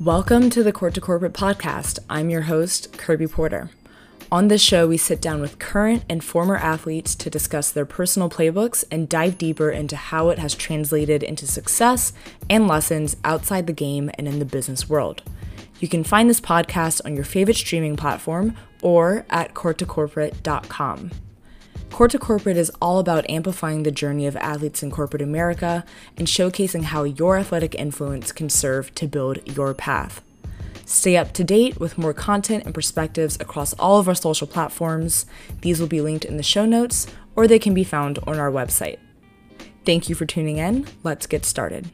Welcome 0.00 0.48
to 0.50 0.62
the 0.62 0.72
Court 0.72 0.94
to 0.94 1.00
Corporate 1.02 1.34
podcast. 1.34 1.98
I'm 2.08 2.30
your 2.30 2.40
host, 2.40 2.96
Kirby 2.96 3.26
Porter. 3.26 3.68
On 4.32 4.48
this 4.48 4.62
show, 4.62 4.88
we 4.88 4.96
sit 4.96 5.20
down 5.20 5.42
with 5.42 5.58
current 5.58 6.06
and 6.08 6.24
former 6.24 6.56
athletes 6.56 7.14
to 7.16 7.28
discuss 7.28 7.70
their 7.70 7.84
personal 7.84 8.30
playbooks 8.30 8.82
and 8.90 9.10
dive 9.10 9.36
deeper 9.36 9.68
into 9.68 9.96
how 9.96 10.30
it 10.30 10.38
has 10.38 10.54
translated 10.54 11.22
into 11.22 11.46
success 11.46 12.14
and 12.48 12.66
lessons 12.66 13.18
outside 13.24 13.66
the 13.66 13.74
game 13.74 14.10
and 14.14 14.26
in 14.26 14.38
the 14.38 14.46
business 14.46 14.88
world. 14.88 15.22
You 15.80 15.88
can 15.88 16.02
find 16.02 16.30
this 16.30 16.40
podcast 16.40 17.02
on 17.04 17.14
your 17.14 17.26
favorite 17.26 17.58
streaming 17.58 17.96
platform 17.96 18.56
or 18.80 19.26
at 19.28 19.52
courttocorporate.com. 19.52 21.10
Court 21.90 22.12
to 22.12 22.18
Corporate 22.18 22.56
is 22.56 22.70
all 22.80 22.98
about 22.98 23.28
amplifying 23.28 23.82
the 23.82 23.90
journey 23.90 24.26
of 24.26 24.36
athletes 24.36 24.82
in 24.82 24.90
corporate 24.90 25.22
America 25.22 25.84
and 26.16 26.26
showcasing 26.26 26.84
how 26.84 27.04
your 27.04 27.36
athletic 27.36 27.74
influence 27.74 28.32
can 28.32 28.48
serve 28.48 28.94
to 28.94 29.06
build 29.06 29.38
your 29.56 29.74
path. 29.74 30.22
Stay 30.86 31.16
up 31.16 31.32
to 31.34 31.44
date 31.44 31.78
with 31.78 31.98
more 31.98 32.14
content 32.14 32.64
and 32.64 32.74
perspectives 32.74 33.36
across 33.38 33.74
all 33.74 33.98
of 33.98 34.08
our 34.08 34.14
social 34.14 34.46
platforms. 34.46 35.26
These 35.60 35.78
will 35.78 35.86
be 35.86 36.00
linked 36.00 36.24
in 36.24 36.36
the 36.36 36.42
show 36.42 36.64
notes 36.64 37.06
or 37.36 37.46
they 37.46 37.58
can 37.58 37.74
be 37.74 37.84
found 37.84 38.18
on 38.26 38.38
our 38.38 38.50
website. 38.50 38.98
Thank 39.84 40.08
you 40.08 40.14
for 40.14 40.26
tuning 40.26 40.58
in. 40.58 40.86
Let's 41.02 41.26
get 41.26 41.44
started. 41.44 41.90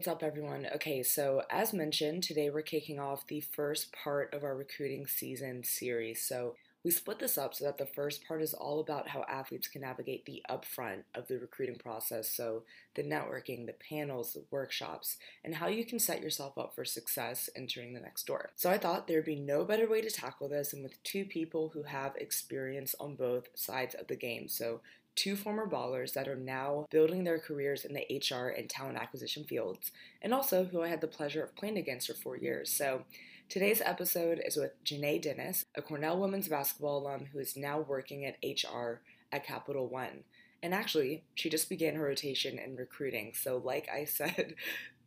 What's 0.00 0.08
up, 0.08 0.22
everyone? 0.22 0.66
Okay, 0.76 1.02
so 1.02 1.42
as 1.50 1.74
mentioned, 1.74 2.22
today 2.22 2.48
we're 2.48 2.62
kicking 2.62 2.98
off 2.98 3.26
the 3.26 3.42
first 3.42 3.92
part 3.92 4.32
of 4.32 4.42
our 4.42 4.56
recruiting 4.56 5.06
season 5.06 5.62
series. 5.62 6.22
So 6.26 6.54
we 6.82 6.90
split 6.90 7.18
this 7.18 7.36
up 7.36 7.54
so 7.54 7.66
that 7.66 7.76
the 7.76 7.84
first 7.84 8.26
part 8.26 8.40
is 8.40 8.54
all 8.54 8.80
about 8.80 9.08
how 9.08 9.26
athletes 9.28 9.68
can 9.68 9.82
navigate 9.82 10.24
the 10.24 10.42
upfront 10.48 11.02
of 11.14 11.28
the 11.28 11.38
recruiting 11.38 11.76
process. 11.76 12.30
So 12.30 12.62
the 12.94 13.02
networking, 13.02 13.66
the 13.66 13.74
panels, 13.74 14.32
the 14.32 14.44
workshops, 14.50 15.18
and 15.44 15.56
how 15.56 15.68
you 15.68 15.84
can 15.84 15.98
set 15.98 16.22
yourself 16.22 16.56
up 16.56 16.74
for 16.74 16.86
success 16.86 17.50
entering 17.54 17.92
the 17.92 18.00
next 18.00 18.26
door. 18.26 18.52
So 18.56 18.70
I 18.70 18.78
thought 18.78 19.06
there'd 19.06 19.26
be 19.26 19.36
no 19.36 19.66
better 19.66 19.86
way 19.86 20.00
to 20.00 20.10
tackle 20.10 20.48
this 20.48 20.70
than 20.70 20.82
with 20.82 21.02
two 21.02 21.26
people 21.26 21.72
who 21.74 21.82
have 21.82 22.16
experience 22.16 22.94
on 22.98 23.16
both 23.16 23.48
sides 23.54 23.94
of 23.94 24.06
the 24.06 24.16
game. 24.16 24.48
So 24.48 24.80
two 25.14 25.36
former 25.36 25.66
ballers 25.66 26.12
that 26.14 26.28
are 26.28 26.36
now 26.36 26.86
building 26.90 27.24
their 27.24 27.38
careers 27.38 27.84
in 27.84 27.94
the 27.94 28.06
HR 28.10 28.48
and 28.48 28.68
talent 28.68 28.98
acquisition 28.98 29.44
fields, 29.44 29.90
and 30.22 30.32
also 30.32 30.64
who 30.64 30.82
I 30.82 30.88
had 30.88 31.00
the 31.00 31.06
pleasure 31.06 31.42
of 31.42 31.56
playing 31.56 31.78
against 31.78 32.06
for 32.06 32.14
four 32.14 32.36
years. 32.36 32.70
So 32.70 33.04
today's 33.48 33.82
episode 33.84 34.40
is 34.44 34.56
with 34.56 34.72
Janae 34.84 35.20
Dennis, 35.20 35.64
a 35.74 35.82
Cornell 35.82 36.18
women's 36.18 36.48
basketball 36.48 36.98
alum 36.98 37.26
who 37.32 37.38
is 37.38 37.56
now 37.56 37.80
working 37.80 38.24
at 38.24 38.38
HR 38.42 39.00
at 39.32 39.46
Capital 39.46 39.88
One. 39.88 40.24
And 40.62 40.74
actually, 40.74 41.24
she 41.34 41.48
just 41.48 41.68
began 41.68 41.94
her 41.94 42.04
rotation 42.04 42.58
in 42.58 42.76
recruiting. 42.76 43.32
So, 43.34 43.56
like 43.56 43.88
I 43.92 44.04
said, 44.06 44.54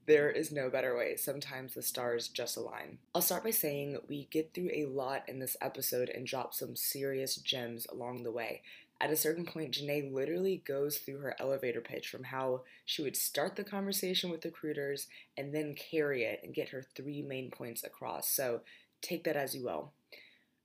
there 0.06 0.30
is 0.30 0.52
no 0.52 0.70
better 0.70 0.98
way. 0.98 1.16
Sometimes 1.16 1.74
the 1.74 1.82
stars 1.82 2.28
just 2.28 2.58
align. 2.58 2.98
I'll 3.16 3.22
start 3.22 3.44
by 3.44 3.52
saying 3.52 4.00
we 4.10 4.28
get 4.32 4.54
through 4.54 4.72
a 4.74 4.86
lot 4.86 5.24
in 5.28 5.40
this 5.40 5.56
episode 5.62 6.10
and 6.10 6.28
drop 6.28 6.54
some 6.54 6.76
serious 6.76 7.36
gems 7.38 7.88
along 7.90 8.24
the 8.24 8.32
way. 8.32 8.62
At 9.02 9.12
a 9.12 9.18
certain 9.18 9.46
point, 9.46 9.74
Janae 9.74 10.14
literally 10.14 10.64
goes 10.66 10.98
through 10.98 11.20
her 11.20 11.36
elevator 11.40 11.82
pitch 11.82 12.08
from 12.08 12.24
how 12.24 12.62
she 12.86 13.02
would 13.02 13.18
start 13.18 13.56
the 13.56 13.64
conversation 13.64 14.30
with 14.30 14.46
recruiters 14.46 15.08
and 15.38 15.54
then 15.54 15.76
carry 15.76 16.24
it 16.24 16.40
and 16.44 16.54
get 16.54 16.70
her 16.70 16.84
three 16.96 17.22
main 17.22 17.52
points 17.52 17.84
across. 17.84 18.34
So 18.34 18.62
take 19.02 19.26
that 19.26 19.36
as 19.36 19.54
you 19.54 19.64
will. 19.64 19.92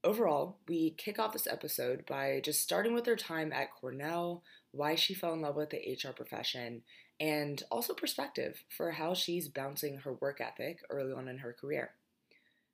Overall, 0.05 0.59
we 0.69 0.91
kick 0.91 1.19
off 1.19 1.33
this 1.33 1.49
episode 1.49 2.07
by 2.07 2.41
just 2.45 2.61
starting 2.61 2.95
with 2.95 3.07
her 3.07 3.17
time 3.17 3.53
at 3.53 3.75
Cornell, 3.75 4.45
why 4.71 4.95
she 4.95 5.15
fell 5.15 5.33
in 5.33 5.41
love 5.41 5.57
with 5.57 5.71
the 5.71 5.99
HR 6.01 6.13
profession, 6.13 6.83
and 7.19 7.63
also 7.71 7.95
perspective 7.95 8.63
for 8.69 8.93
how 8.93 9.15
she's 9.15 9.49
bouncing 9.49 9.99
her 9.99 10.13
work 10.13 10.41
ethic 10.41 10.79
early 10.89 11.13
on 11.13 11.27
in 11.27 11.39
her 11.39 11.53
career. 11.53 11.91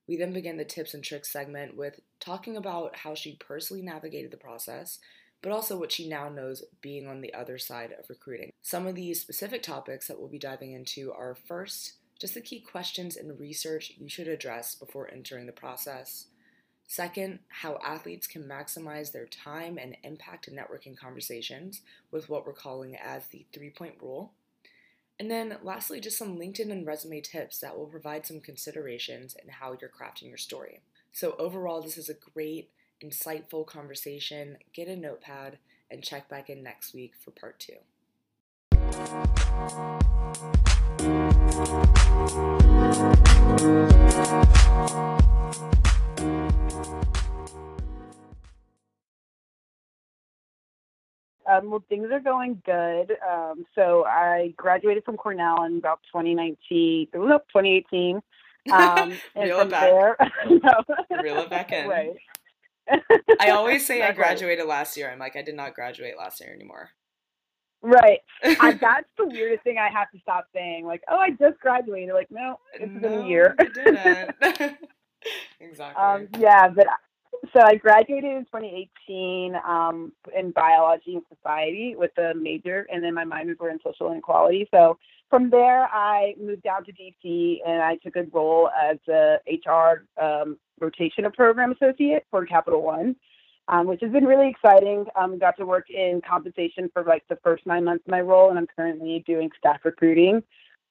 We 0.07 0.19
then 0.19 0.35
begin 0.35 0.59
the 0.59 0.67
tips 0.67 0.93
and 0.93 1.03
tricks 1.03 1.33
segment 1.33 1.77
with 1.77 2.01
talking 2.21 2.59
about 2.59 2.97
how 2.97 3.15
she 3.15 3.37
personally 3.37 3.83
navigated 3.83 4.31
the 4.31 4.37
process, 4.37 4.99
but 5.45 5.53
also 5.53 5.77
what 5.77 5.93
she 5.93 6.09
now 6.09 6.31
knows 6.31 6.65
being 6.81 7.07
on 7.07 7.21
the 7.21 7.35
other 7.35 7.59
side 7.59 7.93
of 7.99 8.09
recruiting. 8.09 8.51
Some 8.63 8.87
of 8.87 8.95
these 8.95 9.21
specific 9.21 9.63
topics 9.63 10.09
that 10.09 10.19
we'll 10.19 10.31
be 10.31 10.39
diving 10.39 10.73
into 10.73 11.13
are 11.13 11.35
first, 11.35 11.93
just 12.19 12.33
the 12.33 12.41
key 12.41 12.61
questions 12.61 13.15
and 13.15 13.39
research 13.39 13.93
you 13.99 14.09
should 14.09 14.27
address 14.27 14.75
before 14.75 15.13
entering 15.13 15.45
the 15.45 15.53
process. 15.53 16.29
Second, 16.87 17.41
how 17.49 17.79
athletes 17.85 18.27
can 18.27 18.45
maximize 18.45 19.13
their 19.13 19.27
time 19.27 19.77
and 19.77 19.99
impact 20.03 20.49
in 20.49 20.55
networking 20.55 20.97
conversations 20.97 21.83
with 22.11 22.31
what 22.31 22.47
we're 22.47 22.55
calling 22.55 22.97
as 22.97 23.27
the 23.27 23.45
three 23.53 23.71
point 23.71 23.97
rule. 24.01 24.33
And 25.21 25.31
then 25.31 25.59
lastly, 25.63 26.01
just 26.01 26.17
some 26.17 26.39
LinkedIn 26.39 26.73
and 26.73 26.87
resume 26.87 27.21
tips 27.21 27.61
that 27.61 27.77
will 27.77 27.87
provide 27.87 28.25
some 28.25 28.41
considerations 28.41 29.37
in 29.43 29.51
how 29.51 29.77
you're 29.79 29.91
crafting 29.91 30.29
your 30.29 30.39
story. 30.39 30.81
So, 31.13 31.37
overall, 31.39 31.83
this 31.83 31.99
is 31.99 32.09
a 32.09 32.15
great 32.15 32.71
insightful 33.05 33.67
conversation, 33.67 34.57
get 34.73 34.89
a 34.89 34.97
notepad, 34.97 35.59
and 35.91 36.03
check 36.03 36.29
back 36.29 36.49
in 36.49 36.63
next 36.63 36.95
week 36.95 37.13
for 37.23 37.31
part 37.31 37.59
two. 37.59 37.75
Um, 51.47 51.71
well, 51.71 51.85
things 51.89 52.11
are 52.11 52.21
going 52.21 52.63
good. 52.65 53.17
Um, 53.29 53.67
so 53.75 54.05
I 54.07 54.55
graduated 54.57 55.05
from 55.05 55.17
Cornell 55.17 55.65
in 55.65 55.77
about 55.79 56.01
2019, 56.13 57.09
nope, 57.15 57.43
2018. 57.49 58.21
Um, 58.73 59.13
and 59.35 59.45
Reel 59.45 59.59
from 59.59 59.69
back. 59.69 59.83
there, 59.83 60.17
no. 60.49 61.23
Reel 61.23 61.41
it 61.41 61.51
back 61.51 61.71
in. 61.71 61.87
Right. 61.87 62.15
I 63.41 63.51
always 63.51 63.87
say 63.87 64.03
I 64.03 64.13
graduated 64.13 64.67
last 64.67 64.97
year. 64.97 65.11
I'm 65.11 65.19
like, 65.19 65.37
I 65.37 65.43
did 65.43 65.55
not 65.55 65.75
graduate 65.75 66.15
last 66.19 66.41
year 66.41 66.53
anymore. 66.53 66.91
Right. 67.83 68.21
I, 68.43 68.73
that's 68.81 69.09
the 69.19 69.27
weirdest 69.27 69.63
thing 69.63 69.79
I 69.79 69.91
have 69.91 70.11
to 70.13 70.19
stop 70.21 70.47
saying. 70.55 70.87
Like, 70.87 71.03
oh, 71.09 71.19
I 71.19 71.31
just 71.31 71.61
graduated. 71.61 72.15
Like, 72.15 72.31
no, 72.31 72.59
it's 72.75 73.01
been 73.01 73.13
a 73.13 73.27
year. 73.27 73.55
exactly. 75.61 76.03
Um, 76.03 76.29
yeah, 76.39 76.69
but 76.69 76.87
so 77.53 77.61
I 77.63 77.75
graduated 77.75 78.31
in 78.31 78.45
2018 78.47 79.57
um, 79.67 80.13
in 80.37 80.51
biology 80.53 81.15
and 81.15 81.23
society 81.35 81.95
with 81.97 82.17
a 82.19 82.33
major, 82.35 82.87
and 82.91 83.05
then 83.05 83.13
my 83.13 83.25
minors 83.25 83.59
were 83.61 83.71
in 83.71 83.79
social 83.85 84.11
inequality. 84.11 84.67
So 84.73 84.99
from 85.29 85.51
there, 85.51 85.89
I 85.93 86.35
moved 86.41 86.63
down 86.63 86.85
to 86.85 86.93
DC 86.93 87.59
and 87.67 87.83
I 87.83 87.97
took 87.97 88.17
a 88.17 88.25
role 88.33 88.71
as 88.71 88.97
a 89.09 89.39
HR 89.47 90.07
um, 90.23 90.59
rotation 90.81 91.25
of 91.25 91.33
program 91.33 91.73
associate 91.73 92.27
for 92.31 92.45
Capital 92.47 92.83
One. 92.83 93.17
Um, 93.67 93.87
which 93.87 94.03
has 94.03 94.13
been 94.13 94.27
really 94.27 94.51
exciting. 94.51 95.07
Um, 95.17 95.39
got 95.39 95.57
to 95.57 95.65
work 95.65 95.89
in 95.89 96.21
compensation 96.29 96.91
for 96.93 97.03
like 97.03 97.25
the 97.31 97.39
first 97.43 97.65
nine 97.65 97.85
months 97.85 98.05
of 98.07 98.11
my 98.11 98.21
role, 98.21 98.51
and 98.51 98.59
I'm 98.59 98.67
currently 98.77 99.25
doing 99.27 99.49
staff 99.57 99.81
recruiting 99.87 100.43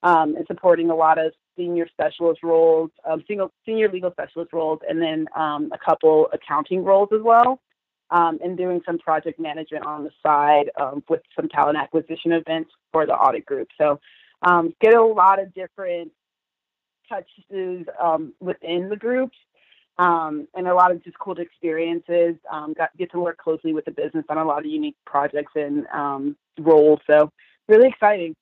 um, 0.02 0.36
and 0.36 0.44
supporting 0.48 0.90
a 0.90 0.96
lot 0.96 1.20
of 1.20 1.34
senior 1.56 1.88
specialist 1.88 2.42
roles, 2.42 2.90
um, 3.06 3.24
single, 3.28 3.52
senior 3.64 3.90
legal 3.90 4.10
specialist 4.10 4.54
roles, 4.54 4.80
and 4.90 5.00
then 5.00 5.28
um, 5.36 5.72
a 5.72 5.78
couple 5.78 6.28
accounting 6.34 6.84
roles 6.84 7.10
as 7.14 7.22
well, 7.22 7.62
um, 8.10 8.40
and 8.44 8.58
doing 8.58 8.82
some 8.88 8.98
project 8.98 9.40
management 9.40 9.86
on 9.86 10.04
the 10.04 10.12
side 10.26 10.72
with 11.10 11.22
some 11.36 11.48
talent 11.50 11.78
acquisition 11.78 12.32
events 12.32 12.72
for 12.92 13.06
the 13.06 13.14
audit 13.14 13.46
group. 13.46 13.68
So 13.80 14.00
get 14.82 14.96
a 14.96 15.04
lot 15.04 15.40
of 15.40 15.54
different 15.54 16.12
touches 17.08 17.86
within 18.40 18.90
the 18.90 18.98
groups. 18.98 19.38
Um, 19.98 20.48
and 20.56 20.68
a 20.68 20.74
lot 20.74 20.92
of 20.92 21.04
just 21.04 21.20
cool 21.20 21.38
experiences. 21.40 22.36
Um, 22.52 22.74
got 22.74 22.96
get 22.98 23.12
to 23.12 23.20
work 23.20 23.38
closely 23.38 23.74
with 23.74 23.86
the 23.86 23.92
business 23.92 24.26
on 24.30 24.38
a 24.38 24.45
lot 24.45 24.60
of 24.60 24.66
unique 24.66 24.95
projects 25.06 25.51
and 25.56 25.86
um, 25.94 26.36
roles. 26.60 27.00
So 27.07 27.31
really 27.68 27.90
exciting. 27.90 28.36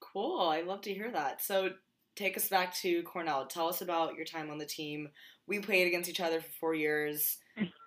cool. 0.00 0.40
I 0.48 0.60
love 0.62 0.82
to 0.82 0.94
hear 0.94 1.10
that. 1.12 1.42
So 1.42 1.70
take 2.16 2.36
us 2.36 2.48
back 2.48 2.74
to 2.76 3.02
Cornell. 3.02 3.46
Tell 3.46 3.68
us 3.68 3.80
about 3.80 4.14
your 4.14 4.24
time 4.24 4.50
on 4.50 4.58
the 4.58 4.66
team. 4.66 5.08
We 5.46 5.58
played 5.58 5.86
against 5.86 6.08
each 6.08 6.20
other 6.20 6.40
for 6.40 6.50
four 6.60 6.74
years. 6.74 7.38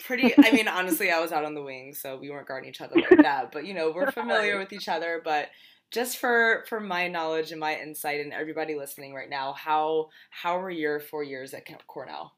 Pretty, 0.02 0.34
I 0.38 0.52
mean, 0.52 0.68
honestly, 0.68 1.12
I 1.12 1.20
was 1.20 1.32
out 1.32 1.46
on 1.46 1.56
the 1.56 1.64
wing, 1.64 1.94
so 1.94 2.18
we 2.18 2.30
weren't 2.30 2.48
guarding 2.48 2.70
each 2.70 2.82
other 2.82 2.96
like 2.96 3.22
that. 3.22 3.52
But 3.52 3.66
you 3.66 3.74
know, 3.74 3.92
we're 3.96 4.12
familiar 4.12 4.58
with 4.58 4.74
each 4.74 4.90
other. 4.90 5.22
But 5.24 5.50
just 5.92 6.18
for 6.18 6.66
for 6.68 6.80
my 6.80 7.08
knowledge 7.08 7.52
and 7.52 7.60
my 7.60 7.76
insight, 7.76 8.20
and 8.22 8.34
everybody 8.34 8.76
listening 8.76 9.14
right 9.14 9.30
now, 9.30 9.54
how 9.54 10.10
how 10.30 10.60
were 10.60 10.70
your 10.70 11.00
four 11.00 11.24
years 11.24 11.54
at 11.54 11.66
Cornell? 11.88 12.34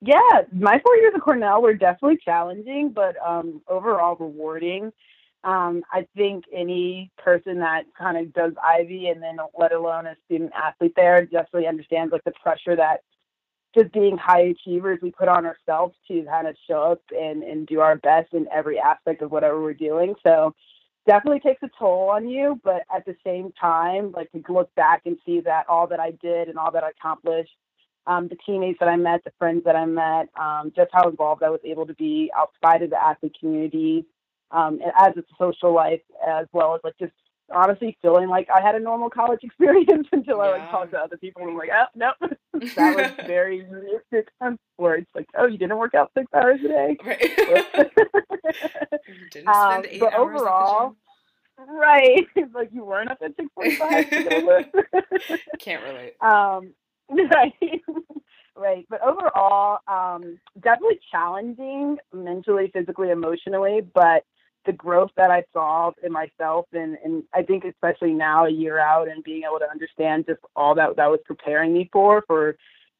Yeah, 0.00 0.42
my 0.52 0.80
four 0.82 0.96
years 0.96 1.12
at 1.14 1.20
Cornell 1.20 1.60
were 1.60 1.74
definitely 1.74 2.18
challenging, 2.24 2.90
but 2.90 3.16
um, 3.24 3.60
overall 3.68 4.16
rewarding. 4.16 4.92
Um, 5.44 5.82
I 5.90 6.06
think 6.16 6.44
any 6.52 7.10
person 7.18 7.60
that 7.60 7.84
kind 7.98 8.16
of 8.16 8.32
does 8.32 8.52
Ivy 8.62 9.08
and 9.08 9.22
then 9.22 9.38
let 9.58 9.72
alone 9.72 10.06
a 10.06 10.16
student 10.26 10.52
athlete 10.54 10.94
there 10.96 11.24
definitely 11.24 11.66
understands 11.66 12.12
like 12.12 12.24
the 12.24 12.32
pressure 12.32 12.76
that 12.76 13.02
just 13.74 13.92
being 13.92 14.18
high 14.18 14.40
achievers 14.40 14.98
we 15.00 15.10
put 15.12 15.28
on 15.28 15.46
ourselves 15.46 15.94
to 16.08 16.24
kind 16.24 16.46
of 16.46 16.56
show 16.68 16.92
up 16.92 17.02
and, 17.16 17.42
and 17.42 17.66
do 17.66 17.80
our 17.80 17.96
best 17.96 18.32
in 18.32 18.46
every 18.52 18.78
aspect 18.78 19.22
of 19.22 19.30
whatever 19.30 19.62
we're 19.62 19.74
doing. 19.74 20.14
So 20.26 20.54
definitely 21.06 21.40
takes 21.40 21.62
a 21.62 21.70
toll 21.78 22.10
on 22.10 22.28
you. 22.28 22.60
But 22.64 22.82
at 22.94 23.04
the 23.06 23.16
same 23.24 23.52
time, 23.52 24.12
like 24.12 24.30
to 24.32 24.52
look 24.52 24.74
back 24.74 25.02
and 25.06 25.16
see 25.24 25.40
that 25.40 25.68
all 25.68 25.86
that 25.86 26.00
I 26.00 26.12
did 26.22 26.48
and 26.48 26.58
all 26.58 26.72
that 26.72 26.84
I 26.84 26.90
accomplished, 26.90 27.52
um, 28.06 28.28
the 28.28 28.36
teammates 28.46 28.78
that 28.80 28.88
I 28.88 28.96
met, 28.96 29.22
the 29.24 29.32
friends 29.38 29.64
that 29.64 29.76
I 29.76 29.84
met, 29.84 30.28
um, 30.38 30.72
just 30.74 30.90
how 30.92 31.08
involved 31.08 31.42
I 31.42 31.50
was 31.50 31.60
able 31.64 31.86
to 31.86 31.94
be 31.94 32.30
outside 32.36 32.82
of 32.82 32.90
the 32.90 33.02
athlete 33.02 33.36
community, 33.38 34.06
um, 34.50 34.80
as 34.98 35.16
a 35.16 35.22
social 35.38 35.74
life, 35.74 36.00
as 36.26 36.46
well 36.52 36.74
as 36.74 36.80
like 36.82 36.94
just 36.98 37.12
honestly 37.52 37.96
feeling 38.00 38.28
like 38.28 38.48
I 38.54 38.60
had 38.60 38.74
a 38.74 38.80
normal 38.80 39.10
college 39.10 39.40
experience 39.44 40.08
until 40.12 40.38
yeah. 40.38 40.42
I 40.42 40.50
like 40.52 40.70
talked 40.70 40.92
to 40.92 40.98
other 40.98 41.16
people 41.16 41.42
and 41.42 41.50
I'm 41.52 41.56
like, 41.56 41.70
oh 41.72 41.86
no, 41.94 42.12
that 42.76 42.96
was 42.96 43.10
very 43.26 43.62
realistic 43.64 44.28
where 44.76 44.96
it's 44.96 45.10
like, 45.14 45.28
oh, 45.36 45.46
you 45.46 45.58
didn't 45.58 45.78
work 45.78 45.94
out 45.94 46.10
six 46.16 46.26
hours 46.34 46.60
a 46.64 46.68
day. 46.68 46.96
Right. 47.04 47.20
didn't 49.30 49.48
um, 49.48 49.72
spend 49.72 49.86
eight 49.86 50.00
but 50.00 50.14
hours 50.14 50.40
overall, 50.40 50.96
right, 51.68 52.26
like 52.54 52.70
you 52.72 52.84
weren't 52.84 53.10
up 53.10 53.18
at 53.22 53.36
six 53.36 53.48
forty-five. 53.54 54.10
Can't 55.58 55.84
relate. 55.84 56.14
Um, 56.22 56.72
right. 57.10 57.82
right. 58.56 58.86
But 58.88 59.00
overall, 59.02 59.78
um, 59.88 60.38
definitely 60.60 61.00
challenging 61.10 61.98
mentally, 62.12 62.70
physically, 62.72 63.10
emotionally, 63.10 63.80
but 63.94 64.24
the 64.66 64.72
growth 64.72 65.10
that 65.16 65.30
I 65.30 65.44
saw 65.52 65.90
in 66.02 66.12
myself 66.12 66.66
and, 66.72 66.96
and 67.02 67.22
I 67.34 67.42
think 67.42 67.64
especially 67.64 68.12
now 68.12 68.44
a 68.44 68.50
year 68.50 68.78
out 68.78 69.08
and 69.08 69.24
being 69.24 69.44
able 69.48 69.58
to 69.58 69.70
understand 69.70 70.26
just 70.28 70.40
all 70.54 70.74
that 70.74 70.96
that 70.96 71.10
was 71.10 71.20
preparing 71.24 71.72
me 71.72 71.88
for 71.92 72.22
for 72.26 72.56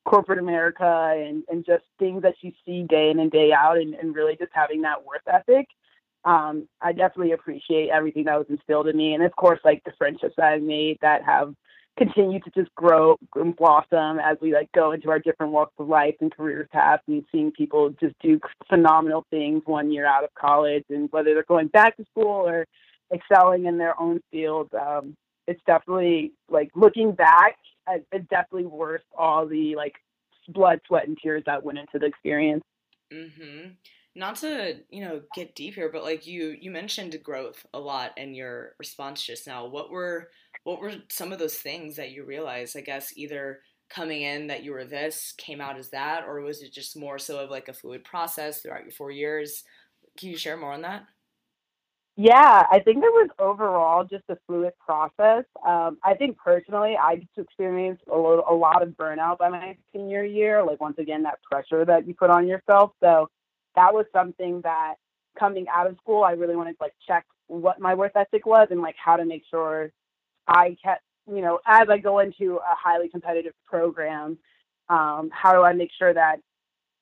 corporate 0.07 0.39
America 0.39 1.15
and, 1.15 1.45
and 1.51 1.65
just 1.67 1.85
things 1.99 2.23
that 2.23 2.35
you 2.41 2.53
see 2.65 2.85
day 2.85 3.11
in 3.11 3.21
and 3.21 3.31
day 3.31 3.53
out 3.53 3.77
and, 3.77 3.95
and 3.95 4.15
really 4.15 4.37
just 4.37 4.51
having 4.55 4.81
that 4.83 5.05
worth 5.05 5.21
ethic. 5.27 5.67
Um, 6.25 6.67
I 6.81 6.93
definitely 6.93 7.33
appreciate 7.33 7.91
everything 7.91 8.25
that 8.25 8.39
was 8.39 8.47
instilled 8.49 8.89
in 8.89 8.97
me 8.97 9.13
and 9.15 9.23
of 9.23 9.37
course 9.37 9.61
like 9.65 9.83
the 9.85 9.93
friendships 9.99 10.35
that 10.37 10.47
I've 10.47 10.63
made 10.63 10.99
that 11.03 11.25
have 11.25 11.55
continue 11.99 12.41
to 12.41 12.51
just 12.51 12.75
grow 12.75 13.17
and 13.35 13.55
blossom 13.57 14.19
as 14.19 14.37
we 14.41 14.55
like 14.55 14.71
go 14.73 14.93
into 14.93 15.11
our 15.11 15.19
different 15.19 15.53
walks 15.53 15.75
of 15.79 15.89
life 15.89 16.15
and 16.21 16.35
career 16.35 16.69
paths 16.73 17.03
and 17.07 17.25
seeing 17.31 17.51
people 17.51 17.91
just 18.01 18.15
do 18.21 18.41
phenomenal 18.69 19.27
things 19.31 19.63
one 19.67 19.93
year 19.93 20.07
out 20.07 20.25
of 20.25 20.31
college. 20.35 20.85
And 20.89 21.11
whether 21.13 21.35
they're 21.35 21.43
going 21.43 21.69
back 21.69 21.97
to 21.97 22.05
school 22.11 22.49
or 22.49 22.67
excelling 23.13 23.67
in 23.67 23.77
their 23.77 24.01
own 24.01 24.21
field 24.31 24.73
um, 24.75 25.17
it's 25.47 25.61
definitely 25.67 26.33
like 26.49 26.71
looking 26.75 27.13
back 27.13 27.57
it's 27.89 28.29
definitely 28.29 28.67
worth 28.67 29.03
all 29.19 29.47
the 29.47 29.75
like 29.75 29.95
blood 30.49 30.81
sweat 30.87 31.09
and 31.09 31.19
tears 31.21 31.43
that 31.47 31.65
went 31.65 31.79
into 31.79 31.99
the 31.99 32.07
experience. 32.07 32.63
Mhm 33.13 33.75
not 34.17 34.37
to 34.37 34.77
you 34.91 35.05
know 35.05 35.21
get 35.35 35.55
deep 35.55 35.75
here 35.75 35.89
but 35.93 36.03
like 36.03 36.27
you 36.27 36.57
you 36.61 36.71
mentioned 36.71 37.17
growth 37.23 37.65
a 37.75 37.79
lot 37.79 38.11
in 38.19 38.35
your 38.35 38.73
response 38.79 39.25
just 39.25 39.47
now 39.47 39.67
what 39.67 39.91
were 39.91 40.29
what 40.65 40.81
were 40.81 40.93
some 41.09 41.33
of 41.33 41.39
those 41.39 41.57
things 41.57 41.97
that 41.97 42.11
you 42.11 42.25
realized? 42.25 42.77
I 42.77 42.81
guess 42.81 43.17
either 43.17 43.61
coming 43.89 44.23
in 44.23 44.47
that 44.49 44.63
you 44.63 44.73
were 44.73 44.85
this, 44.85 45.35
came 45.37 45.61
out 45.61 45.79
as 45.79 45.91
that, 45.91 46.25
or 46.25 46.41
was 46.41 46.63
it 46.63 46.73
just 46.73 46.97
more 46.97 47.19
so 47.19 47.39
of 47.39 47.51
like 47.51 47.69
a 47.69 47.73
fluid 47.73 48.05
process 48.05 48.61
throughout 48.61 48.83
your 48.83 48.93
four 48.93 49.11
years? 49.11 49.65
Can 50.19 50.29
you 50.29 50.37
share 50.37 50.57
more 50.57 50.73
on 50.73 50.83
that? 50.83 51.07
Yeah, 52.17 52.67
I 52.71 52.81
think 52.81 52.99
it 52.99 53.13
was 53.13 53.31
overall 53.39 54.05
just 54.05 54.25
a 54.29 54.37
fluid 54.47 54.75
process. 54.85 55.45
Um, 55.67 55.97
I 56.05 56.15
think 56.15 56.37
personally, 56.37 56.95
I 57.01 57.17
just 57.17 57.39
experienced 57.39 58.03
a, 58.13 58.17
little, 58.17 58.45
a 58.49 58.55
lot 58.55 58.83
of 58.83 58.91
burnout 58.91 59.39
by 59.39 59.49
my 59.49 59.77
senior 59.93 60.25
year. 60.25 60.63
Like 60.63 60.81
once 60.81 60.99
again, 60.99 61.23
that 61.23 61.43
pressure 61.43 61.85
that 61.87 62.07
you 62.07 62.15
put 62.15 62.29
on 62.29 62.47
yourself. 62.47 62.93
So 63.03 63.31
that 63.77 63.95
was 63.95 64.07
something 64.13 64.61
that 64.63 64.95
coming 65.39 65.67
out 65.73 65.87
of 65.87 65.97
school, 65.97 66.23
I 66.23 66.33
really 66.33 66.57
wanted 66.57 66.73
to 66.73 66.83
like 66.83 66.95
check 67.07 67.25
what 67.47 67.81
my 67.81 67.95
worth 67.95 68.17
ethic 68.17 68.47
was 68.47 68.69
and 68.71 68.81
like 68.81 68.97
how 69.03 69.17
to 69.17 69.25
make 69.25 69.43
sure 69.51 69.91
I 70.47 70.77
kept, 70.83 71.03
you 71.33 71.41
know, 71.41 71.61
as 71.67 71.89
I 71.89 71.99
go 71.99 72.19
into 72.21 72.57
a 72.57 72.75
highly 72.77 73.09
competitive 73.09 73.53
program, 73.67 74.39
um, 74.89 75.31
how 75.33 75.53
do 75.53 75.63
I 75.63 75.73
make 75.73 75.91
sure 75.97 76.13
that, 76.13 76.41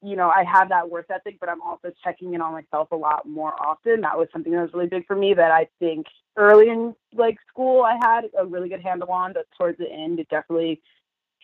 you 0.03 0.17
know, 0.17 0.29
I 0.29 0.45
have 0.45 0.69
that 0.69 0.89
worth 0.89 1.11
ethic, 1.11 1.39
but 1.41 1.49
I'm 1.49 1.63
also 1.63 1.91
checking 2.05 2.35
in 2.35 2.41
on 2.41 2.53
myself 2.53 2.89
a 2.93 2.97
lot 2.97 3.27
more 3.27 3.55
often. 3.61 4.03
That 4.03 4.19
was 4.19 4.29
something 4.33 4.53
that 4.53 4.63
was 4.63 4.73
really 4.73 4.87
big 4.87 5.07
for 5.07 5.17
me 5.17 5.35
that 5.35 5.51
I 5.51 5.69
think 5.79 6.07
early 6.37 6.69
in 6.69 6.95
like 7.15 7.39
school 7.49 7.83
I 7.83 7.99
had 8.01 8.25
a 8.39 8.47
really 8.47 8.69
good 8.69 8.83
handle 8.83 9.11
on, 9.11 9.33
but 9.33 9.47
towards 9.57 9.79
the 9.79 9.91
end 9.91 10.21
it 10.21 10.29
definitely 10.29 10.81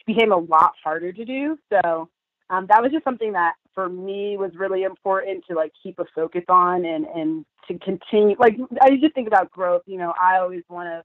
became 0.06 0.32
a 0.32 0.36
lot 0.36 0.72
harder 0.82 1.12
to 1.12 1.24
do. 1.24 1.58
So 1.70 2.08
um, 2.50 2.66
that 2.68 2.82
was 2.82 2.92
just 2.92 3.04
something 3.04 3.32
that 3.32 3.54
for 3.74 3.88
me 3.88 4.36
was 4.36 4.52
really 4.56 4.84
important 4.84 5.44
to 5.48 5.54
like 5.54 5.72
keep 5.82 5.98
a 5.98 6.04
focus 6.14 6.44
on 6.48 6.84
and 6.84 7.06
and 7.06 7.44
to 7.68 7.78
continue 7.78 8.36
like 8.38 8.56
I 8.80 8.96
just 8.96 9.14
think 9.14 9.26
about 9.26 9.50
growth. 9.50 9.82
You 9.86 9.98
know, 9.98 10.12
I 10.20 10.38
always 10.38 10.62
want 10.68 10.88
to 10.88 11.02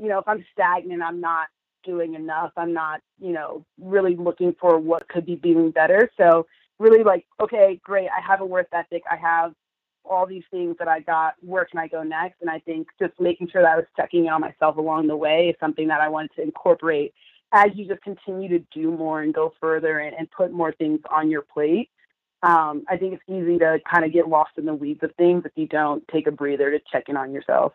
you 0.00 0.08
know, 0.08 0.18
if 0.18 0.26
I'm 0.26 0.44
stagnant, 0.52 1.02
I'm 1.02 1.20
not 1.20 1.48
doing 1.84 2.14
enough. 2.14 2.52
I'm 2.56 2.72
not, 2.72 3.00
you 3.20 3.32
know, 3.32 3.64
really 3.78 4.16
looking 4.16 4.54
for 4.58 4.78
what 4.78 5.08
could 5.08 5.26
be 5.26 5.36
doing 5.36 5.70
better. 5.70 6.10
So 6.16 6.46
really 6.78 7.04
like, 7.04 7.26
okay, 7.40 7.78
great, 7.84 8.08
I 8.08 8.26
have 8.26 8.40
a 8.40 8.46
worth 8.46 8.66
ethic. 8.72 9.02
I 9.10 9.16
have 9.16 9.52
all 10.04 10.26
these 10.26 10.44
things 10.50 10.76
that 10.78 10.88
I 10.88 11.00
got. 11.00 11.34
Where 11.40 11.66
can 11.66 11.78
I 11.78 11.86
go 11.86 12.02
next? 12.02 12.40
And 12.40 12.48
I 12.48 12.58
think 12.60 12.88
just 12.98 13.12
making 13.20 13.48
sure 13.50 13.62
that 13.62 13.72
I 13.72 13.76
was 13.76 13.84
checking 13.94 14.24
in 14.24 14.32
on 14.32 14.40
myself 14.40 14.78
along 14.78 15.06
the 15.06 15.16
way 15.16 15.48
is 15.50 15.56
something 15.60 15.88
that 15.88 16.00
I 16.00 16.08
wanted 16.08 16.30
to 16.36 16.42
incorporate 16.42 17.12
as 17.52 17.70
you 17.74 17.86
just 17.86 18.02
continue 18.02 18.48
to 18.48 18.64
do 18.72 18.90
more 18.90 19.22
and 19.22 19.34
go 19.34 19.52
further 19.60 19.98
and, 19.98 20.16
and 20.16 20.30
put 20.30 20.52
more 20.52 20.72
things 20.72 21.00
on 21.10 21.30
your 21.30 21.42
plate. 21.42 21.90
Um, 22.42 22.84
I 22.88 22.96
think 22.96 23.14
it's 23.14 23.22
easy 23.28 23.58
to 23.58 23.78
kind 23.90 24.04
of 24.04 24.12
get 24.12 24.28
lost 24.28 24.52
in 24.56 24.64
the 24.64 24.74
weeds 24.74 25.02
of 25.02 25.14
things 25.16 25.42
if 25.44 25.52
you 25.56 25.66
don't 25.66 26.06
take 26.08 26.26
a 26.26 26.32
breather 26.32 26.70
to 26.70 26.80
check 26.90 27.08
in 27.08 27.16
on 27.16 27.32
yourself. 27.32 27.72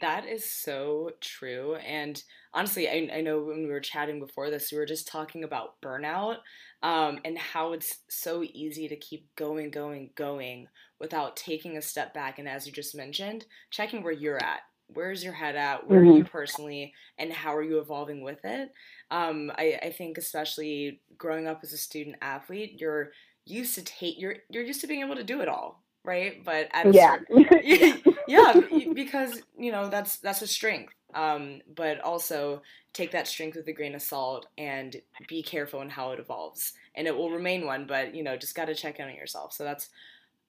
That 0.00 0.24
is 0.24 0.48
so 0.48 1.10
true. 1.20 1.74
And 1.74 2.22
honestly, 2.54 2.88
I, 2.88 3.10
I 3.12 3.20
know 3.22 3.40
when 3.42 3.64
we 3.64 3.70
were 3.70 3.80
chatting 3.80 4.20
before 4.20 4.48
this, 4.48 4.70
we 4.70 4.78
were 4.78 4.86
just 4.86 5.08
talking 5.08 5.42
about 5.42 5.80
burnout 5.82 6.36
um, 6.82 7.18
and 7.24 7.36
how 7.36 7.72
it's 7.72 7.98
so 8.08 8.44
easy 8.44 8.86
to 8.86 8.96
keep 8.96 9.34
going, 9.34 9.70
going, 9.70 10.10
going 10.14 10.68
without 11.00 11.36
taking 11.36 11.76
a 11.76 11.82
step 11.82 12.14
back. 12.14 12.38
And 12.38 12.48
as 12.48 12.66
you 12.66 12.72
just 12.72 12.94
mentioned, 12.94 13.46
checking 13.70 14.04
where 14.04 14.12
you're 14.12 14.42
at. 14.42 14.60
Where's 14.94 15.22
your 15.22 15.32
head 15.32 15.56
at? 15.56 15.88
Where 15.88 16.00
mm-hmm. 16.00 16.10
are 16.10 16.16
you 16.18 16.24
personally? 16.24 16.94
And 17.18 17.32
how 17.32 17.54
are 17.54 17.62
you 17.62 17.78
evolving 17.78 18.22
with 18.22 18.44
it? 18.44 18.72
Um, 19.10 19.52
I, 19.56 19.78
I 19.82 19.90
think, 19.90 20.18
especially 20.18 21.00
growing 21.18 21.46
up 21.46 21.60
as 21.62 21.72
a 21.72 21.78
student 21.78 22.16
athlete, 22.22 22.80
you're 22.80 23.12
used 23.46 23.74
to 23.74 23.82
take 23.82 24.20
you're 24.20 24.36
you're 24.48 24.62
used 24.62 24.80
to 24.82 24.86
being 24.86 25.00
able 25.00 25.16
to 25.16 25.24
do 25.24 25.40
it 25.40 25.48
all 25.48 25.82
right? 26.04 26.44
But 26.44 26.68
at 26.72 26.92
yeah, 26.92 27.16
certain, 27.28 27.46
yeah, 28.28 28.60
because 28.94 29.42
you 29.58 29.72
know 29.72 29.88
that's 29.88 30.16
that's 30.18 30.42
a 30.42 30.46
strength. 30.46 30.94
Um, 31.12 31.60
but 31.74 32.00
also 32.00 32.62
take 32.92 33.10
that 33.12 33.26
strength 33.26 33.56
with 33.56 33.66
a 33.66 33.72
grain 33.72 33.96
of 33.96 34.02
salt 34.02 34.46
and 34.56 34.94
be 35.28 35.42
careful 35.42 35.80
in 35.82 35.90
how 35.90 36.12
it 36.12 36.20
evolves, 36.20 36.72
and 36.94 37.06
it 37.06 37.16
will 37.16 37.30
remain 37.30 37.66
one. 37.66 37.86
But 37.86 38.14
you 38.14 38.22
know, 38.22 38.36
just 38.36 38.54
got 38.54 38.66
to 38.66 38.74
check 38.74 38.98
in 38.98 39.08
on 39.08 39.14
yourself. 39.14 39.52
So 39.52 39.64
that's 39.64 39.88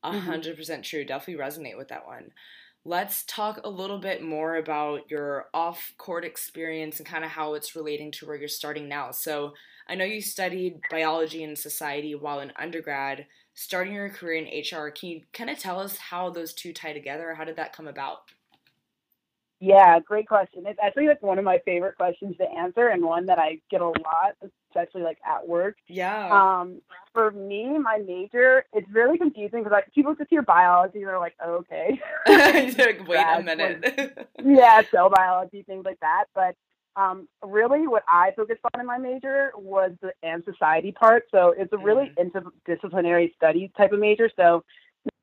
a 0.03 0.11
mm-hmm. 0.11 0.19
hundred 0.19 0.57
percent 0.57 0.85
true. 0.85 1.03
Definitely 1.03 1.43
resonate 1.43 1.77
with 1.77 1.89
that 1.89 2.05
one. 2.05 2.31
Let's 2.83 3.23
talk 3.25 3.61
a 3.63 3.69
little 3.69 3.99
bit 3.99 4.23
more 4.23 4.55
about 4.55 5.09
your 5.09 5.47
off 5.53 5.93
court 5.97 6.25
experience 6.25 6.97
and 6.97 7.07
kind 7.07 7.23
of 7.23 7.31
how 7.31 7.53
it's 7.53 7.75
relating 7.75 8.11
to 8.13 8.25
where 8.25 8.35
you're 8.35 8.47
starting 8.47 8.87
now. 8.89 9.11
So, 9.11 9.53
I 9.87 9.95
know 9.95 10.05
you 10.05 10.21
studied 10.21 10.79
biology 10.89 11.43
and 11.43 11.57
society 11.57 12.15
while 12.15 12.39
in 12.39 12.53
undergrad 12.57 13.25
starting 13.53 13.93
your 13.93 14.09
career 14.09 14.43
in 14.43 14.61
HR. 14.61 14.89
Can 14.89 15.09
you 15.09 15.21
kind 15.33 15.49
of 15.49 15.59
tell 15.59 15.79
us 15.79 15.97
how 15.97 16.29
those 16.29 16.53
two 16.53 16.73
tie 16.73 16.93
together? 16.93 17.33
How 17.35 17.43
did 17.43 17.57
that 17.57 17.73
come 17.73 17.87
about? 17.87 18.19
Yeah, 19.59 19.99
great 19.99 20.27
question. 20.27 20.63
It's 20.65 20.79
actually 20.83 21.07
like 21.07 21.21
one 21.21 21.37
of 21.37 21.45
my 21.45 21.59
favorite 21.65 21.95
questions 21.97 22.35
to 22.37 22.49
answer 22.49 22.87
and 22.87 23.03
one 23.03 23.27
that 23.27 23.37
I 23.37 23.59
get 23.69 23.81
a 23.81 23.87
lot, 23.87 24.35
especially 24.71 25.03
like 25.03 25.17
at 25.25 25.47
work. 25.47 25.77
Yeah. 25.87 26.29
Um, 26.31 26.81
for 27.13 27.31
me, 27.31 27.77
my 27.77 27.97
major, 27.97 28.65
it's 28.73 28.89
really 28.91 29.17
confusing 29.17 29.59
because 29.59 29.71
like 29.71 29.91
people 29.93 30.15
just 30.15 30.29
hear 30.29 30.41
biology 30.41 30.99
and 30.99 31.07
they're 31.07 31.19
like, 31.19 31.35
oh, 31.43 31.55
okay. 31.55 31.99
like, 32.27 32.77
wait 33.07 33.19
a 33.19 33.41
minute. 33.43 34.29
yeah, 34.43 34.81
cell 34.91 35.09
biology, 35.09 35.63
things 35.63 35.85
like 35.85 35.99
that. 35.99 36.25
But 36.33 36.55
um, 36.95 37.27
really 37.43 37.87
what 37.87 38.03
I 38.07 38.31
focused 38.35 38.61
on 38.73 38.81
in 38.81 38.87
my 38.87 38.97
major 38.97 39.51
was 39.55 39.91
the 40.01 40.11
and 40.23 40.43
society 40.43 40.91
part. 40.91 41.23
So 41.31 41.53
it's 41.57 41.71
a 41.73 41.77
really 41.77 42.11
mm-hmm. 42.17 42.37
interdisciplinary 42.71 43.33
studies 43.35 43.69
type 43.77 43.91
of 43.91 43.99
major. 43.99 44.29
So 44.35 44.63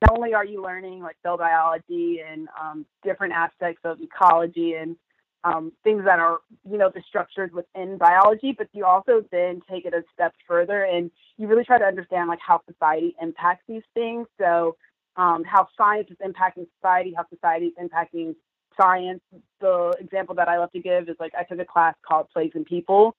not 0.02 0.16
only 0.16 0.34
are 0.34 0.44
you 0.44 0.62
learning 0.62 1.02
like 1.02 1.16
cell 1.22 1.36
biology 1.36 2.20
and 2.26 2.48
um, 2.60 2.86
different 3.04 3.34
aspects 3.34 3.80
of 3.84 4.00
ecology 4.00 4.74
and 4.74 4.96
um, 5.44 5.72
things 5.84 6.04
that 6.04 6.18
are, 6.18 6.38
you 6.68 6.78
know, 6.78 6.90
the 6.92 7.02
structures 7.08 7.50
within 7.52 7.96
biology, 7.96 8.54
but 8.56 8.68
you 8.72 8.84
also 8.84 9.24
then 9.30 9.60
take 9.70 9.84
it 9.84 9.94
a 9.94 10.02
step 10.12 10.34
further 10.46 10.84
and 10.84 11.10
you 11.36 11.46
really 11.46 11.64
try 11.64 11.78
to 11.78 11.84
understand 11.84 12.28
like 12.28 12.40
how 12.44 12.60
society 12.70 13.14
impacts 13.20 13.62
these 13.68 13.82
things. 13.94 14.26
So 14.38 14.76
um, 15.16 15.44
how 15.44 15.68
science 15.76 16.08
is 16.10 16.16
impacting 16.18 16.66
society, 16.76 17.14
how 17.16 17.24
society 17.28 17.66
is 17.66 17.74
impacting 17.80 18.34
science, 18.80 19.20
the 19.60 19.94
example 20.00 20.34
that 20.36 20.48
I 20.48 20.58
love 20.58 20.72
to 20.72 20.80
give 20.80 21.08
is 21.08 21.16
like 21.18 21.32
I 21.38 21.44
took 21.44 21.58
a 21.58 21.64
class 21.64 21.94
called 22.06 22.28
Plagues 22.32 22.54
and 22.54 22.64
People. 22.66 23.16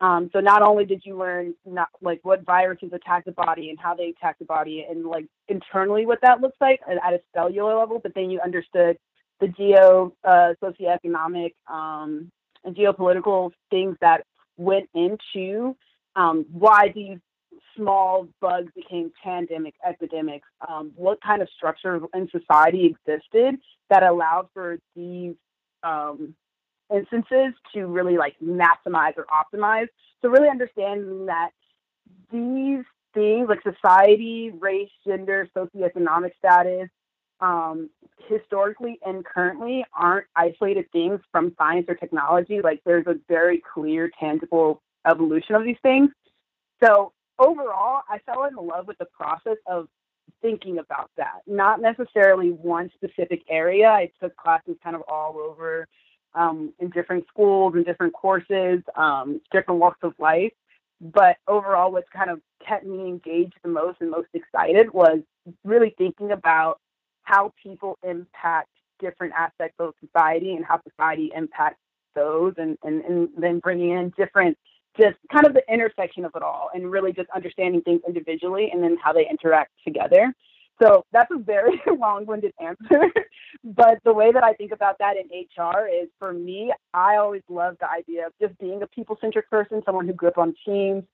Um, 0.00 0.30
so 0.32 0.40
not 0.40 0.62
only 0.62 0.86
did 0.86 1.02
you 1.04 1.18
learn 1.18 1.54
not 1.66 1.88
like 2.00 2.20
what 2.22 2.44
viruses 2.44 2.90
attack 2.92 3.26
the 3.26 3.32
body 3.32 3.68
and 3.68 3.78
how 3.78 3.94
they 3.94 4.14
attack 4.16 4.38
the 4.38 4.46
body 4.46 4.86
and 4.88 5.04
like 5.04 5.26
internally 5.48 6.06
what 6.06 6.20
that 6.22 6.40
looks 6.40 6.56
like 6.60 6.80
at, 6.88 6.96
at 7.04 7.12
a 7.12 7.20
cellular 7.34 7.76
level, 7.76 8.00
but 8.02 8.14
then 8.14 8.30
you 8.30 8.40
understood 8.40 8.96
the 9.40 9.48
geo 9.48 10.12
uh, 10.24 10.54
socioeconomic 10.62 11.52
um, 11.68 12.30
and 12.64 12.76
geopolitical 12.76 13.50
things 13.70 13.96
that 14.00 14.24
went 14.56 14.88
into 14.94 15.76
um, 16.16 16.44
why 16.52 16.92
these 16.94 17.18
small 17.76 18.28
bugs 18.40 18.70
became 18.74 19.10
pandemic 19.22 19.74
epidemics, 19.86 20.46
um, 20.68 20.92
what 20.96 21.20
kind 21.22 21.40
of 21.40 21.48
structure 21.56 22.00
in 22.14 22.28
society 22.30 22.86
existed 22.86 23.56
that 23.88 24.02
allowed 24.02 24.48
for 24.52 24.78
these 24.94 25.34
um, 25.82 26.34
instances 26.94 27.54
to 27.72 27.86
really 27.86 28.16
like 28.16 28.34
maximize 28.44 29.14
or 29.16 29.26
optimize. 29.26 29.86
So 30.20 30.28
really 30.28 30.48
understanding 30.48 31.26
that 31.26 31.50
these 32.30 32.84
things 33.14 33.48
like 33.48 33.62
society, 33.62 34.52
race, 34.58 34.90
gender, 35.06 35.48
socioeconomic 35.56 36.32
status, 36.38 36.88
um, 37.40 37.90
historically 38.28 38.98
and 39.04 39.24
currently 39.24 39.84
aren't 39.94 40.26
isolated 40.36 40.90
things 40.92 41.20
from 41.32 41.54
science 41.58 41.86
or 41.88 41.94
technology. 41.94 42.60
Like 42.62 42.80
there's 42.84 43.06
a 43.06 43.16
very 43.28 43.62
clear, 43.74 44.10
tangible 44.18 44.82
evolution 45.06 45.54
of 45.54 45.64
these 45.64 45.78
things. 45.82 46.10
So 46.82 47.12
overall, 47.38 48.02
I 48.08 48.18
fell 48.18 48.44
in 48.44 48.54
love 48.54 48.86
with 48.86 48.98
the 48.98 49.06
process 49.06 49.56
of 49.66 49.88
thinking 50.42 50.78
about 50.78 51.10
that, 51.16 51.40
not 51.46 51.80
necessarily 51.80 52.50
one 52.50 52.90
specific 52.94 53.42
area. 53.48 53.88
I 53.88 54.10
took 54.20 54.36
classes 54.36 54.76
kind 54.82 54.96
of 54.96 55.02
all 55.08 55.38
over 55.38 55.88
um, 56.34 56.72
in 56.78 56.90
different 56.90 57.26
schools 57.28 57.74
and 57.74 57.84
different 57.84 58.12
courses, 58.12 58.80
um, 58.96 59.40
different 59.52 59.80
walks 59.80 59.98
of 60.02 60.14
life. 60.18 60.52
But 61.00 61.36
overall, 61.48 61.92
what's 61.92 62.08
kind 62.10 62.30
of 62.30 62.40
kept 62.66 62.86
me 62.86 63.06
engaged 63.06 63.54
the 63.62 63.70
most 63.70 64.00
and 64.00 64.10
most 64.10 64.28
excited 64.34 64.92
was 64.92 65.20
really 65.64 65.94
thinking 65.96 66.30
about 66.30 66.78
how 67.22 67.52
people 67.62 67.98
impact 68.02 68.68
different 69.00 69.32
aspects 69.36 69.76
of 69.78 69.94
society 70.04 70.54
and 70.54 70.64
how 70.64 70.80
society 70.88 71.30
impacts 71.34 71.80
those, 72.14 72.54
and, 72.58 72.76
and, 72.82 73.02
and 73.04 73.28
then 73.36 73.60
bringing 73.60 73.90
in 73.90 74.12
different 74.16 74.56
just 74.98 75.16
kind 75.32 75.46
of 75.46 75.54
the 75.54 75.62
intersection 75.72 76.24
of 76.24 76.32
it 76.34 76.42
all 76.42 76.68
and 76.74 76.90
really 76.90 77.12
just 77.12 77.28
understanding 77.34 77.80
things 77.82 78.00
individually 78.06 78.70
and 78.72 78.82
then 78.82 78.96
how 79.02 79.12
they 79.12 79.26
interact 79.28 79.70
together. 79.84 80.34
So 80.82 81.04
that's 81.12 81.30
a 81.30 81.38
very 81.38 81.80
long 81.98 82.26
winded 82.26 82.52
answer. 82.60 83.10
but 83.64 83.98
the 84.04 84.12
way 84.12 84.32
that 84.32 84.42
I 84.42 84.54
think 84.54 84.72
about 84.72 84.98
that 84.98 85.14
in 85.16 85.26
HR 85.26 85.86
is 85.86 86.08
for 86.18 86.32
me, 86.32 86.72
I 86.94 87.16
always 87.16 87.42
love 87.48 87.76
the 87.80 87.90
idea 87.90 88.26
of 88.26 88.32
just 88.40 88.58
being 88.58 88.82
a 88.82 88.86
people 88.86 89.18
centric 89.20 89.50
person, 89.50 89.82
someone 89.84 90.06
who 90.06 90.14
grew 90.14 90.28
up 90.28 90.38
on 90.38 90.54
teams, 90.66 91.04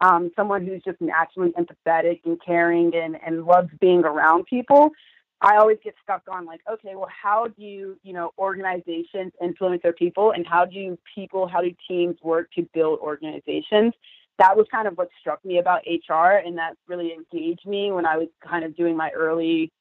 um, 0.00 0.30
someone 0.36 0.64
who's 0.64 0.82
just 0.84 1.00
naturally 1.00 1.52
empathetic 1.58 2.20
and 2.24 2.40
caring 2.44 2.94
and, 2.94 3.16
and 3.26 3.44
loves 3.44 3.70
being 3.80 4.04
around 4.04 4.46
people. 4.46 4.90
I 5.40 5.56
always 5.56 5.78
get 5.84 5.94
stuck 6.02 6.22
on 6.28 6.46
like, 6.46 6.60
okay, 6.70 6.94
well, 6.96 7.08
how 7.08 7.46
do 7.46 7.62
you, 7.62 7.98
you 8.02 8.12
know, 8.12 8.32
organizations 8.38 9.32
influence 9.40 9.82
their 9.82 9.92
people, 9.92 10.32
and 10.32 10.46
how 10.46 10.64
do 10.64 10.98
people, 11.14 11.46
how 11.46 11.60
do 11.60 11.72
teams 11.86 12.16
work 12.22 12.50
to 12.56 12.68
build 12.74 12.98
organizations? 13.00 13.94
That 14.38 14.56
was 14.56 14.66
kind 14.70 14.88
of 14.88 14.96
what 14.98 15.08
struck 15.20 15.44
me 15.44 15.58
about 15.58 15.82
HR, 15.86 16.42
and 16.44 16.58
that 16.58 16.74
really 16.88 17.12
engaged 17.12 17.66
me 17.66 17.92
when 17.92 18.04
I 18.04 18.16
was 18.16 18.28
kind 18.44 18.64
of 18.64 18.76
doing 18.76 18.96
my 18.96 19.10
early 19.10 19.72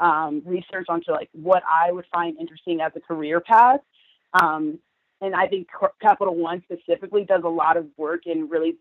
um, 0.00 0.42
research 0.44 0.86
onto 0.88 1.12
like 1.12 1.28
what 1.32 1.62
I 1.68 1.92
would 1.92 2.06
find 2.12 2.36
interesting 2.38 2.80
as 2.80 2.92
a 2.96 3.00
career 3.00 3.40
path. 3.40 3.80
Um, 4.32 4.80
and 5.20 5.34
I 5.34 5.46
think 5.46 5.68
Capital 6.02 6.34
One 6.34 6.62
specifically 6.64 7.24
does 7.24 7.42
a 7.44 7.48
lot 7.48 7.76
of 7.76 7.86
work 7.96 8.26
in 8.26 8.48
really 8.48 8.74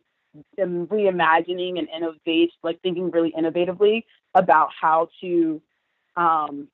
in 0.57 0.87
reimagining 0.87 1.77
and 1.77 1.87
innovate, 1.95 2.51
like 2.63 2.81
thinking 2.81 3.11
really 3.11 3.31
innovatively 3.37 4.03
about 4.33 4.69
how 4.79 5.09
to 5.21 5.61
um, 6.15 6.67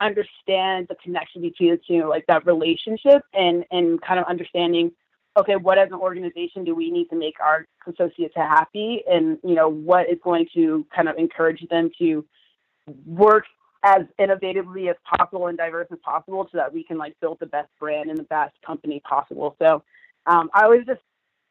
understand 0.00 0.88
the 0.88 0.96
connection 1.02 1.42
between 1.42 1.70
the 1.72 1.80
two, 1.86 2.08
like 2.08 2.26
that 2.26 2.46
relationship, 2.46 3.22
and 3.32 3.64
and 3.70 4.00
kind 4.02 4.18
of 4.18 4.26
understanding, 4.26 4.92
okay, 5.36 5.56
what 5.56 5.78
as 5.78 5.88
an 5.88 5.98
organization 5.98 6.64
do 6.64 6.74
we 6.74 6.90
need 6.90 7.08
to 7.08 7.16
make 7.16 7.34
our 7.40 7.66
associates 7.86 8.34
happy, 8.36 9.02
and 9.08 9.38
you 9.44 9.54
know 9.54 9.68
what 9.68 10.08
is 10.08 10.18
going 10.22 10.46
to 10.54 10.86
kind 10.94 11.08
of 11.08 11.16
encourage 11.16 11.64
them 11.70 11.90
to 11.98 12.24
work 13.06 13.44
as 13.84 14.02
innovatively 14.20 14.88
as 14.88 14.96
possible 15.16 15.48
and 15.48 15.58
diverse 15.58 15.88
as 15.90 15.98
possible, 16.04 16.48
so 16.52 16.58
that 16.58 16.72
we 16.72 16.84
can 16.84 16.98
like 16.98 17.14
build 17.20 17.38
the 17.40 17.46
best 17.46 17.68
brand 17.78 18.10
and 18.10 18.18
the 18.18 18.24
best 18.24 18.54
company 18.64 19.00
possible. 19.08 19.56
So 19.60 19.82
um, 20.26 20.50
I 20.54 20.64
always 20.64 20.86
just 20.86 21.00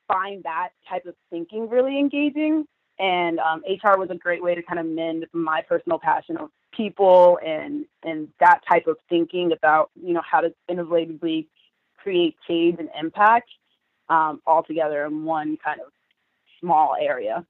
find 0.08 0.44
that 0.44 0.70
type 0.90 1.06
of 1.06 1.16
thinking 1.30 1.70
really 1.70 1.98
engaging 1.98 2.66
and 3.00 3.40
um, 3.40 3.64
HR 3.68 3.98
was 3.98 4.10
a 4.12 4.16
great 4.16 4.44
way 4.44 4.54
to 4.56 4.62
kind 4.62 4.80
of 4.80 4.86
mend 4.86 5.26
my 5.34 5.62
personal 5.68 5.98
passion 5.98 6.38
of 6.38 6.50
people 6.76 7.40
and 7.46 7.86
and 8.04 8.30
that 8.40 8.62
type 8.68 8.88
of 8.88 8.98
thinking 9.10 9.52
about 9.52 9.92
you 10.02 10.14
know 10.14 10.22
how 10.30 10.42
to 10.42 10.54
innovatively 10.70 11.48
create 11.98 12.36
change 12.48 12.80
and 12.80 12.90
impact 13.00 13.50
um, 14.10 14.42
all 14.46 14.64
together 14.64 15.06
in 15.06 15.24
one 15.24 15.58
kind 15.64 15.80
of 15.80 15.92
small 16.60 16.96
area. 17.00 17.46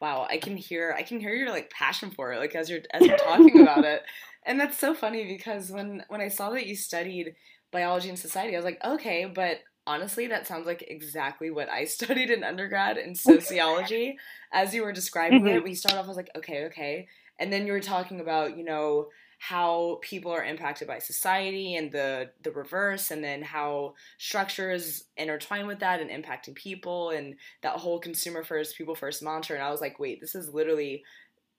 Wow, 0.00 0.26
I 0.28 0.38
can 0.38 0.56
hear 0.56 0.94
I 0.96 1.02
can 1.02 1.20
hear 1.20 1.34
your 1.34 1.50
like 1.50 1.70
passion 1.70 2.10
for 2.10 2.32
it, 2.32 2.38
like 2.38 2.54
as 2.54 2.70
you're 2.70 2.80
as 2.92 3.06
you're 3.06 3.18
talking 3.18 3.60
about 3.60 3.84
it, 3.84 4.02
and 4.46 4.58
that's 4.58 4.78
so 4.78 4.94
funny 4.94 5.26
because 5.26 5.70
when 5.70 6.04
when 6.08 6.20
I 6.20 6.28
saw 6.28 6.50
that 6.50 6.66
you 6.66 6.76
studied 6.76 7.34
biology 7.70 8.08
and 8.08 8.18
society, 8.18 8.54
I 8.54 8.58
was 8.58 8.64
like, 8.64 8.82
okay, 8.84 9.26
but 9.26 9.58
honestly, 9.86 10.26
that 10.28 10.46
sounds 10.46 10.66
like 10.66 10.84
exactly 10.88 11.50
what 11.50 11.68
I 11.68 11.84
studied 11.96 12.30
in 12.30 12.44
undergrad 12.44 12.96
in 12.96 13.14
sociology. 13.14 14.18
As 14.52 14.74
you 14.74 14.82
were 14.82 14.92
describing 14.92 15.40
mm-hmm. 15.40 15.58
it, 15.58 15.64
we 15.64 15.74
start 15.74 15.96
off, 15.96 16.06
I 16.06 16.08
was 16.08 16.16
like, 16.16 16.30
okay, 16.36 16.64
okay. 16.66 17.08
And 17.40 17.52
then 17.52 17.66
you 17.66 17.72
were 17.72 17.80
talking 17.80 18.20
about, 18.20 18.56
you 18.56 18.64
know, 18.64 19.08
how 19.38 19.98
people 20.02 20.30
are 20.30 20.44
impacted 20.44 20.86
by 20.86 20.98
society 20.98 21.74
and 21.74 21.90
the 21.90 22.30
the 22.42 22.50
reverse 22.52 23.10
and 23.10 23.24
then 23.24 23.42
how 23.42 23.94
structures 24.18 25.04
intertwine 25.16 25.66
with 25.66 25.78
that 25.80 26.00
and 26.00 26.10
impacting 26.10 26.54
people 26.54 27.10
and 27.10 27.36
that 27.62 27.76
whole 27.78 27.98
consumer 27.98 28.44
first 28.44 28.76
people 28.76 28.94
first 28.94 29.22
mantra. 29.22 29.56
And 29.56 29.64
I 29.64 29.70
was 29.70 29.80
like 29.80 29.98
wait 29.98 30.20
this 30.20 30.34
is 30.34 30.52
literally 30.52 31.02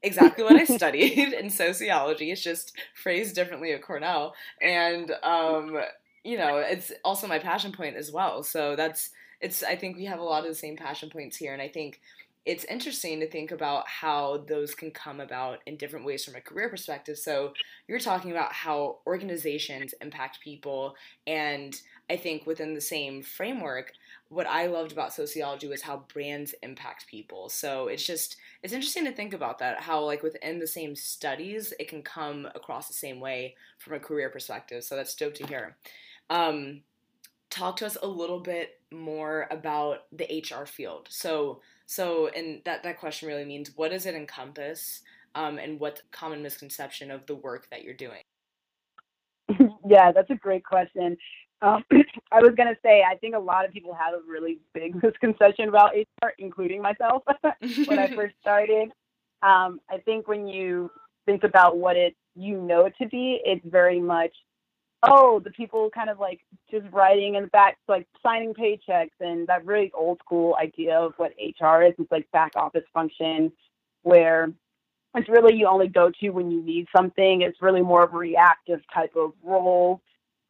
exactly 0.04 0.44
what 0.44 0.56
I 0.56 0.66
studied 0.78 1.34
in 1.34 1.50
sociology. 1.50 2.32
It's 2.32 2.42
just 2.44 2.78
phrased 2.96 3.36
differently 3.36 3.74
at 3.74 3.82
Cornell. 3.84 4.36
And 4.62 5.12
um 5.24 5.80
you 6.24 6.38
know, 6.38 6.58
it's 6.58 6.92
also 7.04 7.28
my 7.28 7.40
passion 7.40 7.72
point 7.72 7.96
as 7.96 8.12
well. 8.12 8.44
So 8.44 8.76
that's 8.76 9.10
it's 9.40 9.64
I 9.64 9.76
think 9.76 9.98
we 9.98 10.06
have 10.06 10.20
a 10.20 10.24
lot 10.24 10.44
of 10.44 10.50
the 10.50 10.56
same 10.56 10.78
passion 10.78 11.10
points 11.10 11.38
here. 11.38 11.54
And 11.54 11.62
I 11.62 11.68
think 11.68 12.00
it's 12.46 12.64
interesting 12.66 13.20
to 13.20 13.30
think 13.30 13.52
about 13.52 13.88
how 13.88 14.44
those 14.48 14.74
can 14.74 14.90
come 14.90 15.20
about 15.20 15.60
in 15.68 15.78
different 15.78 16.06
ways 16.06 16.26
from 16.26 16.36
a 16.36 16.42
career 16.42 16.70
perspective. 16.70 17.18
So, 17.18 17.54
you're 17.88 18.00
talking 18.00 18.32
about 18.32 18.52
how 18.52 18.98
organizations 19.06 19.94
impact 20.02 20.40
people, 20.44 20.96
and 21.28 21.80
I 22.10 22.18
think 22.18 22.48
within 22.48 22.74
the 22.74 22.82
same 22.82 23.22
framework, 23.22 23.92
what 24.30 24.48
I 24.48 24.66
loved 24.68 24.92
about 24.92 25.14
sociology 25.14 25.68
was 25.68 25.84
how 25.84 26.06
brands 26.12 26.56
impact 26.64 27.06
people. 27.08 27.48
So, 27.50 27.88
it's 27.88 28.06
just 28.06 28.38
it's 28.64 28.74
interesting 28.74 29.06
to 29.06 29.12
think 29.12 29.34
about 29.34 29.60
that 29.60 29.82
how 29.82 30.04
like 30.04 30.24
within 30.24 30.58
the 30.58 30.68
same 30.68 30.96
studies, 30.96 31.74
it 31.80 31.90
can 31.90 32.02
come 32.02 32.48
across 32.56 32.88
the 32.88 32.94
same 32.94 33.20
way 33.20 33.56
from 33.78 33.94
a 33.94 34.00
career 34.00 34.30
perspective. 34.30 34.84
So, 34.84 34.96
that's 34.96 35.16
dope 35.16 35.36
to 35.36 35.46
hear. 35.46 35.78
Um, 36.32 36.82
talk 37.52 37.76
to 37.78 37.86
us 37.86 37.98
a 38.02 38.08
little 38.08 38.40
bit 38.40 38.80
more 38.92 39.48
about 39.52 40.06
the 40.12 40.44
HR 40.44 40.66
field. 40.66 41.08
So, 41.12 41.62
so, 41.92 42.30
and 42.30 42.62
that 42.64 42.84
that 42.84 43.02
question 43.02 43.28
really 43.28 43.44
means 43.44 43.74
what 43.76 43.92
does 43.92 44.06
it 44.06 44.16
encompass, 44.16 45.02
um, 45.36 45.58
and 45.58 45.78
what 45.78 46.02
common 46.14 46.42
misconception 46.42 47.12
of 47.12 47.26
the 47.26 47.36
work 47.36 47.68
that 47.70 47.84
you're 47.84 47.94
doing? 47.94 48.22
yeah, 49.86 50.14
that's 50.14 50.30
a 50.30 50.36
great 50.36 50.64
question. 50.64 51.18
Um, 51.62 51.84
I 52.32 52.40
was 52.40 52.54
gonna 52.56 52.78
say 52.82 53.04
I 53.04 53.18
think 53.18 53.36
a 53.36 53.40
lot 53.40 53.66
of 53.66 53.74
people 53.74 53.94
have 53.94 54.14
a 54.14 54.20
really 54.26 54.60
big 54.74 54.96
misconception 55.04 55.68
about 55.68 55.92
HR, 55.94 56.30
including 56.40 56.82
myself 56.82 57.24
when 57.86 58.00
I 58.00 58.16
first 58.16 58.36
started. 58.40 58.88
Um, 59.44 59.82
I 59.90 59.98
think 60.06 60.30
when 60.30 60.48
you 60.48 60.90
think 61.26 61.44
about 61.44 61.76
what 61.76 61.98
it 61.98 62.16
you 62.38 62.56
know 62.56 62.86
it 62.86 62.94
to 63.02 63.10
be, 63.10 63.42
it's 63.44 63.66
very 63.66 64.00
much 64.00 64.32
oh, 65.04 65.40
the 65.40 65.52
people 65.52 65.90
kind 65.90 66.10
of 66.10 66.20
like 66.20 66.42
just 66.70 66.86
writing 66.92 67.36
in 67.36 67.44
the 67.44 67.50
back, 67.50 67.78
like 67.88 68.08
signing 68.22 68.54
paychecks, 68.54 69.10
and 69.20 69.48
that 69.48 69.66
really 69.66 69.92
old 69.94 70.20
school 70.20 70.56
idea 70.62 70.98
of 70.98 71.14
what 71.18 71.34
HR 71.40 71.84
is. 71.84 71.94
It's 71.98 72.12
like 72.12 72.30
back 72.32 72.54
office 72.56 72.84
function 72.94 73.52
where 74.04 74.52
it's 75.16 75.30
really 75.30 75.56
you 75.56 75.68
only 75.68 75.88
go 75.88 76.12
to 76.20 76.30
when 76.30 76.52
you 76.52 76.62
need 76.64 76.88
something. 76.96 77.42
It's 77.42 77.62
really 77.62 77.82
more 77.82 78.04
of 78.04 78.14
a 78.14 78.18
reactive 78.18 78.82
type 78.94 79.14
of 79.16 79.34
role. 79.44 80.02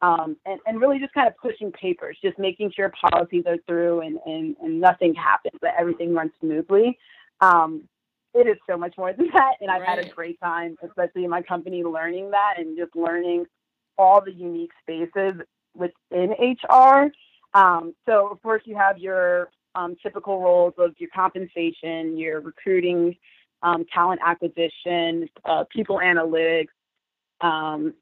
Um, 0.02 0.36
and, 0.46 0.58
and 0.66 0.80
really 0.80 0.98
just 0.98 1.14
kind 1.14 1.28
of 1.28 1.36
pushing 1.36 1.70
papers, 1.70 2.18
just 2.22 2.36
making 2.36 2.72
sure 2.74 2.92
policies 3.08 3.44
are 3.46 3.58
through 3.68 4.00
and, 4.00 4.18
and, 4.26 4.56
and 4.60 4.80
nothing 4.80 5.14
happens, 5.14 5.54
that 5.62 5.74
everything 5.78 6.12
runs 6.12 6.32
smoothly. 6.40 6.98
Um, 7.40 7.84
it 8.34 8.48
is 8.48 8.56
so 8.68 8.76
much 8.76 8.94
more 8.98 9.12
than 9.12 9.28
that. 9.32 9.54
And 9.60 9.70
I've 9.70 9.82
right. 9.82 9.98
had 9.98 9.98
a 10.00 10.08
great 10.08 10.40
time, 10.40 10.76
especially 10.82 11.22
in 11.22 11.30
my 11.30 11.42
company, 11.42 11.84
learning 11.84 12.32
that 12.32 12.54
and 12.58 12.76
just 12.76 12.96
learning 12.96 13.46
all 14.02 14.22
the 14.22 14.32
unique 14.32 14.72
spaces 14.82 15.40
within 15.74 16.34
HR. 16.38 17.10
Um, 17.54 17.94
so, 18.06 18.28
of 18.28 18.42
course, 18.42 18.62
you 18.64 18.76
have 18.76 18.98
your 18.98 19.50
um, 19.74 19.96
typical 20.02 20.40
roles 20.40 20.74
of 20.78 20.94
your 20.98 21.10
compensation, 21.14 22.16
your 22.16 22.40
recruiting, 22.40 23.16
um, 23.62 23.84
talent 23.92 24.20
acquisition, 24.24 25.28
uh, 25.44 25.64
people 25.70 26.00
analytics, 26.02 26.68
um, 27.40 27.94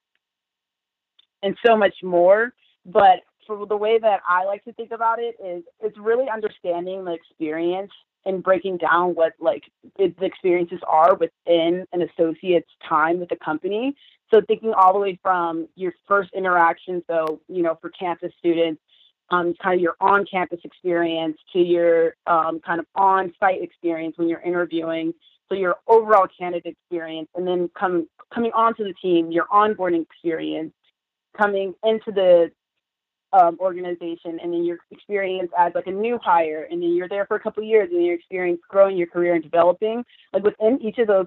and 1.43 1.57
so 1.65 1.77
much 1.77 1.95
more. 2.03 2.53
But 2.87 3.21
for 3.47 3.67
the 3.67 3.77
way 3.77 3.99
that 3.99 4.21
I 4.29 4.45
like 4.45 4.65
to 4.65 4.73
think 4.73 4.93
about 4.93 5.19
it 5.19 5.37
is 5.45 5.65
it's 5.81 5.99
really 5.99 6.27
understanding 6.33 7.05
the 7.05 7.13
experience 7.13 7.93
and 8.25 8.43
breaking 8.43 8.77
down 8.77 9.15
what 9.15 9.33
like 9.41 9.65
the 9.97 10.13
experiences 10.21 10.81
are 10.87 11.15
within 11.15 11.87
an 11.93 12.03
associate's 12.03 12.71
time 12.89 13.19
with 13.19 13.29
the 13.29 13.37
company. 13.37 13.95
So 14.33 14.41
thinking 14.47 14.73
all 14.73 14.93
the 14.93 14.99
way 14.99 15.19
from 15.23 15.69
your 15.75 15.93
first 16.07 16.31
interaction, 16.35 17.03
so 17.09 17.41
you 17.49 17.63
know 17.63 17.79
for 17.81 17.91
campus 17.91 18.33
students, 18.39 18.81
um, 19.31 19.55
kind 19.63 19.75
of 19.75 19.81
your 19.81 19.97
on-campus 20.01 20.61
experience 20.65 21.39
to 21.53 21.61
your 21.61 22.15
um, 22.27 22.61
kind 22.61 22.81
of 22.81 22.87
on-site 22.95 23.63
experience 23.63 24.17
when 24.19 24.29
you're 24.29 24.41
interviewing, 24.41 25.15
so 25.49 25.55
your 25.55 25.77
overall 25.89 26.27
candidate 26.39 26.77
experience, 26.77 27.29
and 27.35 27.47
then 27.47 27.71
come 27.79 28.09
coming 28.33 28.53
onto 28.53 28.85
the 28.85 28.95
team, 29.03 29.33
your 29.33 29.47
onboarding 29.47 30.03
experience, 30.03 30.73
coming 31.37 31.75
into 31.85 32.13
the 32.13 32.51
um, 33.33 33.57
organization 33.61 34.39
and 34.43 34.53
then 34.53 34.65
your 34.65 34.79
experience 34.91 35.51
as 35.59 35.73
like 35.75 35.87
a 35.87 35.93
new 35.93 36.19
hire 36.23 36.67
and 36.71 36.83
then 36.83 36.95
you're 36.95 37.09
there 37.09 37.27
for 37.27 37.37
a 37.37 37.41
couple 37.41 37.63
years 37.63 37.89
and 37.93 38.05
your 38.05 38.15
experience 38.15 38.61
growing 38.69 38.97
your 38.97 39.07
career 39.07 39.35
and 39.35 39.43
developing 39.43 40.05
like 40.33 40.43
within 40.43 40.81
each 40.83 40.99
of 40.99 41.07
those 41.07 41.27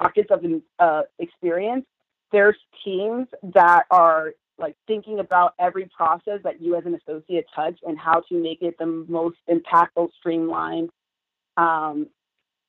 pockets 0.00 0.30
of 0.30 0.44
uh, 0.78 1.02
experience 1.18 1.84
there's 2.32 2.56
teams 2.84 3.26
that 3.54 3.84
are 3.90 4.32
like 4.58 4.76
thinking 4.86 5.18
about 5.18 5.54
every 5.58 5.88
process 5.96 6.40
that 6.44 6.60
you 6.60 6.76
as 6.76 6.84
an 6.86 6.94
associate 6.94 7.46
touch 7.54 7.78
and 7.84 7.98
how 7.98 8.20
to 8.28 8.34
make 8.34 8.62
it 8.62 8.76
the 8.78 8.86
most 8.86 9.38
impactful 9.50 10.08
streamlined 10.18 10.90
um, 11.56 12.06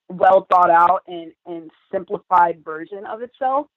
well 0.10 0.46
thought 0.50 0.70
out 0.70 1.02
and, 1.08 1.32
and 1.46 1.70
simplified 1.92 2.64
version 2.64 3.06
of 3.06 3.22
itself 3.22 3.68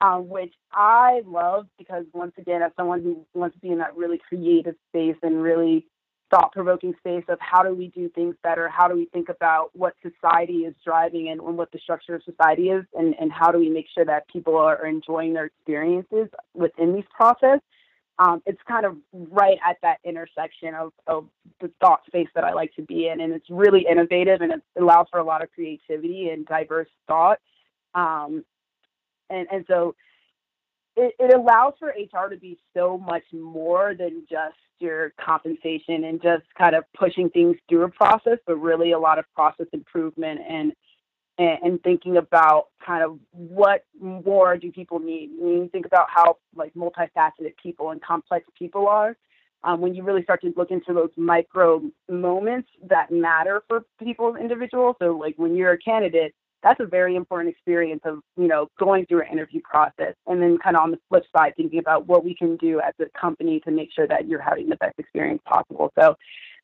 um, 0.00 0.28
which 0.28 0.52
I 0.72 1.22
love 1.26 1.66
because 1.78 2.04
once 2.12 2.32
again, 2.38 2.62
as 2.62 2.72
someone 2.76 3.02
who 3.02 3.24
wants 3.34 3.54
to 3.54 3.60
be 3.60 3.70
in 3.70 3.78
that 3.78 3.96
really 3.96 4.20
creative 4.28 4.74
space 4.90 5.16
and 5.22 5.42
really 5.42 5.86
thought 6.30 6.52
provoking 6.52 6.92
space 6.98 7.24
of 7.28 7.38
how 7.40 7.62
do 7.62 7.74
we 7.74 7.88
do 7.88 8.08
things 8.10 8.34
better, 8.42 8.68
how 8.68 8.88
do 8.88 8.94
we 8.94 9.06
think 9.06 9.28
about 9.28 9.70
what 9.74 9.94
society 10.02 10.64
is 10.64 10.74
driving 10.84 11.28
and, 11.28 11.40
and 11.40 11.56
what 11.56 11.70
the 11.72 11.78
structure 11.78 12.14
of 12.14 12.22
society 12.24 12.70
is, 12.70 12.84
and, 12.94 13.14
and 13.20 13.32
how 13.32 13.52
do 13.52 13.58
we 13.58 13.68
make 13.68 13.86
sure 13.94 14.04
that 14.04 14.28
people 14.28 14.56
are 14.56 14.86
enjoying 14.86 15.32
their 15.34 15.46
experiences 15.46 16.28
within 16.54 16.94
these 16.94 17.04
process. 17.14 17.60
Um, 18.18 18.42
it's 18.46 18.60
kind 18.66 18.86
of 18.86 18.96
right 19.12 19.58
at 19.64 19.76
that 19.82 19.98
intersection 20.02 20.74
of, 20.74 20.92
of 21.06 21.28
the 21.60 21.70
thought 21.80 22.00
space 22.06 22.28
that 22.34 22.44
I 22.44 22.54
like 22.54 22.74
to 22.76 22.82
be 22.82 23.08
in. 23.08 23.20
And 23.20 23.32
it's 23.32 23.48
really 23.50 23.86
innovative 23.88 24.40
and 24.40 24.52
it 24.52 24.62
allows 24.78 25.06
for 25.10 25.20
a 25.20 25.24
lot 25.24 25.42
of 25.42 25.50
creativity 25.52 26.30
and 26.30 26.46
diverse 26.46 26.88
thought. 27.06 27.38
Um, 27.94 28.44
and 29.30 29.46
and 29.50 29.64
so 29.68 29.94
it, 30.96 31.14
it 31.18 31.34
allows 31.34 31.74
for 31.78 31.88
HR 31.88 32.28
to 32.30 32.36
be 32.36 32.58
so 32.74 32.98
much 32.98 33.24
more 33.32 33.94
than 33.94 34.26
just 34.28 34.56
your 34.78 35.12
compensation 35.20 36.04
and 36.04 36.20
just 36.22 36.44
kind 36.56 36.74
of 36.74 36.84
pushing 36.98 37.30
things 37.30 37.56
through 37.68 37.84
a 37.84 37.90
process, 37.90 38.38
but 38.46 38.56
really 38.56 38.92
a 38.92 38.98
lot 38.98 39.18
of 39.18 39.24
process 39.34 39.66
improvement 39.72 40.40
and 40.48 40.72
and, 41.38 41.58
and 41.62 41.82
thinking 41.82 42.16
about 42.16 42.68
kind 42.84 43.04
of 43.04 43.18
what 43.32 43.84
more 44.00 44.56
do 44.56 44.72
people 44.72 44.98
need. 44.98 45.30
When 45.38 45.52
you 45.52 45.68
think 45.68 45.84
about 45.84 46.06
how 46.08 46.38
like 46.54 46.72
multifaceted 46.74 47.56
people 47.62 47.90
and 47.90 48.00
complex 48.02 48.46
people 48.58 48.88
are, 48.88 49.16
um, 49.62 49.80
when 49.80 49.94
you 49.94 50.02
really 50.02 50.22
start 50.22 50.40
to 50.42 50.52
look 50.56 50.70
into 50.70 50.94
those 50.94 51.10
micro 51.16 51.82
moments 52.08 52.68
that 52.88 53.10
matter 53.10 53.62
for 53.68 53.84
people 54.02 54.36
individuals. 54.36 54.96
So 54.98 55.16
like 55.16 55.34
when 55.36 55.56
you're 55.56 55.72
a 55.72 55.78
candidate, 55.78 56.34
that's 56.66 56.80
a 56.80 56.86
very 56.86 57.14
important 57.14 57.54
experience 57.54 58.00
of 58.04 58.18
you 58.36 58.48
know 58.48 58.68
going 58.78 59.06
through 59.06 59.22
an 59.22 59.28
interview 59.30 59.60
process 59.62 60.14
and 60.26 60.42
then 60.42 60.58
kind 60.58 60.76
of 60.76 60.82
on 60.82 60.90
the 60.90 60.98
flip 61.08 61.24
side 61.34 61.52
thinking 61.56 61.78
about 61.78 62.08
what 62.08 62.24
we 62.24 62.34
can 62.34 62.56
do 62.56 62.80
as 62.80 62.92
a 63.00 63.06
company 63.18 63.60
to 63.60 63.70
make 63.70 63.90
sure 63.94 64.08
that 64.08 64.26
you're 64.26 64.40
having 64.40 64.68
the 64.68 64.76
best 64.76 64.94
experience 64.98 65.40
possible. 65.46 65.92
So 65.98 66.16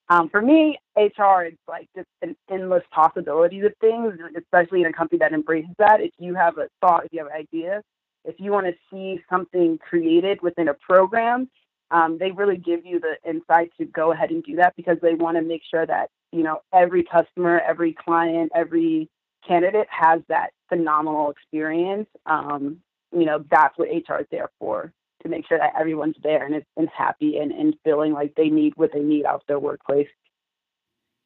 um, 0.09 0.29
for 0.29 0.43
me 0.43 0.79
hr 0.97 1.45
is 1.45 1.55
like 1.69 1.89
just 1.95 2.09
an 2.21 2.35
endless 2.51 2.83
possibilities 2.91 3.65
of 3.65 3.73
things 3.81 4.15
especially 4.37 4.81
in 4.81 4.87
a 4.87 4.93
company 4.93 5.19
that 5.19 5.33
embraces 5.33 5.71
that. 5.79 6.01
If 6.01 6.13
you 6.19 6.35
have 6.35 6.59
a 6.59 6.69
thought 6.81 7.05
if 7.05 7.13
you 7.13 7.21
have 7.21 7.29
an 7.29 7.39
idea 7.39 7.83
if 8.25 8.37
you 8.39 8.51
want 8.51 8.67
to 8.67 8.75
see 8.91 9.23
something 9.31 9.79
created 9.79 10.43
within 10.43 10.67
a 10.67 10.75
program 10.75 11.49
um, 11.93 12.19
they 12.19 12.33
really 12.33 12.57
give 12.57 12.85
you 12.85 12.99
the 12.99 13.15
insight 13.29 13.71
to 13.79 13.85
go 13.85 14.13
ahead 14.13 14.31
and 14.31 14.43
do 14.43 14.57
that 14.57 14.75
because 14.77 14.97
they 15.01 15.15
want 15.15 15.37
to 15.37 15.43
make 15.43 15.63
sure 15.71 15.87
that 15.87 16.11
you 16.33 16.43
know 16.43 16.59
every 16.75 17.05
customer 17.05 17.61
every 17.61 17.93
client 17.95 18.51
every 18.55 19.09
candidate 19.47 19.89
has 19.91 20.21
that 20.29 20.51
phenomenal 20.69 21.31
experience, 21.31 22.09
um, 22.27 22.79
you 23.13 23.25
know, 23.25 23.45
that's 23.51 23.77
what 23.77 23.89
HR 23.89 24.21
is 24.21 24.27
there 24.31 24.51
for 24.59 24.93
to 25.23 25.29
make 25.29 25.47
sure 25.47 25.59
that 25.59 25.75
everyone's 25.79 26.17
there 26.23 26.45
and 26.45 26.57
is, 26.57 26.63
and 26.77 26.89
happy 26.89 27.39
and, 27.39 27.53
and 27.53 27.77
feeling 27.85 28.13
like 28.13 28.35
they 28.35 28.49
need 28.49 28.73
what 28.77 28.91
they 28.93 29.01
need 29.01 29.25
out 29.25 29.37
of 29.37 29.47
their 29.47 29.59
workplace. 29.59 30.09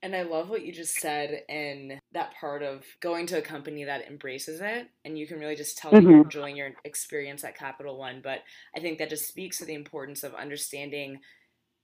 And 0.02 0.14
I 0.14 0.22
love 0.22 0.50
what 0.50 0.64
you 0.64 0.72
just 0.72 0.94
said 0.96 1.42
in 1.48 1.98
that 2.12 2.34
part 2.38 2.62
of 2.62 2.84
going 3.00 3.26
to 3.28 3.38
a 3.38 3.42
company 3.42 3.84
that 3.84 4.06
embraces 4.06 4.60
it. 4.60 4.88
And 5.04 5.18
you 5.18 5.26
can 5.26 5.40
really 5.40 5.56
just 5.56 5.78
tell 5.78 5.90
mm-hmm. 5.90 6.08
you're 6.08 6.22
enjoying 6.22 6.56
your 6.56 6.72
experience 6.84 7.44
at 7.44 7.56
Capital 7.56 7.98
One. 7.98 8.20
But 8.22 8.40
I 8.76 8.80
think 8.80 8.98
that 8.98 9.10
just 9.10 9.26
speaks 9.26 9.58
to 9.58 9.64
the 9.64 9.74
importance 9.74 10.22
of 10.22 10.34
understanding, 10.34 11.20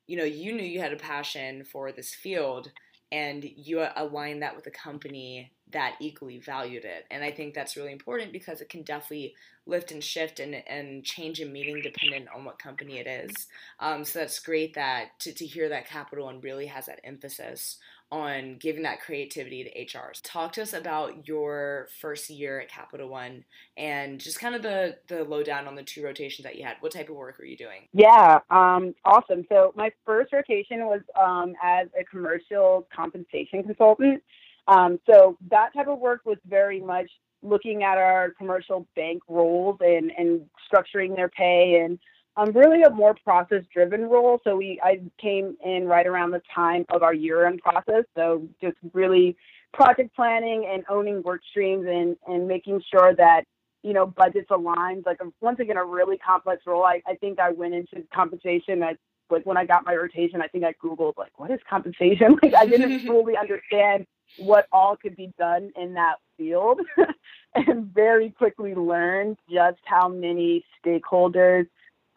you 0.07 0.17
know, 0.17 0.25
you 0.25 0.53
knew 0.53 0.63
you 0.63 0.81
had 0.81 0.93
a 0.93 0.97
passion 0.97 1.65
for 1.65 1.91
this 1.91 2.15
field 2.15 2.71
and 3.11 3.45
you 3.45 3.85
align 3.97 4.41
that 4.41 4.57
with 4.57 4.67
a 4.67 4.71
company 4.71 5.51
that 5.73 5.97
equally 6.01 6.39
valued 6.39 6.85
it. 6.85 7.07
And 7.11 7.25
I 7.25 7.31
think 7.31 7.55
that's 7.55 7.77
really 7.77 7.93
important 7.93 8.33
because 8.33 8.61
it 8.61 8.69
can 8.69 8.83
definitely 8.83 9.35
lift 9.67 9.93
and 9.93 10.03
shift 10.03 10.41
and, 10.41 10.57
and 10.67 11.05
change 11.05 11.41
a 11.41 11.47
meeting 11.47 11.81
dependent 11.83 12.29
on 12.35 12.45
what 12.45 12.59
company 12.59 12.99
it 12.99 13.07
is. 13.07 13.47
Um, 13.81 14.05
so 14.05 14.21
that's 14.21 14.39
great 14.41 14.75
that 14.75 15.19
to, 15.21 15.33
to 15.33 15.47
hear 15.47 15.69
that 15.69 15.89
Capital 15.89 16.27
One 16.27 16.41
really 16.41 16.67
has 16.67 16.87
that 16.87 17.01
emphasis 17.05 17.79
on 18.13 18.57
giving 18.59 18.83
that 18.83 19.01
creativity 19.01 19.65
to 19.65 19.87
HRs. 19.87 20.21
Talk 20.23 20.53
to 20.53 20.63
us 20.63 20.75
about 20.75 21.27
your 21.27 21.89
first 22.01 22.29
year 22.29 22.61
at 22.61 22.69
Capital 22.69 23.09
One 23.09 23.43
and 23.79 24.21
just 24.21 24.39
kind 24.39 24.55
of 24.55 24.63
the 24.63 24.99
the 25.09 25.25
lowdown 25.25 25.67
on 25.67 25.75
the 25.75 25.83
two 25.83 26.05
rotations 26.05 26.45
that 26.45 26.57
you 26.57 26.65
had. 26.65 26.77
What 26.81 26.93
type 26.93 27.09
of 27.09 27.17
work 27.17 27.39
were 27.39 27.47
you 27.47 27.57
doing? 27.57 27.89
Yeah, 27.95 28.41
um, 28.51 28.95
awesome. 29.07 29.47
So 29.49 29.73
my 29.77 29.91
first 30.05 30.33
rotation 30.33 30.85
was 30.85 31.01
um, 31.19 31.55
as 31.63 31.89
a 31.99 32.05
commercial 32.05 32.87
compensation 32.95 33.63
consultant. 33.63 34.23
Um, 34.69 34.99
so 35.09 35.37
that 35.51 35.75
type 35.75 35.89
of 35.89 35.99
work 35.99 36.23
was 36.25 36.39
very 36.47 36.81
much 36.81 37.11
looking 37.43 37.83
at 37.83 37.99
our 37.99 38.31
commercial 38.39 38.87
bank 38.95 39.23
roles 39.29 39.79
and, 39.81 40.13
and 40.17 40.43
structuring 40.73 41.17
their 41.17 41.29
pay 41.29 41.81
and 41.85 41.99
um, 42.37 42.53
really 42.53 42.83
a 42.83 42.91
more 42.91 43.15
process 43.25 43.65
driven 43.73 44.03
role. 44.09 44.41
So 44.45 44.57
we 44.57 44.81
I 44.83 45.01
came 45.21 45.57
in 45.65 45.87
right 45.87 46.07
around 46.07 46.31
the 46.31 46.43
time 46.55 46.85
of 46.91 47.03
our 47.03 47.13
year 47.13 47.47
end 47.47 47.61
process. 47.61 48.05
So 48.17 48.49
just 48.61 48.77
really 48.93 49.37
project 49.75 50.15
planning 50.15 50.69
and 50.71 50.85
owning 50.89 51.23
work 51.23 51.43
streams 51.51 51.87
and, 51.89 52.17
and 52.27 52.47
making 52.49 52.83
sure 52.91 53.15
that 53.17 53.43
you 53.83 53.93
know 53.93 54.07
budgets 54.07 54.51
aligned. 54.51 55.05
Like 55.05 55.21
once 55.41 55.59
again, 55.61 55.77
a 55.77 55.85
really 55.85 56.17
complex 56.19 56.63
role. 56.67 56.85
I, 56.85 57.03
I 57.07 57.17
think 57.17 57.39
I 57.39 57.51
went 57.51 57.75
into 57.75 58.03
compensation. 58.15 58.83
I 58.83 58.95
like 59.29 59.45
when 59.45 59.57
I 59.57 59.67
got 59.67 59.85
my 59.85 59.95
rotation, 59.95 60.41
I 60.41 60.49
think 60.49 60.65
I 60.65 60.73
googled 60.83 61.15
like 61.19 61.39
what 61.39 61.51
is 61.51 61.61
compensation. 61.69 62.39
Like 62.43 62.55
I 62.55 62.67
didn't 62.67 63.01
fully 63.07 63.37
understand 63.37 64.07
what 64.39 64.67
all 64.73 64.97
could 64.97 65.17
be 65.17 65.33
done 65.39 65.73
in 65.77 65.95
that 65.95 66.17
field, 66.37 66.81
and 67.55 67.87
very 67.93 68.31
quickly 68.31 68.75
learned 68.75 69.37
just 69.51 69.79
how 69.85 70.09
many 70.09 70.65
stakeholders 70.85 71.67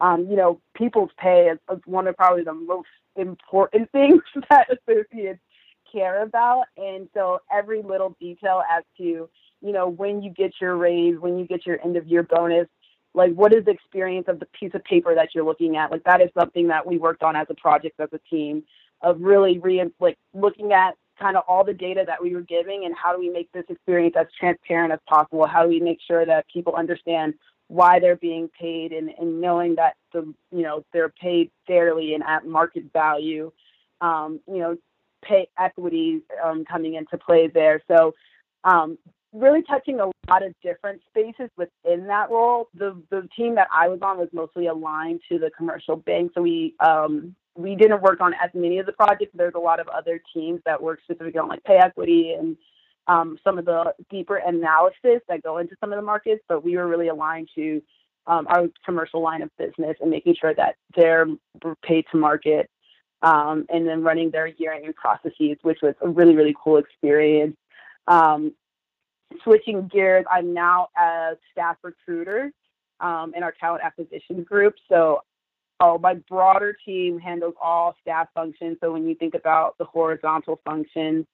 um, 0.00 0.26
you 0.28 0.36
know, 0.36 0.60
people's 0.74 1.10
pay 1.18 1.48
is, 1.48 1.58
is 1.72 1.80
one 1.86 2.06
of 2.06 2.16
probably 2.16 2.44
the 2.44 2.52
most 2.52 2.88
important 3.16 3.90
things 3.92 4.22
that 4.50 4.68
associates 4.70 5.40
care 5.90 6.22
about. 6.22 6.64
And 6.76 7.08
so 7.14 7.40
every 7.52 7.82
little 7.82 8.16
detail 8.20 8.62
as 8.70 8.84
to, 8.98 9.02
you 9.04 9.72
know, 9.72 9.88
when 9.88 10.22
you 10.22 10.30
get 10.30 10.52
your 10.60 10.76
raise, 10.76 11.18
when 11.18 11.38
you 11.38 11.46
get 11.46 11.66
your 11.66 11.82
end 11.82 11.96
of 11.96 12.06
year 12.06 12.22
bonus, 12.22 12.68
like 13.14 13.32
what 13.32 13.54
is 13.54 13.64
the 13.64 13.70
experience 13.70 14.26
of 14.28 14.40
the 14.40 14.46
piece 14.46 14.72
of 14.74 14.84
paper 14.84 15.14
that 15.14 15.30
you're 15.34 15.44
looking 15.44 15.76
at? 15.76 15.90
Like 15.90 16.04
that 16.04 16.20
is 16.20 16.28
something 16.38 16.68
that 16.68 16.86
we 16.86 16.98
worked 16.98 17.22
on 17.22 17.34
as 17.34 17.46
a 17.48 17.54
project 17.54 17.98
as 17.98 18.10
a 18.12 18.20
team 18.30 18.64
of 19.00 19.20
really 19.20 19.58
re 19.58 19.82
like 20.00 20.18
looking 20.34 20.72
at 20.72 20.96
kind 21.18 21.36
of 21.36 21.44
all 21.48 21.64
the 21.64 21.74
data 21.74 22.04
that 22.06 22.22
we 22.22 22.34
were 22.34 22.42
giving 22.42 22.84
and 22.84 22.94
how 22.94 23.12
do 23.12 23.18
we 23.18 23.30
make 23.30 23.50
this 23.52 23.64
experience 23.68 24.14
as 24.18 24.26
transparent 24.38 24.92
as 24.92 25.00
possible? 25.08 25.46
How 25.46 25.62
do 25.62 25.68
we 25.68 25.80
make 25.80 25.98
sure 26.06 26.26
that 26.26 26.46
people 26.52 26.74
understand 26.74 27.34
why 27.68 27.98
they're 27.98 28.16
being 28.16 28.48
paid 28.58 28.92
and, 28.92 29.10
and 29.18 29.40
knowing 29.40 29.74
that 29.74 29.94
the 30.12 30.20
you 30.52 30.62
know 30.62 30.84
they're 30.92 31.08
paid 31.08 31.50
fairly 31.66 32.14
and 32.14 32.22
at 32.22 32.46
market 32.46 32.84
value 32.92 33.50
um, 34.00 34.40
you 34.46 34.58
know 34.58 34.76
pay 35.24 35.48
equity 35.58 36.20
um, 36.44 36.64
coming 36.64 36.94
into 36.94 37.18
play 37.18 37.48
there. 37.48 37.82
So 37.88 38.14
um, 38.64 38.98
really 39.32 39.62
touching 39.62 40.00
a 40.00 40.06
lot 40.30 40.44
of 40.44 40.54
different 40.62 41.00
spaces 41.08 41.50
within 41.56 42.06
that 42.06 42.30
role. 42.30 42.68
The 42.74 43.00
the 43.10 43.28
team 43.36 43.54
that 43.56 43.68
i 43.72 43.88
was 43.88 44.00
on 44.02 44.18
was 44.18 44.28
mostly 44.32 44.66
aligned 44.66 45.20
to 45.30 45.38
the 45.38 45.50
commercial 45.56 45.96
bank. 45.96 46.32
So 46.34 46.42
we 46.42 46.74
um, 46.80 47.34
we 47.56 47.74
didn't 47.74 48.02
work 48.02 48.20
on 48.20 48.34
as 48.34 48.50
many 48.54 48.78
of 48.78 48.86
the 48.86 48.92
projects 48.92 49.32
there's 49.34 49.54
a 49.54 49.58
lot 49.58 49.80
of 49.80 49.88
other 49.88 50.20
teams 50.32 50.60
that 50.66 50.82
work 50.82 51.00
specifically 51.04 51.38
on 51.38 51.48
like 51.48 51.64
pay 51.64 51.76
equity 51.76 52.32
and 52.32 52.56
um, 53.08 53.38
some 53.44 53.58
of 53.58 53.64
the 53.64 53.94
deeper 54.10 54.36
analysis 54.36 55.20
that 55.28 55.42
go 55.42 55.58
into 55.58 55.76
some 55.80 55.92
of 55.92 55.96
the 55.96 56.02
markets, 56.02 56.42
but 56.48 56.64
we 56.64 56.76
were 56.76 56.88
really 56.88 57.08
aligned 57.08 57.48
to 57.54 57.80
um, 58.26 58.46
our 58.48 58.66
commercial 58.84 59.22
line 59.22 59.42
of 59.42 59.50
business 59.56 59.96
and 60.00 60.10
making 60.10 60.34
sure 60.34 60.54
that 60.54 60.74
they're 60.96 61.26
paid 61.82 62.04
to 62.10 62.16
market 62.16 62.68
um, 63.22 63.64
and 63.68 63.86
then 63.86 64.02
running 64.02 64.30
their 64.30 64.48
year-end 64.48 64.94
processes, 64.96 65.56
which 65.62 65.78
was 65.82 65.94
a 66.00 66.08
really, 66.08 66.34
really 66.34 66.54
cool 66.62 66.78
experience. 66.78 67.56
Um, 68.08 68.52
switching 69.44 69.88
gears, 69.88 70.24
I'm 70.30 70.52
now 70.52 70.88
a 70.98 71.36
staff 71.52 71.76
recruiter 71.82 72.50
um, 73.00 73.32
in 73.36 73.42
our 73.42 73.52
talent 73.52 73.84
acquisition 73.84 74.42
group. 74.42 74.74
So 74.88 75.20
oh, 75.80 75.98
my 75.98 76.14
broader 76.14 76.76
team 76.84 77.18
handles 77.18 77.54
all 77.62 77.96
staff 78.00 78.28
functions. 78.34 78.78
So 78.80 78.92
when 78.92 79.06
you 79.06 79.14
think 79.14 79.34
about 79.34 79.76
the 79.78 79.84
horizontal 79.84 80.60
functions, 80.64 81.26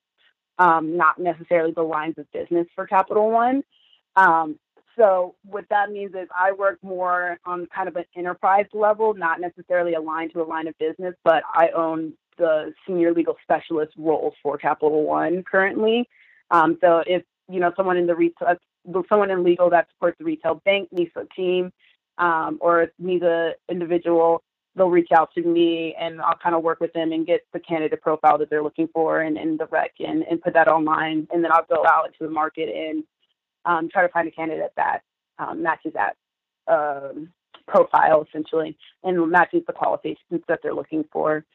um, 0.59 0.97
not 0.97 1.19
necessarily 1.19 1.71
the 1.71 1.81
lines 1.81 2.15
of 2.17 2.31
business 2.31 2.67
for 2.75 2.85
Capital 2.85 3.31
One. 3.31 3.63
Um, 4.15 4.59
so 4.97 5.35
what 5.43 5.65
that 5.69 5.91
means 5.91 6.13
is 6.13 6.27
I 6.35 6.51
work 6.51 6.77
more 6.83 7.39
on 7.45 7.67
kind 7.75 7.87
of 7.87 7.95
an 7.95 8.05
enterprise 8.15 8.67
level, 8.73 9.13
not 9.13 9.41
necessarily 9.41 9.93
aligned 9.95 10.33
to 10.33 10.41
a 10.41 10.43
line 10.43 10.67
of 10.67 10.77
business, 10.77 11.15
but 11.23 11.43
I 11.51 11.69
own 11.69 12.13
the 12.37 12.73
senior 12.85 13.13
legal 13.13 13.35
specialist 13.41 13.93
role 13.97 14.35
for 14.43 14.57
Capital 14.57 15.03
One 15.03 15.43
currently. 15.43 16.07
Um, 16.51 16.77
so 16.81 17.03
if 17.07 17.23
you 17.49 17.59
know 17.59 17.73
someone 17.75 17.97
in 17.97 18.05
the 18.05 18.15
retail, 18.15 18.55
someone 19.09 19.31
in 19.31 19.43
legal 19.43 19.69
that 19.71 19.87
supports 19.93 20.17
the 20.19 20.25
retail 20.25 20.61
bank 20.65 20.89
needs 20.91 21.11
a 21.15 21.25
team, 21.35 21.71
um, 22.17 22.57
or 22.61 22.87
needs 22.99 23.23
an 23.25 23.53
individual, 23.69 24.43
they'll 24.75 24.89
reach 24.89 25.11
out 25.15 25.33
to 25.35 25.41
me 25.41 25.95
and 25.99 26.21
I'll 26.21 26.37
kind 26.37 26.55
of 26.55 26.63
work 26.63 26.79
with 26.79 26.93
them 26.93 27.11
and 27.11 27.25
get 27.25 27.41
the 27.53 27.59
candidate 27.59 28.01
profile 28.01 28.37
that 28.39 28.49
they're 28.49 28.63
looking 28.63 28.87
for 28.87 29.21
and, 29.21 29.37
and 29.37 29.59
the 29.59 29.67
rec 29.67 29.91
and, 29.99 30.23
and 30.23 30.41
put 30.41 30.53
that 30.53 30.67
online. 30.67 31.27
And 31.31 31.43
then 31.43 31.51
I'll 31.51 31.65
go 31.69 31.85
out 31.85 32.07
into 32.07 32.17
the 32.21 32.29
market 32.29 32.69
and 32.69 33.03
um, 33.65 33.89
try 33.89 34.01
to 34.01 34.09
find 34.09 34.27
a 34.27 34.31
candidate 34.31 34.73
that 34.75 35.01
um, 35.39 35.61
matches 35.61 35.93
that 35.93 36.15
um, 36.67 37.29
profile 37.67 38.25
essentially 38.27 38.77
and 39.03 39.29
matches 39.29 39.63
the 39.67 39.73
qualifications 39.73 40.41
that 40.47 40.59
they're 40.63 40.73
looking 40.73 41.05
for. 41.11 41.45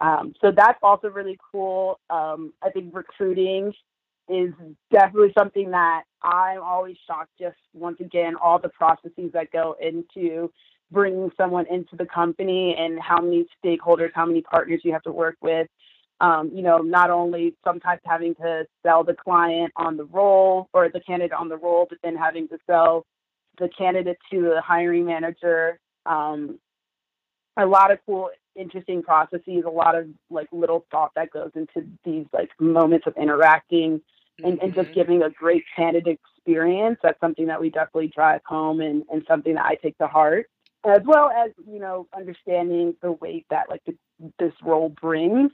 Um, 0.00 0.34
so 0.40 0.52
that's 0.52 0.78
also 0.82 1.08
really 1.08 1.38
cool. 1.50 1.98
Um, 2.08 2.52
I 2.62 2.70
think 2.70 2.94
recruiting 2.94 3.72
is 4.28 4.52
definitely 4.92 5.32
something 5.36 5.70
that 5.70 6.02
I'm 6.22 6.62
always 6.62 6.96
shocked 7.06 7.30
just 7.40 7.56
once 7.72 7.98
again 8.00 8.34
all 8.42 8.58
the 8.58 8.68
processes 8.68 9.30
that 9.32 9.50
go 9.52 9.76
into 9.80 10.50
bringing 10.90 11.30
someone 11.36 11.66
into 11.70 11.96
the 11.96 12.06
company 12.06 12.74
and 12.78 12.98
how 13.00 13.20
many 13.20 13.46
stakeholders, 13.64 14.10
how 14.14 14.26
many 14.26 14.40
partners 14.40 14.80
you 14.84 14.92
have 14.92 15.02
to 15.02 15.12
work 15.12 15.36
with. 15.40 15.68
Um, 16.20 16.50
you 16.52 16.62
know, 16.62 16.78
not 16.78 17.10
only 17.10 17.54
sometimes 17.64 18.00
having 18.04 18.34
to 18.36 18.66
sell 18.84 19.04
the 19.04 19.14
client 19.14 19.72
on 19.76 19.96
the 19.96 20.04
role 20.04 20.68
or 20.72 20.88
the 20.88 21.00
candidate 21.00 21.32
on 21.32 21.48
the 21.48 21.56
role, 21.56 21.86
but 21.88 21.98
then 22.02 22.16
having 22.16 22.48
to 22.48 22.58
sell 22.66 23.06
the 23.58 23.68
candidate 23.76 24.18
to 24.32 24.42
the 24.42 24.60
hiring 24.60 25.04
manager. 25.04 25.78
Um, 26.06 26.58
a 27.56 27.66
lot 27.66 27.92
of 27.92 27.98
cool, 28.06 28.30
interesting 28.56 29.02
processes, 29.02 29.64
a 29.64 29.70
lot 29.70 29.96
of 29.96 30.06
like 30.30 30.48
little 30.52 30.86
thought 30.90 31.12
that 31.14 31.30
goes 31.30 31.50
into 31.54 31.88
these 32.04 32.26
like 32.32 32.50
moments 32.58 33.06
of 33.06 33.14
interacting 33.16 34.00
and, 34.42 34.60
and 34.62 34.74
just 34.74 34.90
mm-hmm. 34.90 34.94
giving 34.94 35.22
a 35.22 35.30
great 35.30 35.64
candidate 35.74 36.20
experience. 36.36 36.98
That's 37.02 37.20
something 37.20 37.46
that 37.46 37.60
we 37.60 37.70
definitely 37.70 38.12
drive 38.14 38.40
home 38.46 38.80
and, 38.80 39.04
and 39.10 39.24
something 39.28 39.54
that 39.54 39.64
I 39.64 39.74
take 39.76 39.98
to 39.98 40.06
heart 40.06 40.48
as 40.84 41.02
well 41.04 41.30
as 41.30 41.50
you 41.70 41.78
know 41.78 42.06
understanding 42.16 42.94
the 43.02 43.12
weight 43.12 43.46
that 43.50 43.68
like 43.68 43.82
the, 43.86 43.94
this 44.38 44.52
role 44.62 44.88
brings. 44.88 45.50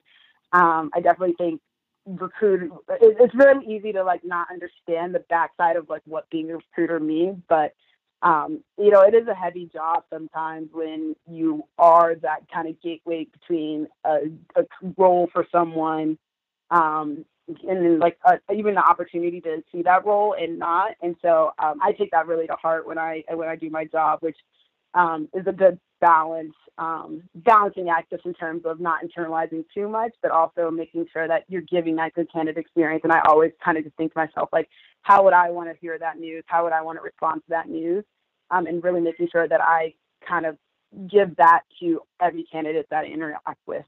Um, 0.52 0.90
I 0.94 1.00
definitely 1.00 1.34
think 1.36 1.60
recruiter 2.06 2.66
it, 2.90 3.16
it's 3.20 3.34
very 3.34 3.64
easy 3.66 3.92
to 3.92 4.04
like 4.04 4.24
not 4.24 4.48
understand 4.50 5.14
the 5.14 5.24
backside 5.30 5.76
of 5.76 5.88
like 5.88 6.02
what 6.04 6.28
being 6.30 6.50
a 6.50 6.56
recruiter 6.56 7.00
means, 7.00 7.42
but 7.48 7.74
um, 8.22 8.62
you 8.78 8.90
know 8.90 9.00
it 9.00 9.14
is 9.14 9.26
a 9.28 9.34
heavy 9.34 9.68
job 9.72 10.04
sometimes 10.12 10.68
when 10.72 11.16
you 11.28 11.64
are 11.78 12.14
that 12.16 12.44
kind 12.52 12.68
of 12.68 12.80
gateway 12.82 13.26
between 13.32 13.86
a, 14.04 14.18
a 14.56 14.64
role 14.96 15.28
for 15.32 15.46
someone 15.50 16.18
um, 16.70 17.24
and 17.68 17.98
like 17.98 18.18
uh, 18.24 18.36
even 18.54 18.74
the 18.74 18.80
opportunity 18.80 19.40
to 19.40 19.62
see 19.70 19.82
that 19.82 20.06
role 20.06 20.34
and 20.38 20.58
not 20.58 20.92
and 21.02 21.14
so 21.20 21.50
um, 21.58 21.78
i 21.82 21.92
take 21.92 22.10
that 22.10 22.26
really 22.26 22.46
to 22.46 22.54
heart 22.54 22.86
when 22.86 22.98
i 22.98 23.22
when 23.30 23.48
i 23.48 23.56
do 23.56 23.68
my 23.68 23.84
job 23.84 24.18
which 24.22 24.36
um, 24.94 25.28
is 25.34 25.46
a 25.46 25.52
good 25.52 25.78
balance, 26.00 26.54
um, 26.78 27.22
balancing 27.34 27.88
act 27.88 28.10
just 28.10 28.26
in 28.26 28.34
terms 28.34 28.62
of 28.64 28.80
not 28.80 29.00
internalizing 29.02 29.64
too 29.74 29.88
much, 29.88 30.12
but 30.22 30.30
also 30.30 30.70
making 30.70 31.06
sure 31.12 31.26
that 31.26 31.44
you're 31.48 31.62
giving 31.62 31.96
that 31.96 32.14
good 32.14 32.30
candidate 32.32 32.60
experience. 32.60 33.00
And 33.04 33.12
I 33.12 33.20
always 33.26 33.52
kind 33.64 33.78
of 33.78 33.84
just 33.84 33.96
think 33.96 34.12
to 34.12 34.18
myself, 34.18 34.48
like, 34.52 34.68
how 35.02 35.24
would 35.24 35.32
I 35.32 35.50
want 35.50 35.70
to 35.70 35.76
hear 35.80 35.98
that 35.98 36.18
news? 36.18 36.44
How 36.46 36.64
would 36.64 36.72
I 36.72 36.82
want 36.82 36.98
to 36.98 37.02
respond 37.02 37.42
to 37.42 37.50
that 37.50 37.68
news? 37.68 38.04
Um, 38.50 38.66
and 38.66 38.84
really 38.84 39.00
making 39.00 39.28
sure 39.32 39.48
that 39.48 39.60
I 39.60 39.94
kind 40.28 40.46
of 40.46 40.56
give 41.10 41.34
that 41.36 41.62
to 41.80 42.00
every 42.20 42.44
candidate 42.44 42.86
that 42.90 43.04
I 43.04 43.06
interact 43.06 43.60
with. 43.66 43.84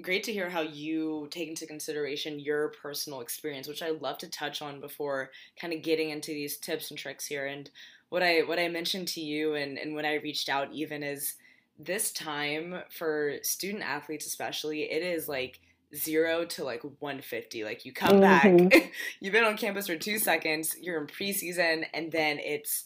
Great 0.00 0.22
to 0.24 0.32
hear 0.32 0.48
how 0.48 0.60
you 0.60 1.28
take 1.30 1.48
into 1.48 1.66
consideration 1.66 2.38
your 2.38 2.68
personal 2.82 3.20
experience, 3.20 3.66
which 3.66 3.82
I 3.82 3.90
love 3.90 4.18
to 4.18 4.30
touch 4.30 4.62
on 4.62 4.80
before 4.80 5.30
kind 5.60 5.72
of 5.72 5.82
getting 5.82 6.10
into 6.10 6.30
these 6.30 6.56
tips 6.56 6.90
and 6.90 6.98
tricks 6.98 7.26
here. 7.26 7.46
And 7.46 7.68
what 8.08 8.22
I 8.22 8.40
what 8.40 8.58
I 8.58 8.68
mentioned 8.68 9.08
to 9.08 9.20
you 9.20 9.54
and, 9.54 9.76
and 9.78 9.94
when 9.94 10.04
I 10.04 10.14
reached 10.14 10.48
out 10.48 10.72
even 10.72 11.02
is 11.02 11.34
this 11.78 12.12
time 12.12 12.82
for 12.90 13.34
student 13.42 13.82
athletes 13.82 14.26
especially, 14.26 14.82
it 14.82 15.02
is 15.02 15.28
like 15.28 15.60
zero 15.94 16.44
to 16.44 16.64
like 16.64 16.82
150. 16.82 17.64
Like 17.64 17.84
you 17.84 17.92
come 17.92 18.20
mm-hmm. 18.20 18.68
back, 18.68 18.92
you've 19.20 19.32
been 19.32 19.44
on 19.44 19.56
campus 19.56 19.86
for 19.86 19.96
two 19.96 20.18
seconds, 20.18 20.76
you're 20.80 21.00
in 21.00 21.06
preseason, 21.06 21.86
and 21.94 22.10
then 22.12 22.38
it's 22.38 22.84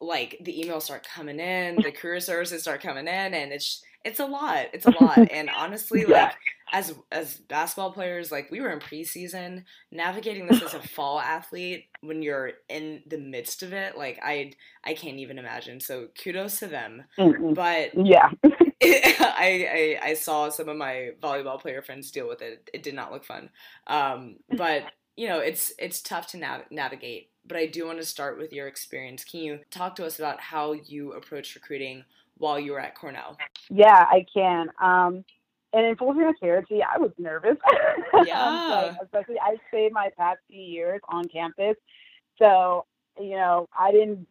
like 0.00 0.38
the 0.40 0.62
emails 0.62 0.82
start 0.82 1.06
coming 1.06 1.38
in, 1.38 1.76
the 1.76 1.92
career 1.92 2.20
services 2.20 2.62
start 2.62 2.82
coming 2.82 3.06
in, 3.06 3.34
and 3.34 3.52
it's 3.52 3.82
it's 4.04 4.20
a 4.20 4.26
lot. 4.26 4.66
It's 4.72 4.86
a 4.86 4.94
lot. 5.00 5.18
And 5.30 5.50
honestly, 5.50 6.04
yeah. 6.08 6.24
like 6.24 6.36
as 6.72 6.94
as 7.12 7.36
basketball 7.36 7.92
players, 7.92 8.32
like 8.32 8.50
we 8.50 8.60
were 8.60 8.70
in 8.70 8.78
preseason, 8.78 9.64
navigating 9.90 10.46
this 10.46 10.62
as 10.62 10.74
a 10.74 10.80
fall 10.88 11.20
athlete 11.20 11.86
when 12.00 12.22
you're 12.22 12.52
in 12.68 13.02
the 13.06 13.18
midst 13.18 13.62
of 13.62 13.72
it, 13.72 13.96
like 13.96 14.18
I 14.22 14.52
I 14.84 14.94
can't 14.94 15.18
even 15.18 15.38
imagine. 15.38 15.80
So 15.80 16.08
kudos 16.22 16.58
to 16.60 16.66
them. 16.66 17.04
Mm-hmm. 17.18 17.54
But 17.54 17.90
yeah. 17.94 18.30
it, 18.80 19.20
I, 19.20 19.98
I 20.02 20.10
I 20.10 20.14
saw 20.14 20.48
some 20.48 20.68
of 20.68 20.76
my 20.76 21.10
volleyball 21.22 21.60
player 21.60 21.82
friends 21.82 22.10
deal 22.10 22.28
with 22.28 22.42
it. 22.42 22.70
It 22.72 22.82
did 22.82 22.94
not 22.94 23.12
look 23.12 23.24
fun. 23.24 23.50
Um, 23.86 24.36
but 24.56 24.84
you 25.16 25.28
know, 25.28 25.40
it's 25.40 25.72
it's 25.78 26.00
tough 26.00 26.28
to 26.28 26.38
nav- 26.38 26.70
navigate. 26.70 27.30
But 27.46 27.56
I 27.56 27.66
do 27.66 27.86
want 27.86 27.98
to 27.98 28.06
start 28.06 28.38
with 28.38 28.52
your 28.52 28.68
experience. 28.68 29.24
Can 29.24 29.40
you 29.40 29.58
talk 29.70 29.96
to 29.96 30.06
us 30.06 30.18
about 30.18 30.40
how 30.40 30.72
you 30.72 31.12
approach 31.12 31.54
recruiting 31.54 32.04
while 32.40 32.58
you 32.58 32.72
were 32.72 32.80
at 32.80 32.94
Cornell? 32.94 33.38
Yeah, 33.68 34.06
I 34.10 34.26
can. 34.32 34.70
Um, 34.80 35.24
and 35.72 35.86
in 35.86 35.96
full 35.96 36.14
transparency, 36.14 36.80
I 36.82 36.98
was 36.98 37.12
nervous. 37.18 37.56
Yeah. 38.26 38.96
especially 39.02 39.38
I 39.40 39.56
stayed 39.68 39.92
my 39.92 40.10
past 40.18 40.40
few 40.48 40.60
years 40.60 41.00
on 41.08 41.28
campus, 41.28 41.76
so 42.38 42.86
you 43.18 43.36
know 43.36 43.68
I 43.78 43.92
didn't 43.92 44.26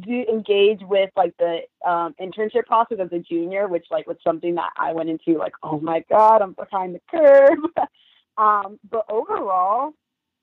do 0.00 0.24
engage 0.30 0.80
with 0.82 1.10
like 1.16 1.34
the 1.38 1.60
um, 1.86 2.14
internship 2.20 2.66
process 2.66 2.98
as 3.00 3.10
a 3.12 3.18
junior, 3.18 3.68
which 3.68 3.86
like 3.90 4.06
was 4.06 4.18
something 4.22 4.54
that 4.56 4.70
I 4.76 4.92
went 4.92 5.08
into 5.08 5.38
like, 5.38 5.54
oh 5.62 5.80
my 5.80 6.04
god, 6.10 6.42
I'm 6.42 6.52
behind 6.52 6.94
the 6.94 7.00
curve. 7.10 7.58
um, 8.36 8.78
but 8.90 9.06
overall, 9.08 9.92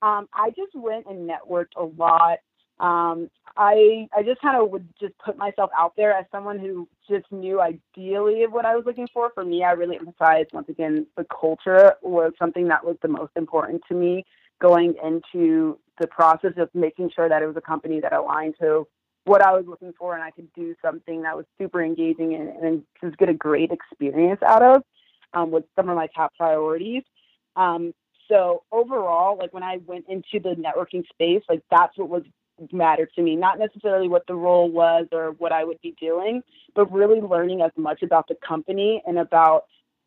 um, 0.02 0.28
I 0.34 0.50
just 0.50 0.74
went 0.74 1.06
and 1.06 1.30
networked 1.30 1.76
a 1.78 1.84
lot 1.84 2.40
um, 2.80 3.30
I 3.58 4.08
I 4.16 4.24
just 4.24 4.42
kind 4.42 4.62
of 4.62 4.70
would 4.72 4.88
just 5.00 5.18
put 5.18 5.38
myself 5.38 5.70
out 5.78 5.94
there 5.98 6.14
as 6.14 6.26
someone 6.32 6.60
who 6.60 6.88
just 7.10 7.30
knew 7.32 7.60
ideally 7.60 8.46
what 8.48 8.66
I 8.66 8.76
was 8.76 8.86
looking 8.86 9.08
for. 9.14 9.32
For 9.34 9.44
me, 9.44 9.64
I 9.64 9.72
really 9.72 9.98
emphasized 9.98 10.52
once 10.54 10.70
again 10.70 11.06
the 11.18 11.26
culture 11.26 11.96
was 12.02 12.32
something 12.40 12.68
that 12.70 12.86
was 12.86 12.96
the 13.02 13.10
most 13.10 13.32
important 13.36 13.82
to 13.90 13.96
me 13.96 14.26
going 14.62 14.96
into 15.04 15.78
the 16.00 16.08
process 16.08 16.54
of 16.58 16.70
making 16.74 17.12
sure 17.14 17.28
that 17.28 17.42
it 17.42 17.48
was 17.48 17.58
a 17.58 17.62
company 17.62 18.00
that 18.00 18.14
aligned 18.14 18.56
to 18.62 18.88
what 19.26 19.42
I 19.42 19.52
was 19.52 19.66
looking 19.68 19.94
for 19.98 20.16
and 20.16 20.24
I 20.24 20.32
could 20.32 20.52
do 20.54 20.76
something 20.82 21.24
that 21.24 21.36
was 21.36 21.46
super 21.58 21.84
engaging 21.84 22.34
and, 22.36 22.50
and 22.64 22.84
just 23.02 23.18
get 23.18 23.30
a 23.30 23.34
great 23.34 23.72
experience 23.72 24.42
out 24.42 24.64
of 24.64 24.84
um, 25.34 25.52
was 25.52 25.64
some 25.76 25.90
of 25.90 25.96
my 25.96 26.08
top 26.16 26.34
priorities. 26.38 27.04
Um, 27.56 27.94
so 28.30 28.64
overall, 28.72 29.38
like 29.38 29.54
when 29.54 29.64
I 29.64 29.78
went 29.86 30.06
into 30.08 30.40
the 30.42 30.56
networking 30.56 31.04
space, 31.10 31.44
like 31.50 31.62
that's 31.70 31.98
what 31.98 32.10
was 32.10 32.24
mattered 32.72 33.10
to 33.16 33.22
me, 33.22 33.36
not 33.36 33.60
necessarily 33.60 34.08
what 34.08 34.26
the 34.28 34.36
role 34.36 34.70
was 34.70 35.08
or 35.12 35.32
what 35.32 35.52
I 35.52 35.64
would 35.64 35.82
be 35.82 35.96
doing, 36.00 36.42
but 36.76 36.92
really 36.92 37.22
learning 37.22 37.62
as 37.62 37.72
much 37.78 38.02
about 38.04 38.28
the 38.28 38.36
company 38.46 39.02
and 39.06 39.18
about 39.18 39.66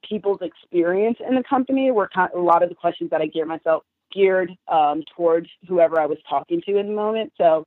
people's 0.09 0.41
experience 0.43 1.19
in 1.27 1.35
the 1.35 1.43
company 1.43 1.91
were 1.91 2.09
kind 2.13 2.31
of, 2.33 2.41
a 2.41 2.43
lot 2.43 2.63
of 2.63 2.69
the 2.69 2.75
questions 2.75 3.11
that 3.11 3.21
I 3.21 3.27
geared 3.27 3.49
myself 3.49 3.85
geared 4.13 4.51
um, 4.69 5.03
towards 5.17 5.49
whoever 5.69 5.99
I 5.99 6.07
was 6.07 6.19
talking 6.29 6.61
to 6.67 6.77
in 6.77 6.89
the 6.89 6.93
moment. 6.93 7.33
So, 7.39 7.67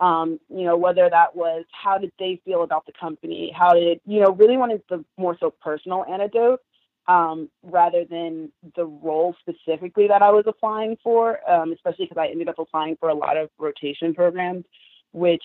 um, 0.00 0.40
you 0.48 0.64
know, 0.64 0.76
whether 0.76 1.08
that 1.08 1.36
was 1.36 1.64
how 1.70 1.98
did 1.98 2.12
they 2.18 2.40
feel 2.44 2.62
about 2.62 2.86
the 2.86 2.92
company, 2.98 3.54
how 3.56 3.74
did 3.74 4.00
you 4.06 4.20
know, 4.20 4.32
really 4.32 4.56
wanted 4.56 4.82
the 4.88 5.04
more 5.18 5.36
so 5.38 5.52
personal 5.62 6.04
anecdote 6.04 6.60
um, 7.08 7.50
rather 7.62 8.04
than 8.04 8.52
the 8.76 8.84
role 8.84 9.34
specifically 9.40 10.08
that 10.08 10.22
I 10.22 10.30
was 10.30 10.44
applying 10.46 10.96
for, 11.02 11.38
um, 11.50 11.72
especially 11.72 12.06
because 12.06 12.20
I 12.20 12.28
ended 12.28 12.48
up 12.48 12.58
applying 12.58 12.96
for 12.96 13.08
a 13.08 13.14
lot 13.14 13.36
of 13.36 13.50
rotation 13.58 14.14
programs, 14.14 14.64
which 15.12 15.42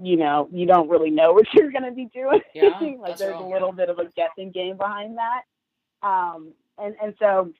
you 0.00 0.16
know, 0.16 0.48
you 0.52 0.66
don't 0.66 0.88
really 0.88 1.10
know 1.10 1.32
what 1.34 1.46
you're 1.54 1.72
going 1.72 1.84
to 1.84 1.92
be 1.92 2.06
doing. 2.06 2.40
Yeah, 2.54 2.78
like 2.98 3.16
there's 3.16 3.38
a 3.38 3.44
little 3.44 3.72
bit 3.72 3.88
of 3.88 3.98
a 3.98 4.06
guessing 4.16 4.50
game 4.50 4.76
behind 4.76 5.18
that. 5.18 5.42
Um, 6.02 6.52
and, 6.78 6.94
and 7.02 7.14
so, 7.18 7.52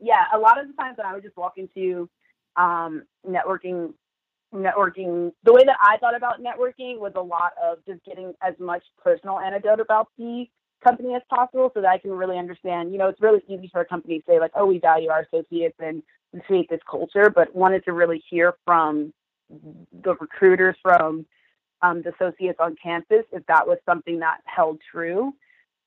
yeah, 0.00 0.24
a 0.34 0.38
lot 0.38 0.60
of 0.60 0.66
the 0.66 0.74
times 0.74 0.98
when 0.98 1.06
I 1.06 1.14
would 1.14 1.22
just 1.22 1.36
walk 1.36 1.54
into 1.56 2.08
um, 2.56 3.04
networking, 3.26 3.92
networking, 4.54 5.32
the 5.44 5.52
way 5.52 5.62
that 5.64 5.76
I 5.80 5.96
thought 5.98 6.16
about 6.16 6.40
networking 6.42 6.98
was 6.98 7.12
a 7.14 7.20
lot 7.20 7.52
of 7.62 7.78
just 7.86 8.04
getting 8.04 8.32
as 8.42 8.54
much 8.58 8.82
personal 9.02 9.38
anecdote 9.38 9.80
about 9.80 10.08
the 10.18 10.46
company 10.82 11.14
as 11.14 11.22
possible 11.28 11.70
so 11.74 11.80
that 11.80 11.88
I 11.88 11.98
can 11.98 12.12
really 12.12 12.38
understand, 12.38 12.92
you 12.92 12.98
know, 12.98 13.08
it's 13.08 13.20
really 13.20 13.42
easy 13.48 13.68
for 13.72 13.80
a 13.80 13.84
company 13.84 14.18
to 14.18 14.24
say 14.26 14.40
like, 14.40 14.52
oh, 14.54 14.66
we 14.66 14.78
value 14.78 15.10
our 15.10 15.26
associates 15.32 15.76
and 15.80 16.02
create 16.46 16.68
this 16.68 16.80
culture, 16.88 17.30
but 17.30 17.54
wanted 17.54 17.84
to 17.84 17.92
really 17.92 18.22
hear 18.28 18.54
from 18.64 19.12
the 19.50 20.14
recruiters 20.20 20.76
from 20.82 21.26
um, 21.82 22.02
the 22.02 22.12
associates 22.14 22.58
on 22.60 22.76
campus 22.82 23.24
if 23.32 23.46
that 23.46 23.66
was 23.66 23.78
something 23.86 24.18
that 24.18 24.38
held 24.44 24.78
true 24.92 25.32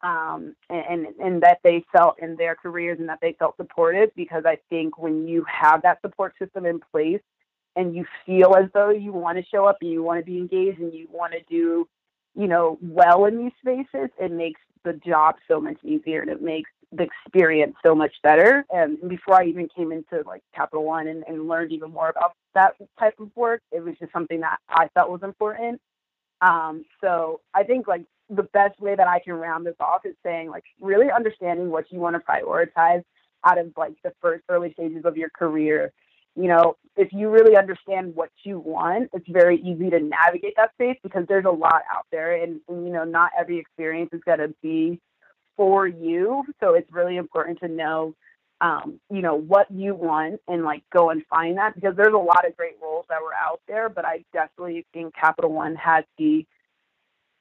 um, 0.03 0.55
and, 0.69 1.07
and 1.19 1.43
that 1.43 1.59
they 1.63 1.83
felt 1.91 2.15
in 2.21 2.35
their 2.35 2.55
careers 2.55 2.97
and 2.99 3.09
that 3.09 3.19
they 3.21 3.35
felt 3.37 3.55
supported 3.57 4.11
because 4.15 4.43
I 4.45 4.57
think 4.69 4.97
when 4.97 5.27
you 5.27 5.45
have 5.47 5.83
that 5.83 6.01
support 6.01 6.33
system 6.39 6.65
in 6.65 6.79
place 6.91 7.21
and 7.75 7.95
you 7.95 8.05
feel 8.25 8.55
as 8.55 8.69
though 8.73 8.89
you 8.89 9.11
want 9.11 9.37
to 9.37 9.43
show 9.53 9.65
up 9.65 9.77
and 9.81 9.91
you 9.91 10.01
want 10.01 10.19
to 10.19 10.25
be 10.25 10.37
engaged 10.37 10.79
and 10.79 10.93
you 10.93 11.07
want 11.11 11.33
to 11.33 11.39
do 11.49 11.87
you 12.35 12.47
know 12.47 12.77
well 12.81 13.25
in 13.25 13.37
these 13.37 13.51
spaces 13.61 14.09
it 14.19 14.31
makes 14.31 14.61
the 14.83 14.93
job 15.05 15.35
so 15.47 15.59
much 15.59 15.77
easier 15.83 16.21
and 16.21 16.29
it 16.29 16.41
makes 16.41 16.69
the 16.91 17.03
experience 17.03 17.75
so 17.83 17.95
much 17.95 18.13
better. 18.21 18.65
And 18.69 18.97
before 19.07 19.41
I 19.41 19.45
even 19.45 19.69
came 19.75 19.91
into 19.91 20.23
like 20.25 20.43
Capital 20.53 20.83
One 20.83 21.07
and, 21.07 21.23
and 21.27 21.47
learned 21.47 21.71
even 21.71 21.91
more 21.91 22.09
about 22.09 22.33
that 22.53 22.75
type 22.99 23.19
of 23.19 23.29
work, 23.35 23.61
it 23.71 23.83
was 23.83 23.95
just 23.99 24.11
something 24.11 24.41
that 24.41 24.57
I 24.69 24.89
felt 24.93 25.09
was 25.09 25.23
important. 25.23 25.79
Um, 26.41 26.85
so 26.99 27.41
I 27.53 27.63
think 27.63 27.87
like 27.87 28.03
the 28.29 28.43
best 28.43 28.79
way 28.79 28.95
that 28.95 29.07
I 29.07 29.19
can 29.19 29.33
round 29.33 29.65
this 29.65 29.75
off 29.79 30.05
is 30.05 30.15
saying 30.23 30.49
like 30.49 30.63
really 30.79 31.11
understanding 31.11 31.69
what 31.69 31.91
you 31.91 31.99
want 31.99 32.15
to 32.15 32.19
prioritize 32.19 33.03
out 33.45 33.57
of 33.57 33.71
like 33.77 33.93
the 34.03 34.13
first 34.21 34.43
early 34.49 34.73
stages 34.73 35.05
of 35.05 35.17
your 35.17 35.29
career. 35.29 35.91
You 36.35 36.47
know, 36.47 36.77
if 36.95 37.11
you 37.11 37.29
really 37.29 37.55
understand 37.57 38.15
what 38.15 38.29
you 38.43 38.59
want, 38.59 39.09
it's 39.13 39.27
very 39.27 39.57
easy 39.61 39.89
to 39.89 39.99
navigate 39.99 40.53
that 40.57 40.73
space 40.73 40.97
because 41.03 41.25
there's 41.27 41.45
a 41.45 41.51
lot 41.51 41.83
out 41.93 42.05
there 42.11 42.41
and, 42.41 42.61
and 42.67 42.85
you 42.85 42.93
know, 42.93 43.03
not 43.03 43.31
every 43.37 43.59
experience 43.59 44.09
is 44.13 44.21
going 44.25 44.39
to 44.39 44.53
be 44.61 44.99
for 45.57 45.87
you. 45.87 46.43
So 46.59 46.73
it's 46.73 46.91
really 46.91 47.17
important 47.17 47.59
to 47.59 47.67
know, 47.67 48.15
um, 48.61 48.99
you 49.09 49.21
know, 49.21 49.35
what 49.35 49.69
you 49.71 49.93
want 49.93 50.41
and 50.47 50.63
like 50.63 50.83
go 50.91 51.09
and 51.09 51.25
find 51.29 51.57
that 51.57 51.75
because 51.75 51.95
there's 51.95 52.13
a 52.13 52.17
lot 52.17 52.47
of 52.47 52.55
great 52.55 52.75
roles 52.81 53.05
that 53.09 53.21
were 53.21 53.33
out 53.33 53.61
there, 53.67 53.89
but 53.89 54.05
I 54.05 54.23
definitely 54.31 54.85
think 54.93 55.13
Capital 55.15 55.51
One 55.51 55.75
has 55.75 56.05
the 56.17 56.45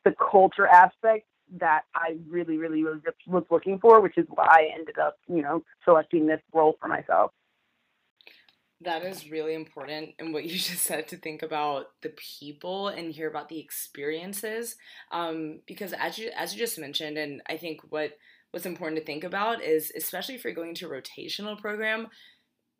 the 0.04 0.14
culture 0.30 0.66
aspect 0.66 1.26
that 1.58 1.82
I 1.94 2.16
really, 2.28 2.56
really 2.56 2.82
was, 2.84 3.00
was 3.26 3.44
looking 3.50 3.78
for, 3.78 4.00
which 4.00 4.16
is 4.16 4.26
why 4.28 4.46
I 4.48 4.70
ended 4.74 4.98
up, 4.98 5.18
you 5.28 5.42
know, 5.42 5.62
selecting 5.84 6.26
this 6.26 6.40
role 6.52 6.76
for 6.80 6.88
myself. 6.88 7.32
That 8.82 9.04
is 9.04 9.30
really 9.30 9.54
important 9.54 10.14
and 10.18 10.32
what 10.32 10.44
you 10.44 10.50
just 10.58 10.84
said 10.84 11.08
to 11.08 11.16
think 11.16 11.42
about 11.42 11.86
the 12.02 12.10
people 12.10 12.88
and 12.88 13.12
hear 13.12 13.28
about 13.28 13.48
the 13.48 13.58
experiences. 13.58 14.76
Um, 15.12 15.60
because 15.66 15.92
as 15.92 16.18
you 16.18 16.30
as 16.36 16.54
you 16.54 16.58
just 16.58 16.78
mentioned, 16.78 17.18
and 17.18 17.42
I 17.48 17.56
think 17.56 17.80
what 17.90 18.12
what's 18.50 18.66
important 18.66 18.98
to 18.98 19.06
think 19.06 19.22
about 19.22 19.62
is 19.62 19.92
especially 19.96 20.34
if 20.34 20.44
you're 20.44 20.54
going 20.54 20.74
to 20.76 20.86
a 20.86 20.88
rotational 20.88 21.60
program, 21.60 22.08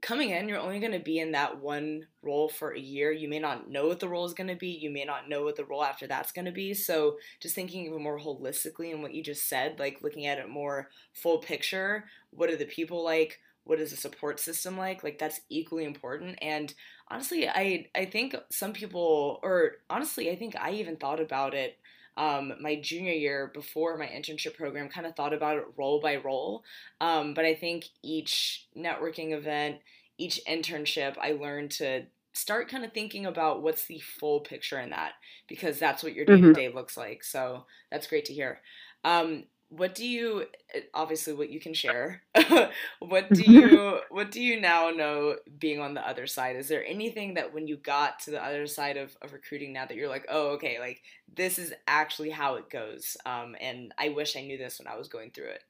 coming 0.01 0.31
in, 0.31 0.49
you're 0.49 0.59
only 0.59 0.81
going 0.81 0.93
to 0.93 0.99
be 0.99 1.19
in 1.19 1.33
that 1.33 1.61
one 1.61 2.07
role 2.23 2.49
for 2.49 2.73
a 2.73 2.81
year. 2.81 3.13
You 3.13 3.29
may 3.29 3.39
not 3.39 3.69
know 3.69 3.87
what 3.87 4.01
the 4.01 4.09
role 4.09 4.25
is 4.25 4.33
going 4.33 4.49
to 4.49 4.57
be. 4.57 4.69
You 4.69 4.91
may 4.91 5.05
not 5.05 5.29
know 5.29 5.45
what 5.45 5.57
the 5.57 5.65
role 5.65 5.85
after 5.85 6.07
that's 6.07 6.33
going 6.33 6.47
to 6.47 6.53
be. 6.53 6.73
So, 6.73 7.19
just 7.41 7.55
thinking 7.55 7.85
even 7.85 8.03
more 8.03 8.19
holistically 8.19 8.93
in 8.93 9.03
what 9.03 9.15
you 9.15 9.23
just 9.23 9.49
said, 9.49 9.79
like 9.79 9.99
looking 10.03 10.27
at 10.27 10.39
it 10.39 10.49
more 10.49 10.89
full 11.13 11.39
picture. 11.39 12.05
What 12.31 12.51
are 12.51 12.57
the 12.57 12.65
people 12.65 13.05
like? 13.05 13.39
What 13.64 13.81
is 13.81 13.90
the 13.90 13.96
support 13.96 14.40
system 14.40 14.77
like? 14.77 15.05
Like 15.05 15.18
that's 15.18 15.40
equally 15.49 15.85
important. 15.85 16.38
And 16.42 16.73
honestly 17.11 17.49
i 17.49 17.87
i 17.94 18.05
think 18.05 18.35
some 18.51 18.73
people 18.73 19.40
or 19.42 19.73
honestly 19.90 20.31
i 20.31 20.37
think 20.37 20.55
i 20.57 20.70
even 20.73 20.96
thought 20.96 21.20
about 21.20 21.55
it 21.55 21.77
um, 22.16 22.53
my 22.61 22.75
junior 22.75 23.12
year 23.12 23.51
before 23.55 23.96
my 23.96 24.05
internship 24.05 24.55
program 24.55 24.90
kind 24.90 25.07
of 25.07 25.14
thought 25.14 25.33
about 25.33 25.57
it 25.57 25.64
role 25.79 26.01
by 26.01 26.16
role. 26.16 26.64
Um, 27.01 27.35
but 27.35 27.44
i 27.44 27.55
think 27.55 27.87
each 28.03 28.66
networking 28.77 29.33
event 29.33 29.79
each 30.18 30.40
internship 30.46 31.16
i 31.18 31.33
learned 31.33 31.70
to 31.73 32.03
start 32.33 32.68
kind 32.68 32.85
of 32.85 32.92
thinking 32.92 33.27
about 33.27 33.62
what's 33.62 33.87
the 33.87 34.01
full 34.01 34.40
picture 34.40 34.79
in 34.79 34.90
that 34.90 35.12
because 35.49 35.79
that's 35.79 36.03
what 36.03 36.14
your 36.14 36.25
day 36.25 36.40
to 36.40 36.53
day 36.53 36.68
looks 36.68 36.96
like. 36.96 37.25
So 37.25 37.64
that's 37.90 38.07
great 38.07 38.25
to 38.27 38.33
hear. 38.33 38.61
Um, 39.03 39.44
what 39.71 39.95
do 39.95 40.07
you 40.07 40.47
eh, 40.75 40.81
obviously 40.93 41.33
what 41.33 41.49
you 41.49 41.61
can 41.61 41.73
share 41.73 42.23
what 42.99 43.29
do 43.31 43.43
you 43.47 44.01
what 44.11 44.31
do 44.31 44.43
you 44.43 44.61
now 44.61 44.91
know 44.91 45.37
being 45.59 45.81
on 45.81 45.95
the 45.95 46.07
other 46.07 46.27
side? 46.27 46.57
Is 46.57 46.69
there 46.69 46.85
anything 46.85 47.35
that 47.35 47.55
when 47.55 47.67
you 47.67 47.77
got 47.77 48.19
to 48.21 48.31
the 48.31 48.45
other 48.45 48.67
side 48.67 48.97
of, 48.97 49.17
of 49.23 49.33
recruiting 49.33 49.73
now 49.73 49.87
that 49.87 49.97
you're 49.97 50.09
like 50.09 50.27
oh 50.29 50.49
okay 50.51 50.79
like 50.79 51.03
this 51.35 51.59
is 51.59 51.73
actually 51.87 52.31
how 52.31 52.57
it 52.57 52.69
goes 52.69 53.17
um, 53.25 53.57
and 53.61 53.93
i 53.99 54.09
wish 54.09 54.37
i 54.37 54.41
knew 54.41 54.59
this 54.59 54.79
when 54.79 54.89
i 54.89 54.97
was 54.97 55.09
going 55.09 55.31
through 55.31 55.49
it 55.49 55.63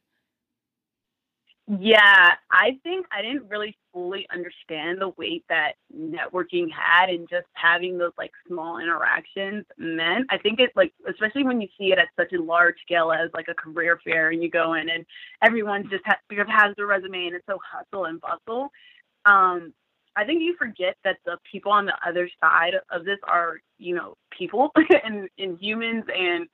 yeah, 1.79 2.35
I 2.51 2.81
think 2.83 3.07
I 3.13 3.23
didn't 3.23 3.49
really 3.49 3.77
fully 3.93 4.27
understand 4.33 5.01
the 5.01 5.11
weight 5.11 5.45
that 5.49 5.75
networking 5.97 6.67
had 6.69 7.11
and 7.11 7.29
just 7.29 7.47
having 7.53 7.97
those 7.97 8.11
like 8.19 8.33
small 8.49 8.79
interactions 8.79 9.65
meant. 9.79 10.27
I 10.31 10.39
think 10.39 10.59
it 10.59 10.71
like 10.75 10.93
especially 11.09 11.45
when 11.45 11.61
you 11.61 11.69
see 11.79 11.93
it 11.93 11.99
at 11.99 12.09
such 12.19 12.33
a 12.33 12.43
large 12.43 12.75
scale 12.83 13.13
as 13.13 13.31
like 13.35 13.47
a 13.49 13.55
career 13.55 14.01
fair 14.03 14.31
and 14.31 14.43
you 14.43 14.51
go 14.51 14.75
in 14.75 14.89
and 14.89 15.07
everyone 15.45 15.89
just 15.89 16.03
ha- 16.05 16.19
has 16.49 16.75
their 16.77 16.87
resume 16.87 17.27
and 17.27 17.37
it's 17.37 17.47
so 17.47 17.61
hustle 17.65 18.07
and 18.07 18.21
bustle. 18.21 18.73
Um, 19.25 19.73
I 20.17 20.25
think 20.25 20.43
you 20.43 20.57
forget 20.59 20.97
that 21.05 21.19
the 21.25 21.39
people 21.53 21.71
on 21.71 21.87
the 21.87 21.95
other 22.05 22.29
side 22.41 22.75
of 22.91 23.05
this 23.05 23.19
are, 23.29 23.61
you 23.79 23.95
know, 23.95 24.17
people 24.37 24.73
and, 25.05 25.29
and 25.39 25.57
humans 25.61 26.05
and 26.13 26.49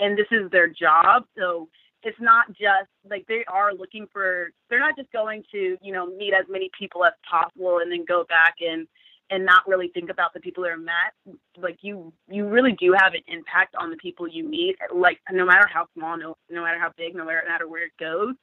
and 0.00 0.16
this 0.16 0.28
is 0.30 0.50
their 0.50 0.68
job. 0.68 1.24
So 1.36 1.68
it's 2.02 2.20
not 2.20 2.48
just 2.48 2.90
like 3.08 3.24
they 3.28 3.44
are 3.48 3.74
looking 3.74 4.06
for 4.12 4.50
they're 4.68 4.80
not 4.80 4.96
just 4.96 5.10
going 5.12 5.42
to 5.52 5.76
you 5.80 5.92
know 5.92 6.06
meet 6.06 6.32
as 6.32 6.46
many 6.48 6.70
people 6.78 7.04
as 7.04 7.12
possible 7.28 7.78
and 7.82 7.90
then 7.90 8.04
go 8.06 8.24
back 8.28 8.54
and 8.60 8.86
and 9.30 9.46
not 9.46 9.66
really 9.66 9.88
think 9.94 10.10
about 10.10 10.34
the 10.34 10.40
people 10.40 10.62
they're 10.62 10.76
met. 10.76 11.14
Like 11.56 11.78
you 11.80 12.12
you 12.28 12.46
really 12.46 12.72
do 12.78 12.94
have 12.98 13.14
an 13.14 13.22
impact 13.28 13.74
on 13.78 13.90
the 13.90 13.96
people 13.96 14.28
you 14.28 14.44
meet. 14.44 14.76
Like 14.94 15.20
no 15.30 15.46
matter 15.46 15.66
how 15.72 15.86
small 15.94 16.16
no 16.18 16.36
no 16.50 16.62
matter 16.62 16.78
how 16.78 16.90
big 16.96 17.14
no 17.14 17.24
matter 17.24 17.68
where 17.68 17.86
it 17.86 17.92
goes 17.98 18.34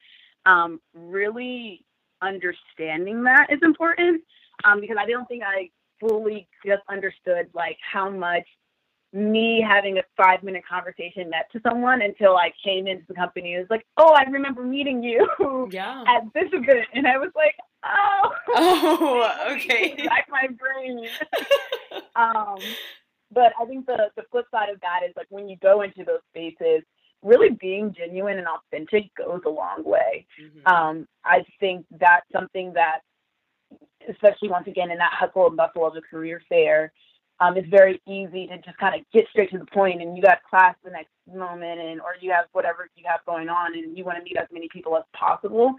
um 0.45 0.79
really 0.93 1.83
understanding 2.21 3.23
that 3.23 3.47
is 3.49 3.59
important 3.63 4.21
um 4.63 4.81
because 4.81 4.97
i 4.99 5.05
don't 5.05 5.27
think 5.27 5.43
i 5.43 5.69
fully 5.99 6.47
just 6.65 6.81
understood 6.89 7.47
like 7.53 7.77
how 7.91 8.09
much 8.09 8.45
me 9.11 9.65
having 9.67 9.97
a 9.97 10.03
five 10.15 10.43
minute 10.43 10.63
conversation 10.69 11.29
met 11.29 11.49
to 11.51 11.59
someone 11.67 12.01
until 12.01 12.37
I 12.37 12.51
came 12.63 12.87
into 12.87 13.03
the 13.07 13.15
company. 13.15 13.55
It 13.55 13.59
was 13.59 13.69
like, 13.69 13.85
oh, 13.97 14.13
I 14.13 14.23
remember 14.29 14.63
meeting 14.63 15.01
you 15.01 15.27
yeah. 15.71 16.03
at 16.07 16.23
this 16.33 16.49
event. 16.53 16.87
And 16.93 17.07
I 17.07 17.17
was 17.17 17.31
like, 17.35 17.55
oh, 17.85 18.31
oh 18.55 19.51
okay. 19.55 19.95
Back 20.05 20.27
my 20.29 20.47
brain. 20.47 21.07
um, 22.15 22.57
but 23.31 23.53
I 23.59 23.65
think 23.65 23.85
the, 23.85 24.09
the 24.15 24.23
flip 24.31 24.45
side 24.51 24.69
of 24.69 24.79
that 24.81 25.01
is 25.07 25.13
like 25.15 25.27
when 25.29 25.49
you 25.49 25.57
go 25.57 25.81
into 25.81 26.03
those 26.03 26.21
spaces, 26.29 26.83
really 27.23 27.49
being 27.59 27.93
genuine 27.97 28.37
and 28.37 28.47
authentic 28.47 29.13
goes 29.15 29.41
a 29.45 29.49
long 29.49 29.83
way. 29.83 30.25
Mm-hmm. 30.41 30.67
Um, 30.71 31.07
I 31.25 31.43
think 31.59 31.85
that's 31.99 32.25
something 32.31 32.73
that, 32.73 32.99
especially 34.09 34.49
once 34.49 34.67
again 34.67 34.91
in 34.91 34.97
that 34.99 35.13
hustle 35.13 35.47
and 35.47 35.57
bustle 35.57 35.85
of 35.85 35.95
a 35.95 36.01
career 36.01 36.41
fair, 36.47 36.93
um, 37.41 37.55
it's 37.55 37.69
very 37.69 38.01
easy 38.07 38.47
to 38.47 38.57
just 38.59 38.77
kind 38.77 38.99
of 38.99 39.01
get 39.13 39.27
straight 39.29 39.51
to 39.51 39.57
the 39.57 39.65
point 39.65 40.01
and 40.01 40.15
you 40.15 40.21
got 40.21 40.39
class 40.49 40.75
the 40.83 40.91
next 40.91 41.11
moment 41.33 41.79
and 41.79 42.01
or 42.01 42.15
you 42.19 42.31
have 42.31 42.45
whatever 42.51 42.89
you 42.95 43.03
have 43.07 43.21
going 43.25 43.49
on 43.49 43.73
and 43.73 43.97
you 43.97 44.03
want 44.03 44.17
to 44.17 44.23
meet 44.23 44.37
as 44.37 44.47
many 44.51 44.67
people 44.71 44.95
as 44.97 45.03
possible 45.15 45.73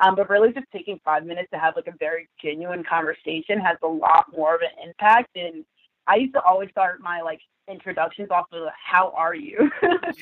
um, 0.00 0.14
but 0.14 0.28
really 0.28 0.52
just 0.52 0.66
taking 0.72 1.00
five 1.04 1.24
minutes 1.24 1.48
to 1.50 1.58
have 1.58 1.74
like 1.76 1.86
a 1.86 1.96
very 1.98 2.28
genuine 2.42 2.84
conversation 2.84 3.58
has 3.58 3.76
a 3.82 3.86
lot 3.86 4.26
more 4.36 4.54
of 4.54 4.60
an 4.60 4.88
impact 4.88 5.30
and 5.36 5.64
i 6.06 6.16
used 6.16 6.34
to 6.34 6.42
always 6.42 6.70
start 6.70 7.00
my 7.00 7.20
like 7.20 7.40
introductions 7.68 8.28
off 8.30 8.46
of 8.52 8.68
how 8.84 9.12
are 9.16 9.34
you 9.34 9.70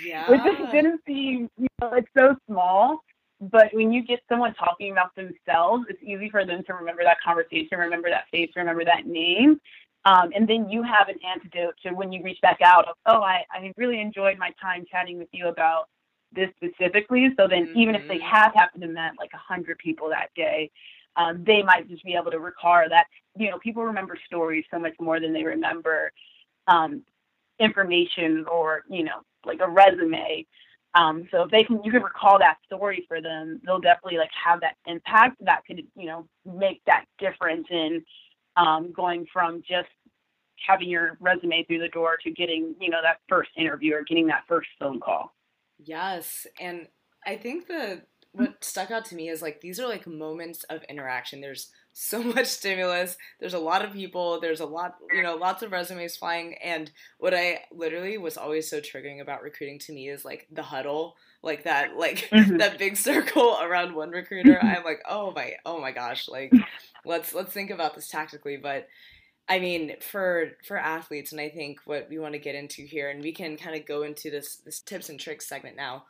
yeah. 0.05 0.31
which 0.31 0.41
just 0.43 0.73
didn't 0.73 1.01
seem 1.07 1.51
you 1.59 1.67
know 1.81 1.93
it's 1.93 2.09
so 2.17 2.37
small 2.49 3.03
but 3.41 3.69
when 3.73 3.93
you 3.93 4.03
get 4.03 4.21
someone 4.29 4.55
talking 4.55 4.93
about 4.93 5.15
themselves, 5.17 5.85
it's 5.89 6.03
easy 6.03 6.31
for 6.31 6.47
them 6.47 6.63
to 6.65 6.75
remember 6.75 7.03
that 7.03 7.21
conversation, 7.23 7.79
remember 7.79 8.09
that 8.09 8.25
face, 8.31 8.51
remember 8.57 8.85
that 8.85 9.07
name. 9.07 9.61
Um, 10.07 10.31
and 10.35 10.47
then 10.47 10.69
you 10.69 10.83
have 10.83 11.09
an 11.09 11.17
antidote 11.27 11.75
to 11.83 11.95
when 11.95 12.13
you 12.13 12.23
reach 12.23 12.41
back 12.43 12.59
out 12.63 12.87
of, 12.89 12.97
oh, 13.07 13.23
I, 13.23 13.45
I 13.51 13.73
really 13.77 14.01
enjoyed 14.01 14.39
my 14.39 14.51
time 14.61 14.85
chatting 14.91 15.19
with 15.19 15.29
you 15.33 15.49
about 15.49 15.89
this 16.33 16.51
specifically. 16.57 17.31
So 17.39 17.49
then 17.49 17.69
mm-hmm. 17.69 17.79
even 17.79 17.95
if 17.95 18.07
they 18.07 18.19
mm-hmm. 18.19 18.37
have 18.37 18.53
happened 18.55 18.83
to 18.83 18.89
met 18.89 19.13
like 19.19 19.31
a 19.33 19.39
hundred 19.39 19.79
people 19.79 20.11
that 20.11 20.29
day, 20.37 20.71
um, 21.17 21.43
they 21.47 21.63
might 21.63 21.89
just 21.89 22.05
be 22.05 22.15
able 22.15 22.33
to 22.33 22.41
recall 22.41 22.83
that, 22.89 23.07
you 23.37 23.51
know, 23.51 23.59
people 23.59 23.85
remember 23.85 24.19
stories 24.27 24.65
so 24.71 24.79
much 24.79 24.95
more 25.01 25.21
than 25.21 25.33
they 25.33 25.45
remember 25.45 26.13
um, 26.67 27.03
information 27.59 28.45
or 28.51 28.83
you 28.89 29.05
know 29.05 29.21
like 29.45 29.61
a 29.61 29.69
resume. 29.69 30.47
Um, 30.95 31.29
so 31.33 31.43
if 31.43 31.51
they 31.51 31.65
can, 31.65 31.83
you 31.83 31.91
can 31.91 32.03
recall 32.03 32.39
that 32.39 32.59
story 32.65 33.05
for 33.09 33.21
them, 33.21 33.61
they'll 33.65 33.81
definitely 33.81 34.19
like 34.19 34.31
have 34.33 34.61
that 34.61 34.77
impact 34.87 35.37
that 35.41 35.65
could, 35.67 35.83
you 35.97 36.07
know, 36.07 36.29
make 36.47 36.83
that 36.87 37.05
difference 37.19 37.67
in 37.69 38.05
um, 38.57 38.93
going 38.93 39.27
from 39.33 39.63
just 39.63 39.89
having 40.67 40.89
your 40.89 41.17
resume 41.21 41.65
through 41.65 41.81
the 41.81 41.89
door 41.89 42.17
to 42.23 42.31
getting, 42.31 42.75
you 42.81 42.91
know, 42.91 43.03
that 43.03 43.19
first 43.29 43.51
interview 43.57 43.95
or 43.95 44.03
getting 44.03 44.27
that 44.29 44.45
first 44.49 44.69
phone 44.79 45.01
call. 45.01 45.35
Yes, 45.79 46.47
and 46.61 46.87
I 47.27 47.37
think 47.37 47.67
the 47.67 48.03
what 48.35 48.65
stuck 48.65 48.91
out 48.91 49.05
to 49.05 49.15
me 49.15 49.29
is 49.29 49.43
like 49.43 49.61
these 49.61 49.79
are 49.79 49.89
like 49.89 50.07
moments 50.07 50.65
of 50.65 50.83
interaction. 50.85 51.41
There's 51.41 51.71
so 51.93 52.23
much 52.35 52.47
stimulus. 52.47 53.17
There's 53.41 53.55
a 53.55 53.59
lot 53.59 53.85
of 53.85 53.93
people. 53.93 54.41
There's 54.41 54.61
a 54.61 54.67
lot, 54.67 54.97
you 55.13 55.23
know, 55.23 55.37
lots 55.37 55.63
of 55.63 55.73
resumes 55.73 56.17
flying. 56.17 56.57
And 56.63 56.91
what 57.19 57.33
I 57.33 57.61
literally 57.73 58.19
was 58.19 58.37
always 58.37 58.69
so 58.69 58.81
triggering 58.81 59.21
about 59.21 59.43
recruiting 59.43 59.79
to 59.81 59.93
me 59.93 60.09
is 60.09 60.25
like 60.25 60.49
the 60.51 60.63
huddle, 60.63 61.17
like 61.43 61.65
that, 61.65 61.97
like 61.97 62.29
mm-hmm. 62.33 62.57
that 62.59 62.79
big 62.79 62.97
circle 62.97 63.57
around 63.63 63.95
one 63.95 64.11
recruiter. 64.11 64.59
I'm 64.61 64.85
like, 64.85 65.03
oh 65.09 65.33
my, 65.35 65.55
oh 65.65 65.81
my 65.81 65.93
gosh, 65.93 66.29
like 66.29 66.53
let's 67.05 67.35
let's 67.35 67.53
think 67.53 67.71
about 67.71 67.95
this 67.95 68.09
tactically. 68.09 68.57
But 68.57 68.89
I 69.49 69.59
mean, 69.59 69.95
for 70.01 70.53
for 70.67 70.77
athletes, 70.77 71.33
and 71.33 71.41
I 71.41 71.49
think 71.49 71.81
what 71.85 72.09
we 72.09 72.19
want 72.19 72.35
to 72.35 72.39
get 72.39 72.55
into 72.55 72.83
here, 72.83 73.11
and 73.11 73.23
we 73.23 73.33
can 73.33 73.57
kind 73.57 73.77
of 73.77 73.87
go 73.87 74.03
into 74.03 74.31
this 74.31 74.57
this 74.57 74.81
tips 74.81 75.09
and 75.09 75.21
tricks 75.21 75.49
segment 75.49 75.77
now. 75.77 76.05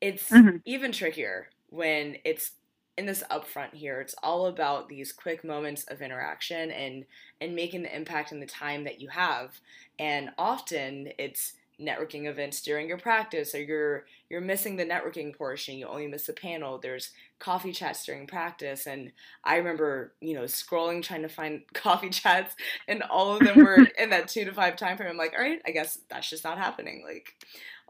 It's 0.00 0.30
mm-hmm. 0.30 0.56
even 0.64 0.92
trickier 0.92 1.48
when 1.68 2.16
it's 2.24 2.52
in 2.96 3.06
this 3.06 3.24
upfront 3.30 3.74
here. 3.74 4.00
It's 4.00 4.14
all 4.22 4.46
about 4.46 4.88
these 4.88 5.12
quick 5.12 5.44
moments 5.44 5.84
of 5.84 6.00
interaction 6.00 6.70
and 6.70 7.04
and 7.40 7.54
making 7.54 7.82
the 7.82 7.94
impact 7.94 8.32
in 8.32 8.40
the 8.40 8.46
time 8.46 8.84
that 8.84 9.00
you 9.00 9.08
have. 9.08 9.60
And 9.98 10.30
often 10.38 11.08
it's 11.18 11.54
networking 11.80 12.26
events 12.26 12.62
during 12.62 12.88
your 12.88 12.98
practice 12.98 13.54
or 13.54 13.62
you're 13.62 14.04
you're 14.30 14.40
missing 14.40 14.76
the 14.76 14.86
networking 14.86 15.36
portion 15.36 15.76
you 15.76 15.86
only 15.86 16.06
miss 16.06 16.26
the 16.26 16.32
panel 16.32 16.78
there's 16.78 17.10
coffee 17.38 17.72
chats 17.72 18.04
during 18.06 18.26
practice. 18.26 18.86
And 18.86 19.12
i 19.44 19.56
remember 19.56 20.14
you 20.20 20.34
know 20.34 20.44
scrolling 20.44 21.02
trying 21.02 21.22
to 21.22 21.28
find 21.28 21.62
coffee 21.74 22.10
chats 22.10 22.54
and 22.88 23.02
all 23.02 23.36
of 23.36 23.40
them 23.40 23.58
were 23.58 23.86
in 23.98 24.10
that 24.10 24.28
two 24.28 24.44
to 24.44 24.52
five 24.52 24.76
time 24.76 24.96
frame. 24.96 25.10
I'm 25.10 25.16
like 25.16 25.34
all 25.36 25.44
right 25.44 25.60
i 25.66 25.70
guess 25.70 25.98
that's 26.08 26.30
just 26.30 26.44
not 26.44 26.58
happening. 26.58 27.04
Like 27.06 27.34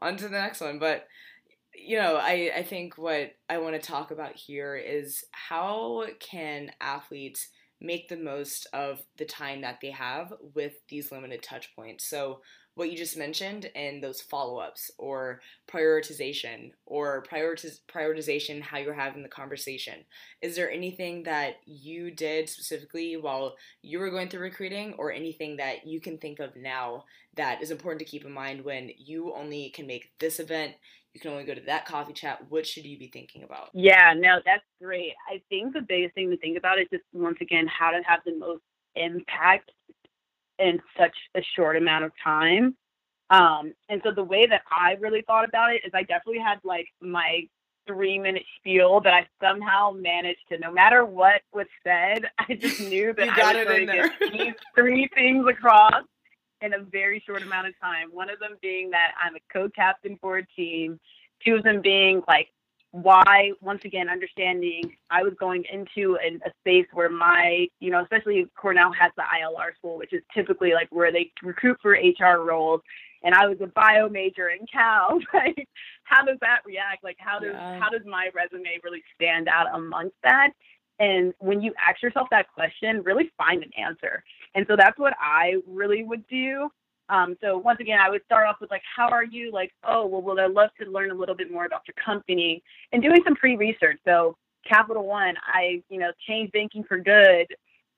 on 0.01 0.17
to 0.17 0.25
the 0.25 0.31
next 0.31 0.61
one. 0.61 0.79
But 0.79 1.07
you 1.77 1.99
know 1.99 2.17
i 2.17 2.53
i 2.57 2.63
think 2.63 2.97
what 2.97 3.35
i 3.51 3.59
want 3.59 3.75
to 3.75 3.81
talk 3.81 4.13
about 4.13 4.37
here 4.37 4.77
is 4.77 5.25
how 5.33 6.07
can 6.21 6.71
athletes 6.81 7.49
make 7.81 8.09
the 8.09 8.17
most 8.17 8.67
of 8.73 9.03
the 9.19 9.25
time 9.25 9.61
that 9.61 9.79
they 9.81 9.91
have 9.91 10.33
with 10.55 10.75
these 10.89 11.13
limited 11.13 11.43
touch 11.43 11.75
points? 11.77 12.09
So 12.09 12.41
what 12.75 12.91
you 12.91 12.97
just 12.97 13.17
mentioned 13.17 13.71
and 13.75 14.03
those 14.03 14.21
follow-ups 14.21 14.91
or 14.99 15.41
prioritization 15.69 16.73
or 16.87 17.25
prioritiz- 17.31 17.81
prioritization 17.89 18.61
how 18.61 18.79
you're 18.79 18.95
having 18.95 19.23
the 19.23 19.29
conversation. 19.29 19.95
Is 20.43 20.57
there 20.57 20.71
anything 20.71 21.23
that 21.25 21.57
you 21.67 22.11
did 22.11 22.49
specifically 22.49 23.17
while 23.17 23.55
you 23.83 23.99
were 23.99 24.11
going 24.11 24.29
through 24.29 24.41
recruiting 24.41 24.95
or 24.99 25.13
anything 25.13 25.57
that 25.59 25.87
you 25.87 26.01
can 26.01 26.19
think 26.19 26.41
of 26.41 26.57
now 26.57 27.05
that 27.37 27.63
is 27.63 27.71
important 27.71 28.01
to 28.01 28.05
keep 28.05 28.25
in 28.25 28.33
mind 28.33 28.65
when 28.65 28.91
you 28.97 29.33
only 29.35 29.71
can 29.71 29.87
make 29.87 30.11
this 30.19 30.41
event 30.41 30.75
you 31.13 31.21
can 31.21 31.31
only 31.31 31.45
go 31.45 31.55
to 31.55 31.61
that 31.61 31.87
coffee 31.87 32.13
chat 32.13 32.41
what 32.49 32.67
should 32.67 32.85
you 32.85 32.99
be 32.99 33.07
thinking 33.07 33.45
about? 33.45 33.71
Yeah 33.73 34.15
no 34.17 34.41
that's 34.45 34.65
great. 34.83 35.13
I 35.33 35.41
think 35.49 35.73
the 35.73 35.81
biggest 35.81 36.15
thing 36.15 36.31
to 36.31 36.37
think 36.37 36.59
about 36.59 36.81
is 36.81 36.89
just 36.91 37.05
once 37.13 37.39
again 37.41 37.69
how 37.69 37.91
to 37.93 38.03
have 38.05 38.21
the 38.27 38.37
most 38.37 38.63
impact 38.97 39.71
in 40.59 40.81
such 40.99 41.17
a 41.35 41.43
short 41.57 41.77
amount 41.77 42.05
of 42.05 42.13
time. 42.23 42.77
Um, 43.31 43.73
and 43.89 44.01
so 44.05 44.13
the 44.13 44.25
way 44.25 44.47
that 44.47 44.63
I 44.71 44.95
really 45.01 45.23
thought 45.23 45.49
about 45.49 45.73
it 45.73 45.83
is 45.85 45.93
I 45.95 46.03
definitely 46.03 46.41
had 46.41 46.59
like 46.63 46.87
my 47.01 47.49
three 47.87 48.19
minute 48.19 48.45
spiel 48.57 49.01
that 49.01 49.13
I 49.13 49.27
somehow 49.43 49.93
managed 49.93 50.41
to, 50.51 50.59
no 50.59 50.73
matter 50.73 51.05
what 51.05 51.43
was 51.53 51.67
said, 51.83 52.31
I 52.39 52.55
just 52.55 52.81
knew 52.89 53.13
that 53.15 53.29
I 53.29 53.55
was 53.55 53.65
going 53.67 53.87
to 53.87 53.93
get 53.93 54.33
these 54.33 54.55
three 54.75 55.09
things 55.15 55.47
across 55.49 56.05
in 56.61 56.75
a 56.75 56.81
very 56.81 57.23
short 57.27 57.43
amount 57.43 57.67
of 57.67 57.75
time. 57.81 58.09
One 58.11 58.31
of 58.31 58.39
them 58.39 58.57
being 58.63 58.91
that 58.91 59.13
I'm 59.23 59.35
a 59.35 59.41
co-captain 59.53 60.19
for 60.21 60.39
a 60.39 60.47
team. 60.47 60.99
Two 61.45 61.57
of 61.57 61.65
them 61.65 61.83
being 61.83 62.23
like 62.27 62.49
why 62.95 63.51
once 63.61 63.85
again 63.85 64.09
understanding 64.09 64.95
i 65.11 65.21
was 65.21 65.33
going 65.41 65.65
into 65.73 66.17
a, 66.23 66.37
a, 66.47 66.53
space 66.61 66.87
where 66.93 67.11
my 67.11 67.67
you 67.81 67.91
know 67.91 68.01
especially 68.01 68.47
cornell 68.57 68.93
has 68.93 69.11
the 69.17 69.23
ilr 69.43 69.75
school 69.77 69.99
which 69.99 70.13
is 70.13 70.23
typically 70.33 70.73
like 70.75 70.87
where 70.93 71.11
they 71.11 71.29
recruit 71.43 71.77
for 71.83 71.91
hr 71.91 72.41
roles 72.41 72.81
and 73.25 73.35
i 73.35 73.49
was 73.49 73.57
a 73.61 73.67
bio 73.67 74.09
major 74.09 74.51
in 74.51 74.65
cal. 74.67 75.19
Like 75.35 75.69
how 76.05 76.25
does 76.25 76.39
that 76.43 76.61
react? 76.65 77.03
Like 77.03 77.17
how 77.19 77.41
does 77.41 77.55
yeah. 77.55 77.81
how 77.81 77.89
does 77.89 78.03
my 78.07 78.31
resume 78.33 78.79
really 78.85 79.03
stand 79.17 79.49
out 79.49 79.67
amongst 79.75 80.15
that? 80.23 80.51
And 81.01 81.35
when 81.39 81.61
you 81.61 81.75
ask 81.85 82.01
yourself 82.01 82.29
that 82.31 82.47
question 82.55 83.03
really 83.03 83.33
find 83.37 83.65
an 83.65 83.71
answer. 83.77 84.23
And 84.55 84.65
so 84.69 84.77
that's 84.77 84.99
what 85.01 85.15
i 85.19 85.55
really 85.67 86.05
would 86.05 86.25
do 86.29 86.71
um, 87.09 87.37
so 87.41 87.59
once 87.59 87.81
again, 87.81 87.99
I 88.01 88.09
would 88.11 88.25
start 88.25 88.47
off 88.47 88.57
with 88.61 88.71
like, 88.71 88.83
how 88.97 89.09
are 89.09 89.25
you? 89.25 89.53
Like, 89.53 89.73
oh, 89.85 90.07
well, 90.07 90.23
well, 90.23 90.41
I'd 90.41 90.53
love 90.53 90.71
to 90.81 90.91
learn 90.91 91.11
a 91.11 91.15
little 91.15 91.35
bit 91.35 91.51
more 91.51 91.67
about 91.67 91.83
your 91.87 91.95
company 92.03 92.63
and 92.93 93.03
doing 93.03 93.21
some 93.25 93.35
pre-research. 93.35 93.99
So 94.05 94.37
Capital 94.67 95.07
One, 95.07 95.35
I, 95.47 95.83
you 95.91 95.99
know, 95.99 96.13
changed 96.27 96.53
banking 96.53 96.85
for 96.85 96.99
good. 96.99 97.47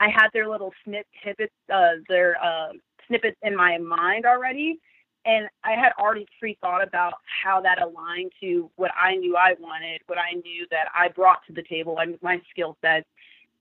I 0.01 0.09
had 0.09 0.29
their 0.33 0.49
little 0.49 0.73
snippets, 0.85 1.55
uh, 1.73 1.92
their 2.09 2.37
uh, 2.42 2.73
snippets 3.07 3.37
in 3.42 3.57
my 3.57 3.79
mind 3.79 4.27
already. 4.27 4.81
And 5.25 5.49
I 5.64 5.73
had 5.73 5.92
already 5.99 6.27
pre-thought 6.38 6.87
about 6.87 7.14
how 7.42 7.61
that 7.61 7.83
aligned 7.83 8.33
to 8.40 8.71
what 8.77 8.92
I 9.01 9.16
knew 9.16 9.37
I 9.37 9.55
wanted, 9.59 10.01
what 10.07 10.19
I 10.19 10.35
knew 10.35 10.66
that 10.71 10.87
I 10.95 11.09
brought 11.09 11.38
to 11.49 11.53
the 11.53 11.62
table, 11.62 11.99
and 11.99 12.16
my 12.23 12.40
skill 12.51 12.77
sets. 12.81 13.07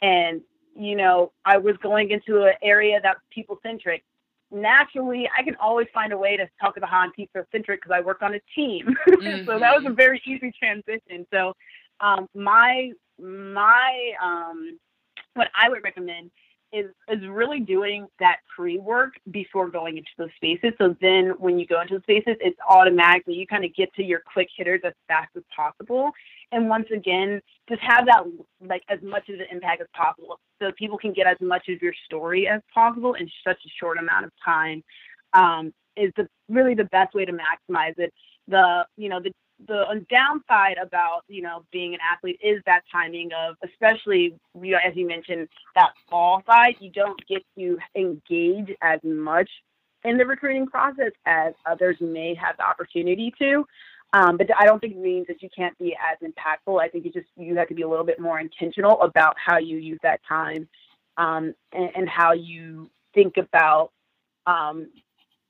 And, 0.01 0.41
you 0.75 0.95
know, 0.95 1.31
I 1.43 1.57
was 1.57 1.75
going 1.81 2.11
into 2.11 2.43
an 2.43 2.53
area 2.61 2.99
that's 3.01 3.19
people 3.31 3.57
centric 3.63 4.03
naturally, 4.51 5.29
I 5.37 5.43
can 5.43 5.55
always 5.55 5.87
find 5.93 6.13
a 6.13 6.17
way 6.17 6.37
to 6.37 6.47
talk 6.61 6.77
about 6.77 6.89
how 6.89 6.99
I'm 6.99 7.11
people 7.11 7.41
centric 7.51 7.81
because 7.81 7.95
I 7.95 8.01
work 8.01 8.21
on 8.21 8.35
a 8.35 8.39
team. 8.55 8.95
Mm-hmm. 9.07 9.45
so 9.47 9.59
that 9.59 9.75
was 9.75 9.83
a 9.85 9.87
mm-hmm. 9.87 9.95
very 9.95 10.21
easy 10.25 10.51
transition. 10.57 11.25
So 11.33 11.53
um, 11.99 12.27
my 12.35 12.91
my 13.19 14.11
um, 14.21 14.79
what 15.33 15.47
I 15.55 15.69
would 15.69 15.83
recommend 15.83 16.31
is 16.75 16.91
is 17.09 17.25
really 17.27 17.61
doing 17.61 18.07
that 18.19 18.37
pre 18.53 18.77
work 18.77 19.13
before 19.31 19.69
going 19.69 19.97
into 19.97 20.09
those 20.17 20.29
spaces. 20.35 20.71
So 20.77 20.95
then 21.01 21.33
when 21.37 21.57
you 21.57 21.65
go 21.65 21.81
into 21.81 21.95
the 21.95 22.01
spaces, 22.01 22.35
it's 22.41 22.57
automatically 22.69 23.35
you 23.35 23.47
kind 23.47 23.63
of 23.63 23.73
get 23.73 23.93
to 23.95 24.03
your 24.03 24.21
quick 24.31 24.49
hitters 24.55 24.81
as 24.83 24.93
fast 25.07 25.29
as 25.37 25.43
possible. 25.55 26.11
And 26.51 26.67
once 26.67 26.87
again, 26.93 27.41
just 27.69 27.81
have 27.81 28.05
that 28.07 28.23
like 28.61 28.83
as 28.89 28.99
much 29.01 29.29
of 29.29 29.37
the 29.37 29.49
impact 29.51 29.81
as 29.81 29.87
possible, 29.95 30.39
so 30.61 30.71
people 30.77 30.97
can 30.97 31.13
get 31.13 31.27
as 31.27 31.37
much 31.39 31.69
of 31.69 31.81
your 31.81 31.93
story 32.05 32.47
as 32.47 32.61
possible 32.73 33.13
in 33.13 33.29
such 33.45 33.57
a 33.65 33.69
short 33.79 33.97
amount 33.97 34.25
of 34.25 34.31
time. 34.43 34.83
Um, 35.33 35.73
is 35.97 36.11
the 36.17 36.27
really 36.49 36.75
the 36.75 36.85
best 36.85 37.13
way 37.13 37.23
to 37.23 37.31
maximize 37.31 37.97
it. 37.97 38.13
The 38.47 38.85
you 38.97 39.09
know 39.09 39.21
the 39.21 39.31
the 39.67 40.05
downside 40.09 40.77
about 40.81 41.21
you 41.27 41.41
know 41.41 41.63
being 41.71 41.93
an 41.93 41.99
athlete 42.01 42.39
is 42.43 42.61
that 42.65 42.81
timing 42.91 43.29
of 43.33 43.55
especially 43.63 44.37
you 44.61 44.71
know, 44.71 44.79
as 44.85 44.95
you 44.95 45.07
mentioned 45.07 45.47
that 45.75 45.91
fall 46.09 46.43
side 46.45 46.75
you 46.79 46.91
don't 46.91 47.19
get 47.27 47.41
to 47.57 47.77
engage 47.95 48.75
as 48.81 48.99
much 49.03 49.49
in 50.03 50.17
the 50.17 50.25
recruiting 50.25 50.67
process 50.67 51.11
as 51.25 51.53
others 51.65 51.95
may 52.01 52.35
have 52.35 52.57
the 52.57 52.65
opportunity 52.65 53.33
to 53.39 53.65
um, 54.13 54.37
but 54.37 54.47
I 54.57 54.65
don't 54.65 54.79
think 54.79 54.93
it 54.93 54.99
means 54.99 55.27
that 55.27 55.41
you 55.41 55.49
can't 55.53 55.77
be 55.77 55.93
as 55.95 56.17
impactful. 56.25 56.81
I 56.81 56.87
think 56.87 57.03
you 57.03 57.11
just 57.11 57.27
you 57.35 57.53
have 57.57 57.67
to 57.67 57.73
be 57.73 57.81
a 57.81 57.89
little 57.89 58.05
bit 58.05 58.17
more 58.19 58.39
intentional 58.39 59.01
about 59.01 59.35
how 59.43 59.57
you 59.57 59.77
use 59.77 59.99
that 60.03 60.21
time 60.25 60.69
um, 61.17 61.53
and, 61.73 61.89
and, 61.95 62.09
how 62.09 62.31
you 62.31 62.89
think 63.13 63.35
about 63.35 63.91
um, 64.47 64.89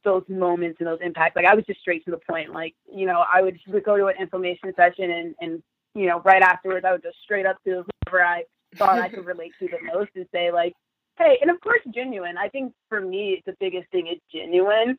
those 0.06 0.24
moments 0.30 0.78
and 0.80 0.88
those 0.88 1.00
impacts. 1.04 1.36
Like 1.36 1.46
I 1.46 1.56
was 1.56 1.66
just 1.66 1.82
straight 1.82 2.06
to 2.06 2.12
the 2.12 2.20
point. 2.30 2.54
Like 2.54 2.74
you 2.94 3.06
know, 3.06 3.24
I 3.32 3.42
would, 3.42 3.60
go 3.84 3.98
to 3.98 4.06
an 4.06 4.16
information 4.20 4.72
session 4.76 5.12
and 5.12 5.36
and 5.42 5.64
you 5.94 6.08
know 6.08 6.22
right 6.24 6.42
afterwards 6.42 6.86
I 6.88 6.94
would 6.94 7.04
just 7.04 7.18
straight 7.24 7.46
up 7.46 7.58
to 7.66 7.84
whoever 8.06 8.24
I 8.24 8.44
thought 8.78 9.00
I 9.00 9.10
could 9.10 9.26
relate 9.26 9.52
to 9.60 9.68
the 9.68 9.78
most 9.94 10.12
and 10.16 10.26
say 10.32 10.52
like, 10.52 10.74
hey, 11.18 11.38
and 11.42 11.52
of 11.52 11.60
course 11.60 11.82
genuine. 11.94 12.38
I 12.38 12.48
think 12.48 12.74
for 12.88 13.02
me 13.02 13.44
the 13.46 13.56
biggest 13.60 13.90
thing 13.92 14.08
is 14.08 14.20
genuine. 14.34 14.98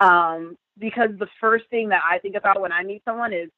Um, 0.00 0.56
because 0.78 1.10
the 1.18 1.28
first 1.40 1.66
thing 1.70 1.90
that 1.90 2.02
I 2.08 2.18
think 2.18 2.34
about 2.34 2.60
when 2.60 2.72
I 2.72 2.82
meet 2.82 3.02
someone 3.04 3.32
is 3.32 3.50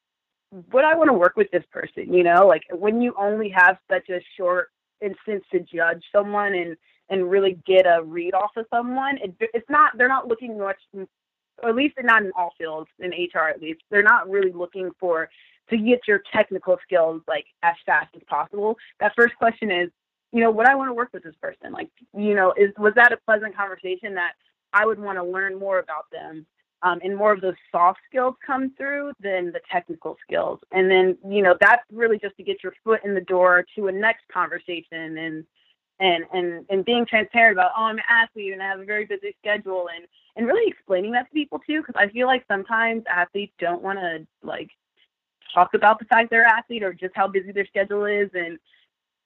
would 0.71 0.85
I 0.85 0.95
want 0.95 1.09
to 1.09 1.13
work 1.13 1.35
with 1.35 1.49
this 1.51 1.63
person? 1.71 2.13
You 2.13 2.23
know, 2.23 2.47
like 2.47 2.63
when 2.71 3.01
you 3.01 3.13
only 3.17 3.49
have 3.49 3.77
such 3.89 4.09
a 4.09 4.19
short 4.37 4.69
instance 5.01 5.43
to 5.51 5.59
judge 5.59 6.03
someone 6.11 6.53
and 6.53 6.77
and 7.09 7.29
really 7.29 7.59
get 7.65 7.85
a 7.85 8.03
read 8.03 8.33
off 8.33 8.51
of 8.57 8.65
someone, 8.73 9.17
it, 9.17 9.33
it's 9.53 9.69
not 9.69 9.97
they're 9.97 10.07
not 10.07 10.27
looking 10.27 10.57
much, 10.57 10.77
or 10.93 11.69
at 11.69 11.75
least 11.75 11.95
not 12.03 12.23
in 12.23 12.31
all 12.37 12.53
fields 12.57 12.89
in 12.99 13.11
HR. 13.11 13.47
At 13.49 13.61
least 13.61 13.81
they're 13.89 14.03
not 14.03 14.29
really 14.29 14.51
looking 14.51 14.91
for 14.99 15.29
to 15.69 15.77
get 15.77 16.07
your 16.07 16.21
technical 16.33 16.77
skills 16.83 17.21
like 17.27 17.45
as 17.63 17.75
fast 17.85 18.15
as 18.15 18.21
possible. 18.27 18.77
That 18.99 19.13
first 19.15 19.35
question 19.35 19.69
is, 19.69 19.89
you 20.31 20.41
know, 20.41 20.51
would 20.51 20.67
I 20.67 20.75
want 20.75 20.89
to 20.89 20.93
work 20.93 21.09
with 21.13 21.23
this 21.23 21.35
person? 21.41 21.71
Like, 21.71 21.89
you 22.15 22.35
know, 22.35 22.53
is 22.57 22.71
was 22.77 22.93
that 22.95 23.11
a 23.11 23.17
pleasant 23.17 23.55
conversation 23.55 24.13
that 24.15 24.33
I 24.73 24.85
would 24.85 24.99
want 24.99 25.17
to 25.17 25.23
learn 25.23 25.57
more 25.57 25.79
about 25.79 26.05
them? 26.11 26.45
um, 26.83 26.99
and 27.03 27.15
more 27.15 27.33
of 27.33 27.41
those 27.41 27.55
soft 27.71 27.99
skills 28.07 28.35
come 28.45 28.73
through 28.77 29.11
than 29.19 29.47
the 29.51 29.61
technical 29.71 30.17
skills. 30.25 30.59
And 30.71 30.89
then, 30.89 31.17
you 31.27 31.41
know, 31.41 31.55
that's 31.59 31.83
really 31.91 32.19
just 32.19 32.37
to 32.37 32.43
get 32.43 32.63
your 32.63 32.73
foot 32.83 33.01
in 33.03 33.15
the 33.15 33.21
door 33.21 33.65
to 33.75 33.87
a 33.87 33.91
next 33.91 34.27
conversation 34.31 35.17
and 35.17 35.45
and 35.99 36.25
and 36.33 36.65
and 36.69 36.85
being 36.85 37.05
transparent 37.05 37.53
about, 37.53 37.71
oh, 37.77 37.85
I'm 37.85 37.97
an 37.97 38.03
athlete 38.09 38.53
and 38.53 38.61
I 38.61 38.67
have 38.67 38.79
a 38.79 38.85
very 38.85 39.05
busy 39.05 39.35
schedule 39.39 39.87
and 39.95 40.05
and 40.35 40.45
really 40.45 40.69
explaining 40.69 41.11
that 41.13 41.27
to 41.27 41.31
people 41.31 41.59
too, 41.59 41.81
because 41.81 41.95
I 41.97 42.09
feel 42.09 42.27
like 42.27 42.45
sometimes 42.47 43.03
athletes 43.09 43.53
don't 43.59 43.81
want 43.81 43.99
to 43.99 44.27
like 44.43 44.69
talk 45.53 45.73
about 45.73 45.99
the 45.99 46.05
fact 46.05 46.29
they're 46.29 46.45
athlete 46.45 46.83
or 46.83 46.93
just 46.93 47.15
how 47.15 47.27
busy 47.27 47.51
their 47.51 47.65
schedule 47.65 48.05
is 48.05 48.29
and 48.33 48.59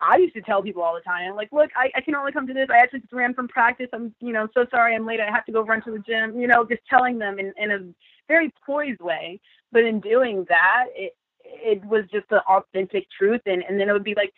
I 0.01 0.17
used 0.17 0.33
to 0.33 0.41
tell 0.41 0.63
people 0.63 0.81
all 0.81 0.95
the 0.95 1.01
time, 1.01 1.35
like, 1.35 1.49
look, 1.51 1.69
I, 1.75 1.91
I 1.95 2.01
can 2.01 2.15
only 2.15 2.31
come 2.31 2.47
to 2.47 2.53
this. 2.53 2.67
I 2.71 2.77
actually 2.77 3.01
just 3.01 3.13
ran 3.13 3.33
from 3.33 3.47
practice. 3.47 3.87
I'm, 3.93 4.13
you 4.19 4.33
know, 4.33 4.47
so 4.53 4.65
sorry 4.71 4.95
I'm 4.95 5.05
late. 5.05 5.19
I 5.19 5.29
have 5.29 5.45
to 5.45 5.51
go 5.51 5.61
run 5.61 5.83
to 5.83 5.91
the 5.91 5.99
gym. 5.99 6.39
You 6.39 6.47
know, 6.47 6.65
just 6.65 6.81
telling 6.89 7.19
them 7.19 7.37
in, 7.37 7.53
in 7.57 7.71
a 7.71 7.79
very 8.27 8.51
poised 8.65 9.01
way. 9.01 9.39
But 9.71 9.83
in 9.83 9.99
doing 9.99 10.45
that, 10.49 10.85
it 10.95 11.15
it 11.43 11.85
was 11.85 12.05
just 12.11 12.27
the 12.29 12.41
authentic 12.43 13.05
truth. 13.15 13.41
And 13.45 13.63
and 13.63 13.79
then 13.79 13.89
it 13.89 13.93
would 13.93 14.03
be 14.03 14.15
like, 14.15 14.33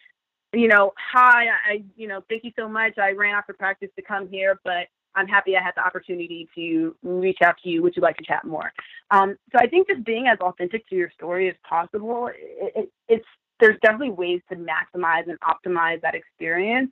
you 0.54 0.68
know, 0.68 0.94
hi, 0.98 1.46
I, 1.48 1.84
you 1.96 2.08
know, 2.08 2.22
thank 2.30 2.44
you 2.44 2.52
so 2.58 2.68
much. 2.68 2.98
I 2.98 3.12
ran 3.12 3.34
after 3.36 3.54
practice 3.54 3.90
to 3.96 4.02
come 4.02 4.28
here, 4.28 4.60
but 4.64 4.88
I'm 5.16 5.28
happy 5.28 5.56
I 5.56 5.64
had 5.64 5.74
the 5.76 5.86
opportunity 5.86 6.48
to 6.56 6.96
reach 7.04 7.40
out 7.44 7.56
to 7.64 7.70
you. 7.70 7.82
Would 7.84 7.96
you 7.96 8.02
like 8.02 8.18
to 8.18 8.24
chat 8.24 8.46
more? 8.46 8.72
Um, 9.12 9.36
so 9.52 9.60
I 9.60 9.68
think 9.68 9.88
just 9.88 10.04
being 10.04 10.28
as 10.28 10.40
authentic 10.40 10.88
to 10.90 10.96
your 10.96 11.12
story 11.12 11.50
as 11.50 11.56
possible, 11.68 12.30
it, 12.34 12.74
it, 12.76 12.90
it's 13.08 13.26
there's 13.60 13.78
definitely 13.82 14.12
ways 14.12 14.42
to 14.50 14.56
maximize 14.56 15.24
and 15.28 15.38
optimize 15.42 16.02
that 16.02 16.16
experience 16.16 16.92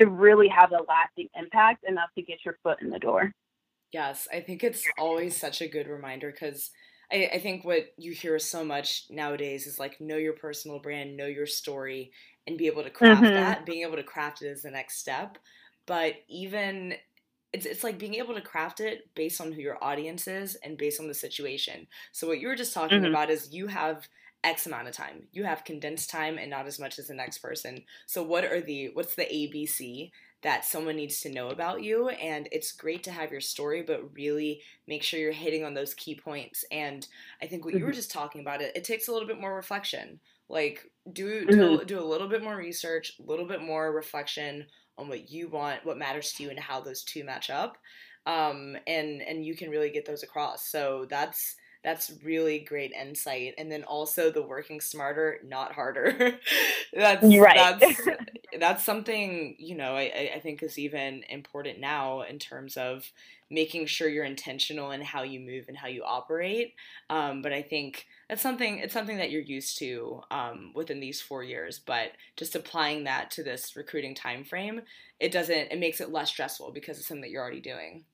to 0.00 0.06
really 0.06 0.48
have 0.48 0.72
a 0.72 0.82
lasting 0.88 1.28
impact 1.38 1.84
enough 1.86 2.08
to 2.14 2.22
get 2.22 2.38
your 2.44 2.58
foot 2.62 2.80
in 2.80 2.90
the 2.90 2.98
door. 2.98 3.32
Yes, 3.92 4.28
I 4.32 4.40
think 4.40 4.64
it's 4.64 4.84
always 4.98 5.36
such 5.36 5.60
a 5.60 5.68
good 5.68 5.86
reminder 5.86 6.30
because 6.30 6.70
I, 7.10 7.30
I, 7.34 7.38
think 7.38 7.64
what 7.64 7.86
you 7.96 8.12
hear 8.12 8.38
so 8.38 8.64
much 8.64 9.04
nowadays 9.08 9.66
is 9.66 9.78
like 9.78 10.00
know 10.00 10.16
your 10.16 10.34
personal 10.34 10.78
brand, 10.78 11.16
know 11.16 11.26
your 11.26 11.46
story, 11.46 12.12
and 12.48 12.58
be 12.58 12.66
able 12.66 12.82
to 12.82 12.90
craft 12.90 13.22
mm-hmm. 13.22 13.34
that. 13.34 13.66
Being 13.66 13.82
able 13.82 13.96
to 13.96 14.02
craft 14.02 14.42
it 14.42 14.46
is 14.46 14.62
the 14.62 14.70
next 14.70 14.98
step. 14.98 15.38
But 15.86 16.14
even 16.28 16.94
it's 17.52 17.66
it's 17.66 17.84
like 17.84 17.98
being 17.98 18.14
able 18.14 18.34
to 18.34 18.40
craft 18.40 18.80
it 18.80 19.08
based 19.14 19.40
on 19.40 19.52
who 19.52 19.60
your 19.60 19.82
audience 19.82 20.26
is 20.26 20.56
and 20.56 20.76
based 20.76 21.00
on 21.00 21.08
the 21.08 21.14
situation. 21.14 21.86
So 22.12 22.26
what 22.26 22.40
you 22.40 22.48
were 22.48 22.56
just 22.56 22.74
talking 22.74 23.02
mm-hmm. 23.02 23.10
about 23.10 23.30
is 23.30 23.52
you 23.52 23.68
have 23.68 24.08
X 24.42 24.66
amount 24.66 24.88
of 24.88 24.94
time. 24.94 25.28
You 25.32 25.44
have 25.44 25.64
condensed 25.64 26.10
time 26.10 26.38
and 26.38 26.50
not 26.50 26.66
as 26.66 26.78
much 26.78 26.98
as 26.98 27.08
the 27.08 27.14
next 27.14 27.38
person. 27.38 27.84
So 28.06 28.22
what 28.22 28.44
are 28.44 28.60
the 28.60 28.90
what's 28.94 29.14
the 29.14 29.24
ABC 29.24 30.10
that 30.42 30.64
someone 30.64 30.96
needs 30.96 31.20
to 31.20 31.30
know 31.30 31.48
about 31.48 31.82
you? 31.82 32.08
And 32.08 32.48
it's 32.50 32.72
great 32.72 33.02
to 33.04 33.10
have 33.10 33.30
your 33.30 33.40
story, 33.40 33.82
but 33.82 34.14
really 34.14 34.62
make 34.86 35.02
sure 35.02 35.20
you're 35.20 35.32
hitting 35.32 35.64
on 35.64 35.74
those 35.74 35.94
key 35.94 36.14
points. 36.14 36.64
And 36.70 37.06
I 37.42 37.46
think 37.46 37.64
what 37.64 37.72
mm-hmm. 37.72 37.80
you 37.80 37.84
were 37.84 37.90
mm-hmm. 37.90 37.96
just 37.96 38.10
talking 38.10 38.40
about 38.40 38.62
it, 38.62 38.72
it 38.74 38.84
takes 38.84 39.08
a 39.08 39.12
little 39.12 39.28
bit 39.28 39.40
more 39.40 39.54
reflection. 39.54 40.20
Like 40.48 40.90
do 41.12 41.46
do, 41.46 41.56
mm-hmm. 41.56 41.86
do 41.86 42.00
a 42.00 42.04
little 42.04 42.28
bit 42.28 42.42
more 42.42 42.56
research, 42.56 43.12
a 43.18 43.28
little 43.28 43.46
bit 43.46 43.62
more 43.62 43.92
reflection 43.92 44.66
on 44.96 45.08
what 45.08 45.30
you 45.30 45.48
want, 45.48 45.84
what 45.84 45.98
matters 45.98 46.32
to 46.32 46.42
you, 46.42 46.50
and 46.50 46.58
how 46.58 46.80
those 46.80 47.02
two 47.02 47.24
match 47.24 47.50
up. 47.50 47.76
Um, 48.26 48.76
and 48.86 49.22
and 49.22 49.44
you 49.44 49.54
can 49.54 49.70
really 49.70 49.90
get 49.90 50.06
those 50.06 50.22
across. 50.22 50.68
So 50.68 51.06
that's 51.08 51.56
that's 51.84 52.12
really 52.24 52.58
great 52.58 52.92
insight 52.92 53.54
and 53.56 53.70
then 53.70 53.84
also 53.84 54.30
the 54.30 54.42
working 54.42 54.80
smarter 54.80 55.38
not 55.44 55.72
harder 55.72 56.38
that's 56.92 57.24
right 57.36 57.78
that's 57.80 58.08
that's 58.58 58.84
something 58.84 59.54
you 59.58 59.76
know 59.76 59.94
I, 59.94 60.32
I 60.34 60.40
think 60.40 60.62
is 60.62 60.78
even 60.78 61.22
important 61.28 61.78
now 61.78 62.22
in 62.22 62.38
terms 62.38 62.76
of 62.76 63.10
making 63.50 63.86
sure 63.86 64.08
you're 64.08 64.24
intentional 64.24 64.90
in 64.90 65.00
how 65.00 65.22
you 65.22 65.40
move 65.40 65.64
and 65.68 65.76
how 65.76 65.88
you 65.88 66.02
operate. 66.04 66.74
Um, 67.10 67.42
but 67.42 67.52
i 67.52 67.62
think 67.62 68.06
that's 68.28 68.42
something 68.42 68.78
it's 68.78 68.92
something 68.92 69.16
that 69.16 69.30
you're 69.30 69.40
used 69.40 69.78
to 69.78 70.22
um, 70.30 70.72
within 70.74 71.00
these 71.00 71.20
four 71.20 71.42
years 71.42 71.78
but 71.78 72.12
just 72.36 72.54
applying 72.54 73.04
that 73.04 73.30
to 73.32 73.42
this 73.42 73.76
recruiting 73.76 74.14
time 74.14 74.44
frame 74.44 74.82
it 75.20 75.32
doesn't 75.32 75.72
it 75.72 75.78
makes 75.78 76.00
it 76.00 76.10
less 76.10 76.28
stressful 76.28 76.70
because 76.72 76.98
it's 76.98 77.08
something 77.08 77.22
that 77.22 77.30
you're 77.30 77.42
already 77.42 77.60
doing. 77.60 78.04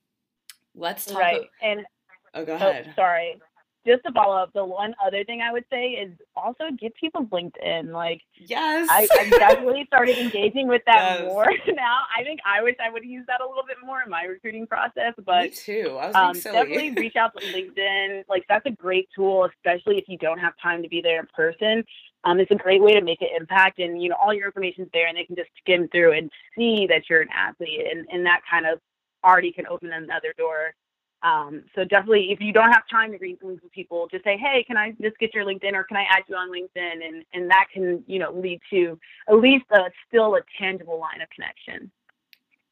Let's 0.73 1.05
talk 1.05 1.19
right 1.19 1.37
about, 1.37 1.47
and 1.61 1.85
oh 2.33 2.45
go 2.45 2.55
ahead. 2.55 2.87
oh, 2.89 2.93
sorry 2.95 3.39
just 3.85 4.03
to 4.03 4.11
follow 4.11 4.35
up, 4.35 4.51
the 4.53 4.65
one 4.65 4.95
other 5.05 5.23
thing 5.23 5.41
I 5.41 5.51
would 5.51 5.65
say 5.71 5.91
is 5.91 6.11
also 6.35 6.65
get 6.77 6.95
people 6.95 7.25
LinkedIn. 7.25 7.91
Like, 7.91 8.21
yes, 8.35 8.87
I, 8.89 9.07
I 9.11 9.29
definitely 9.29 9.85
started 9.87 10.17
engaging 10.17 10.67
with 10.67 10.81
that 10.85 11.21
yes. 11.21 11.27
more 11.27 11.45
now. 11.67 12.01
I 12.17 12.23
think 12.23 12.39
I 12.45 12.63
wish 12.63 12.75
I 12.83 12.89
would 12.89 13.05
used 13.05 13.27
that 13.27 13.41
a 13.41 13.47
little 13.47 13.63
bit 13.67 13.77
more 13.85 14.01
in 14.01 14.09
my 14.09 14.23
recruiting 14.23 14.65
process. 14.67 15.13
But 15.23 15.43
Me 15.43 15.49
too. 15.49 15.97
I 15.99 16.07
was 16.07 16.15
um, 16.15 16.53
definitely 16.53 16.91
reach 16.91 17.15
out 17.15 17.31
to 17.37 17.45
LinkedIn. 17.45 18.23
Like, 18.27 18.45
that's 18.49 18.65
a 18.65 18.71
great 18.71 19.07
tool, 19.15 19.45
especially 19.45 19.97
if 19.97 20.05
you 20.07 20.17
don't 20.17 20.39
have 20.39 20.53
time 20.61 20.81
to 20.81 20.89
be 20.89 21.01
there 21.01 21.19
in 21.19 21.27
person. 21.35 21.83
Um, 22.23 22.39
it's 22.39 22.51
a 22.51 22.55
great 22.55 22.81
way 22.81 22.93
to 22.93 23.01
make 23.01 23.21
an 23.21 23.29
impact, 23.39 23.77
and 23.77 24.01
you 24.01 24.09
know 24.09 24.15
all 24.19 24.33
your 24.33 24.47
information's 24.47 24.89
there, 24.93 25.07
and 25.07 25.15
they 25.15 25.25
can 25.25 25.35
just 25.35 25.49
skim 25.59 25.87
through 25.89 26.13
and 26.13 26.31
see 26.57 26.87
that 26.87 27.03
you're 27.07 27.21
an 27.21 27.29
athlete, 27.31 27.85
and 27.91 28.07
and 28.11 28.25
that 28.25 28.41
kind 28.49 28.65
of 28.65 28.79
already 29.23 29.51
can 29.51 29.67
open 29.67 29.91
another 29.91 30.33
door 30.37 30.73
um, 31.25 31.63
so 31.73 31.83
definitely, 31.83 32.31
if 32.31 32.39
you 32.39 32.53
don't 32.53 32.71
have 32.71 32.83
time 32.89 33.11
to 33.11 33.17
read 33.17 33.39
things 33.39 33.59
with 33.63 33.71
people, 33.71 34.07
just 34.11 34.23
say, 34.23 34.37
"Hey, 34.37 34.63
can 34.63 34.77
I 34.77 34.91
just 35.01 35.17
get 35.17 35.33
your 35.33 35.43
LinkedIn, 35.43 35.73
or 35.73 35.83
can 35.83 35.97
I 35.97 36.03
add 36.03 36.23
you 36.29 36.35
on 36.35 36.51
LinkedIn?" 36.51 37.05
And 37.05 37.25
and 37.33 37.49
that 37.49 37.65
can 37.73 38.03
you 38.05 38.19
know 38.19 38.31
lead 38.31 38.61
to 38.69 38.99
at 39.27 39.35
least 39.35 39.65
a 39.71 39.89
still 40.07 40.35
a 40.35 40.41
tangible 40.59 40.99
line 40.99 41.21
of 41.21 41.29
connection. 41.31 41.91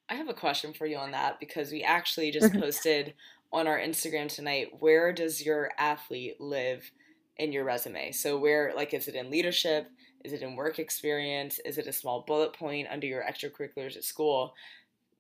I 0.08 0.14
have 0.16 0.30
a 0.30 0.36
question 0.36 0.72
for 0.72 0.86
you 0.86 0.98
on 0.98 1.12
that 1.12 1.40
because 1.40 1.72
we 1.72 1.82
actually 1.82 2.30
just 2.30 2.54
posted 2.54 3.16
on 3.52 3.68
our 3.68 3.80
Instagram 3.80 4.28
tonight. 4.28 4.68
Where 4.80 5.12
does 5.12 5.44
your 5.44 5.72
athlete 5.80 6.40
live 6.40 6.92
in 7.38 7.52
your 7.52 7.64
resume? 7.64 8.12
So 8.12 8.38
where 8.38 8.72
like 8.76 8.94
is 8.94 9.08
it 9.08 9.16
in 9.16 9.32
leadership? 9.32 9.88
Is 10.24 10.32
it 10.32 10.44
in 10.44 10.56
work 10.56 10.78
experience? 10.78 11.60
Is 11.66 11.80
it 11.80 11.88
a 11.88 11.94
small 11.94 12.24
bullet 12.28 12.54
point 12.54 12.88
under 12.92 13.08
your 13.08 13.24
extracurriculars 13.24 13.98
at 13.98 14.04
school? 14.04 14.54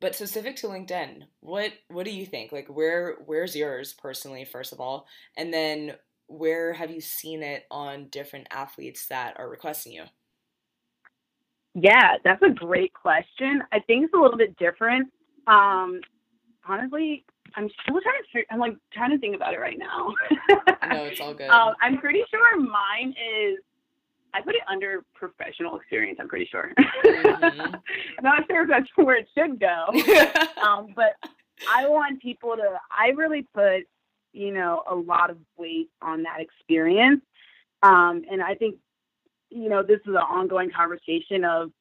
But 0.03 0.15
specific 0.15 0.57
to 0.57 0.67
LinkedIn, 0.67 1.23
what 1.39 1.71
what 1.87 2.03
do 2.03 2.11
you 2.11 2.25
think? 2.25 2.51
Like 2.51 2.67
where 2.67 3.19
where's 3.25 3.55
yours 3.55 3.93
personally 3.93 4.43
first 4.43 4.73
of 4.73 4.81
all? 4.81 5.07
And 5.37 5.53
then 5.53 5.93
where 6.27 6.73
have 6.73 6.91
you 6.91 6.99
seen 6.99 7.41
it 7.41 7.63
on 7.71 8.09
different 8.09 8.47
athletes 8.51 9.07
that 9.07 9.39
are 9.39 9.49
requesting 9.49 9.93
you? 9.93 10.03
Yeah, 11.73 12.17
that's 12.21 12.41
a 12.41 12.49
great 12.49 12.91
question. 12.91 13.63
I 13.71 13.79
think 13.79 14.03
it's 14.03 14.13
a 14.13 14.17
little 14.17 14.37
bit 14.37 14.57
different. 14.57 15.09
Um, 15.47 16.01
honestly, 16.67 17.23
I'm 17.55 17.69
still 17.83 18.01
trying 18.01 18.43
to. 18.43 18.53
I'm 18.53 18.59
like 18.59 18.75
trying 18.91 19.11
to 19.11 19.17
think 19.19 19.37
about 19.37 19.53
it 19.53 19.59
right 19.61 19.79
now. 19.79 20.13
no, 20.89 21.05
it's 21.05 21.21
all 21.21 21.33
good. 21.33 21.49
Um, 21.49 21.75
I'm 21.81 21.97
pretty 21.99 22.23
sure 22.29 22.59
mine 22.59 23.11
is 23.11 23.57
I 24.33 24.41
put 24.41 24.55
it 24.55 24.61
under 24.69 25.03
professional 25.13 25.77
experience. 25.77 26.19
I'm 26.19 26.27
pretty 26.27 26.47
sure. 26.51 26.71
Mm-hmm. 26.77 27.75
I'm 28.17 28.23
not 28.23 28.47
sure 28.47 28.63
if 28.63 28.69
that's 28.69 28.89
where 28.95 29.17
it 29.17 29.27
should 29.37 29.59
go, 29.59 29.87
um, 30.61 30.93
but 30.95 31.15
I 31.69 31.87
want 31.87 32.21
people 32.21 32.55
to. 32.55 32.79
I 32.91 33.09
really 33.09 33.47
put, 33.53 33.83
you 34.33 34.51
know, 34.51 34.83
a 34.89 34.95
lot 34.95 35.29
of 35.29 35.37
weight 35.57 35.89
on 36.01 36.23
that 36.23 36.39
experience, 36.39 37.21
um, 37.83 38.23
and 38.29 38.41
I 38.41 38.55
think, 38.55 38.75
you 39.49 39.69
know, 39.69 39.83
this 39.83 39.99
is 40.05 40.09
an 40.09 40.15
ongoing 40.15 40.71
conversation 40.71 41.45
of, 41.45 41.71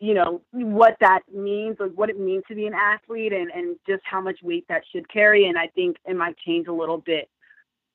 you 0.00 0.12
know, 0.12 0.42
what 0.50 0.96
that 1.00 1.20
means, 1.32 1.76
like 1.80 1.92
what 1.92 2.10
it 2.10 2.18
means 2.18 2.44
to 2.48 2.54
be 2.54 2.66
an 2.66 2.74
athlete, 2.74 3.32
and 3.32 3.50
and 3.50 3.76
just 3.88 4.02
how 4.04 4.20
much 4.20 4.38
weight 4.42 4.66
that 4.68 4.82
should 4.92 5.08
carry. 5.08 5.48
And 5.48 5.56
I 5.56 5.68
think 5.68 5.96
it 6.04 6.16
might 6.16 6.36
change 6.38 6.66
a 6.66 6.72
little 6.72 6.98
bit 6.98 7.30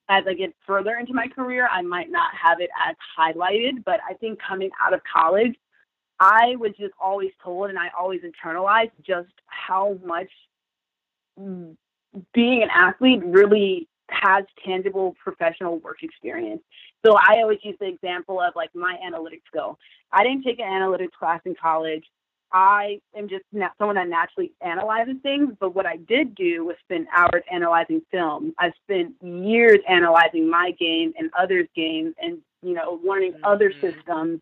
as 0.10 0.24
I 0.28 0.34
get 0.34 0.54
further 0.66 0.98
into 0.98 1.14
my 1.14 1.28
career, 1.28 1.68
I 1.72 1.82
might 1.82 2.12
not 2.12 2.32
have 2.36 2.60
it 2.60 2.70
as 2.88 2.96
highlighted, 3.18 3.84
but 3.84 4.00
I 4.08 4.14
think 4.14 4.40
coming 4.40 4.70
out 4.84 4.94
of 4.94 5.02
college, 5.12 5.56
I 6.20 6.56
was 6.58 6.72
just 6.80 6.94
always 7.02 7.32
told 7.44 7.70
and 7.70 7.80
I 7.80 7.90
always 8.00 8.22
internalized 8.22 8.92
just 9.06 9.34
how 9.48 9.98
much 10.06 10.30
being 12.34 12.64
an 12.64 12.70
athlete 12.74 13.22
really 13.26 13.88
has 14.10 14.46
tangible 14.66 15.16
professional 15.22 15.80
work 15.80 16.04
experience. 16.04 16.62
So 17.06 17.16
I 17.16 17.42
always 17.42 17.60
use 17.64 17.76
the 17.80 17.88
example 17.88 18.40
of 18.40 18.54
like 18.56 18.70
my 18.74 18.98
analytics 19.06 19.42
skill. 19.48 19.78
I 20.12 20.24
didn't 20.24 20.44
take 20.44 20.60
an 20.60 20.66
analytics 20.66 21.12
class 21.20 21.42
in 21.46 21.56
college. 21.60 22.04
I 22.56 23.02
am 23.18 23.28
just 23.28 23.44
not 23.52 23.74
someone 23.78 23.98
that 23.98 24.08
naturally 24.08 24.54
analyzes 24.62 25.16
things, 25.22 25.54
but 25.60 25.76
what 25.76 25.86
I 25.86 25.98
did 25.98 26.34
do 26.36 26.64
was 26.64 26.78
spend 26.86 27.06
hours 27.14 27.44
analyzing 27.52 28.02
film. 28.10 28.54
I 28.58 28.72
spent 28.86 29.14
years 29.22 29.80
analyzing 29.90 30.50
my 30.50 30.72
game 30.80 31.12
and 31.20 31.30
others' 31.38 31.68
games 31.76 32.16
and, 32.18 32.38
you 32.64 32.74
know, 32.74 33.02
learning 33.06 33.34
mm-hmm. 33.34 33.44
other 33.44 33.74
systems 33.82 34.40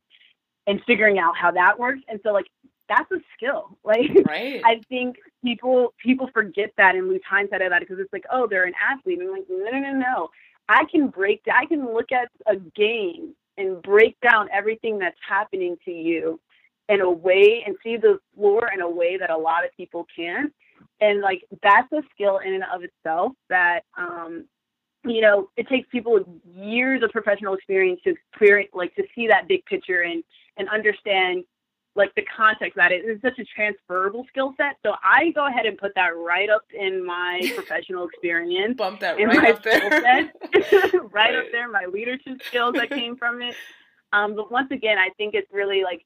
and 0.67 0.79
figuring 0.85 1.17
out 1.17 1.35
how 1.35 1.49
that 1.53 1.79
works. 1.79 2.01
And 2.07 2.19
so 2.21 2.33
like 2.33 2.45
that's 2.87 3.11
a 3.11 3.17
skill. 3.35 3.77
Like 3.83 4.11
right. 4.27 4.61
I 4.63 4.79
think 4.89 5.15
people 5.43 5.95
people 5.97 6.29
forget 6.35 6.69
that 6.77 6.93
and 6.93 7.07
lose 7.07 7.21
hindsight 7.27 7.63
of 7.63 7.71
that 7.71 7.79
because 7.79 7.97
it's 7.97 8.13
like, 8.13 8.25
oh, 8.31 8.45
they're 8.47 8.65
an 8.65 8.75
athlete. 8.79 9.17
And 9.17 9.27
I'm 9.27 9.33
like, 9.33 9.45
no, 9.49 9.71
no, 9.71 9.79
no, 9.79 9.93
no. 9.93 10.29
I 10.69 10.85
can 10.85 11.07
break 11.07 11.41
I 11.51 11.65
can 11.65 11.91
look 11.91 12.11
at 12.11 12.29
a 12.45 12.57
game 12.57 13.33
and 13.57 13.81
break 13.81 14.17
down 14.21 14.49
everything 14.53 14.99
that's 14.99 15.17
happening 15.27 15.77
to 15.85 15.91
you 15.91 16.39
in 16.89 17.01
a 17.01 17.09
way 17.09 17.63
and 17.65 17.75
see 17.83 17.97
the 17.97 18.19
floor 18.35 18.69
in 18.73 18.81
a 18.81 18.89
way 18.89 19.17
that 19.17 19.29
a 19.29 19.37
lot 19.37 19.65
of 19.65 19.71
people 19.75 20.05
can't. 20.15 20.53
And 20.99 21.21
like 21.21 21.43
that's 21.61 21.91
a 21.91 22.01
skill 22.13 22.39
in 22.39 22.53
and 22.53 22.63
of 22.73 22.83
itself 22.83 23.33
that 23.49 23.83
um, 23.97 24.45
you 25.05 25.21
know, 25.21 25.49
it 25.57 25.67
takes 25.67 25.87
people 25.89 26.19
years 26.55 27.03
of 27.03 27.11
professional 27.11 27.53
experience 27.53 27.99
to 28.05 28.11
experience, 28.11 28.71
like 28.73 28.95
to 28.95 29.03
see 29.13 29.27
that 29.27 29.47
big 29.47 29.65
picture 29.65 30.01
and 30.01 30.23
and 30.57 30.69
understand 30.69 31.43
like 31.95 32.13
the 32.15 32.23
context 32.35 32.75
that 32.75 32.91
it 32.91 33.05
is 33.05 33.21
such 33.21 33.37
a 33.37 33.43
transferable 33.43 34.25
skill 34.27 34.53
set. 34.57 34.77
So 34.83 34.93
I 35.03 35.31
go 35.31 35.45
ahead 35.47 35.65
and 35.65 35.77
put 35.77 35.93
that 35.95 36.15
right 36.17 36.49
up 36.49 36.63
in 36.73 37.05
my 37.05 37.51
professional 37.55 38.07
experience. 38.07 38.77
Bump 38.77 38.99
that 39.01 39.17
right 39.17 39.55
up 39.55 39.63
there. 39.63 40.01
right, 40.01 40.31
right 41.11 41.35
up 41.35 41.45
there, 41.51 41.69
my 41.69 41.85
leadership 41.91 42.41
skills 42.43 42.73
that 42.75 42.89
came 42.89 43.15
from 43.15 43.41
it. 43.41 43.55
Um, 44.11 44.35
but 44.35 44.51
once 44.51 44.71
again, 44.71 44.97
I 44.97 45.09
think 45.17 45.33
it's 45.33 45.51
really 45.51 45.83
like 45.83 46.05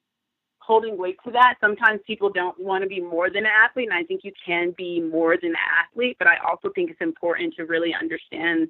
holding 0.67 0.97
weight 0.97 1.17
to 1.23 1.31
that. 1.31 1.55
Sometimes 1.61 2.01
people 2.05 2.29
don't 2.29 2.59
want 2.59 2.83
to 2.83 2.89
be 2.89 2.99
more 2.99 3.29
than 3.29 3.45
an 3.45 3.51
athlete, 3.65 3.87
and 3.89 3.97
I 3.97 4.03
think 4.03 4.21
you 4.25 4.33
can 4.45 4.75
be 4.77 4.99
more 4.99 5.37
than 5.41 5.51
an 5.51 5.55
athlete. 5.81 6.17
But 6.19 6.27
I 6.27 6.35
also 6.47 6.69
think 6.75 6.91
it's 6.91 7.01
important 7.01 7.55
to 7.55 7.63
really 7.63 7.95
understand, 7.99 8.67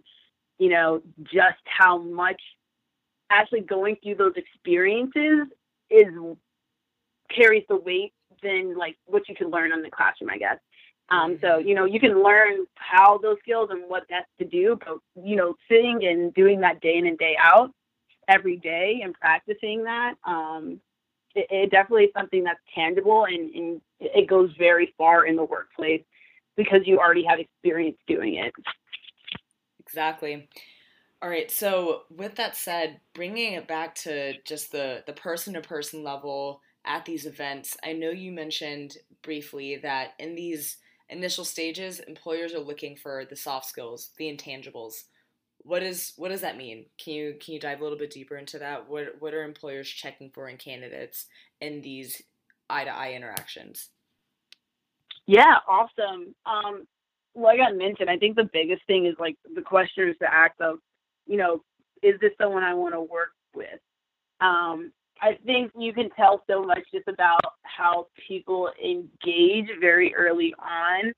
you 0.59 0.69
know, 0.69 1.01
just 1.23 1.63
how 1.65 1.97
much 1.97 2.39
actually 3.31 3.61
going 3.61 3.97
through 4.01 4.15
those 4.15 4.33
experiences 4.35 5.47
is 5.89 6.07
carries 7.35 7.63
the 7.67 7.75
weight 7.75 8.13
than 8.43 8.77
like 8.77 8.95
what 9.05 9.27
you 9.27 9.35
can 9.35 9.49
learn 9.49 9.73
in 9.73 9.81
the 9.81 9.89
classroom, 9.89 10.29
I 10.29 10.37
guess. 10.37 10.57
Um, 11.09 11.39
so 11.41 11.57
you 11.57 11.73
know 11.73 11.85
you 11.85 11.99
can 11.99 12.21
learn 12.21 12.65
how 12.75 13.17
those 13.17 13.37
skills 13.41 13.69
and 13.71 13.89
what 13.89 14.03
that's 14.09 14.29
to 14.39 14.45
do, 14.45 14.77
but 14.85 14.97
you 15.23 15.35
know 15.35 15.55
sitting 15.69 16.05
and 16.05 16.33
doing 16.33 16.59
that 16.61 16.79
day 16.79 16.97
in 16.97 17.07
and 17.07 17.17
day 17.17 17.35
out 17.41 17.71
every 18.27 18.57
day 18.57 18.99
and 19.03 19.13
practicing 19.13 19.85
that, 19.85 20.15
um, 20.25 20.81
it, 21.37 21.47
it 21.49 21.71
definitely 21.71 22.05
is 22.05 22.13
something 22.15 22.43
that's 22.43 22.59
tangible 22.73 23.25
and, 23.25 23.53
and 23.53 23.81
it 23.99 24.27
goes 24.27 24.51
very 24.57 24.93
far 24.97 25.25
in 25.25 25.35
the 25.35 25.43
workplace 25.43 26.03
because 26.55 26.81
you 26.85 26.97
already 26.97 27.23
have 27.23 27.39
experience 27.39 27.97
doing 28.07 28.35
it. 28.35 28.53
Exactly. 29.79 30.49
All 31.21 31.29
right. 31.29 31.49
So 31.49 32.01
with 32.09 32.35
that 32.35 32.55
said, 32.55 32.99
bringing 33.13 33.53
it 33.53 33.67
back 33.67 33.95
to 33.95 34.33
just 34.43 34.71
the 34.71 35.03
the 35.07 35.13
person 35.13 35.53
to 35.53 35.61
person 35.61 36.03
level 36.03 36.61
at 36.85 37.05
these 37.05 37.25
events, 37.25 37.77
I 37.83 37.93
know 37.93 38.09
you 38.09 38.31
mentioned 38.31 38.97
briefly 39.23 39.77
that 39.77 40.11
in 40.19 40.35
these 40.35 40.77
initial 41.09 41.45
stages, 41.45 41.99
employers 41.99 42.53
are 42.53 42.59
looking 42.59 42.95
for 42.95 43.25
the 43.25 43.35
soft 43.35 43.65
skills, 43.65 44.11
the 44.17 44.25
intangibles. 44.25 45.03
What 45.67 45.83
is 45.83 46.13
what 46.15 46.29
does 46.29 46.41
that 46.41 46.55
mean? 46.55 46.85
Can 46.97 47.13
you 47.13 47.35
can 47.43 47.53
you 47.53 47.59
dive 47.59 47.81
a 47.81 47.83
little 47.83 47.97
bit 47.97 48.11
deeper 48.11 48.37
into 48.37 48.57
that? 48.59 48.89
What 48.89 49.15
what 49.19 49.33
are 49.33 49.43
employers 49.43 49.89
checking 49.89 50.29
for 50.29 50.47
in 50.47 50.55
candidates 50.55 51.25
in 51.59 51.81
these 51.81 52.21
eye 52.69 52.85
to 52.85 52.89
eye 52.89 53.11
interactions? 53.11 53.89
Yeah, 55.25 55.57
awesome. 55.67 56.33
Um, 56.45 56.87
like 57.35 57.59
I 57.59 57.73
mentioned, 57.73 58.09
I 58.09 58.17
think 58.17 58.37
the 58.37 58.49
biggest 58.51 58.81
thing 58.87 59.07
is 59.07 59.15
like 59.19 59.35
the 59.53 59.61
question 59.61 60.07
is 60.07 60.15
the 60.21 60.33
act 60.33 60.61
of, 60.61 60.77
you 61.25 61.35
know, 61.35 61.61
is 62.01 62.15
this 62.21 62.31
someone 62.41 62.63
I 62.63 62.73
want 62.73 62.93
to 62.93 63.01
work 63.01 63.31
with? 63.53 63.79
Um, 64.39 64.93
I 65.21 65.37
think 65.45 65.73
you 65.77 65.91
can 65.91 66.09
tell 66.11 66.43
so 66.47 66.63
much 66.63 66.83
just 66.93 67.09
about 67.09 67.41
how 67.63 68.07
people 68.25 68.71
engage 68.81 69.67
very 69.81 70.15
early 70.15 70.53
on. 70.59 71.11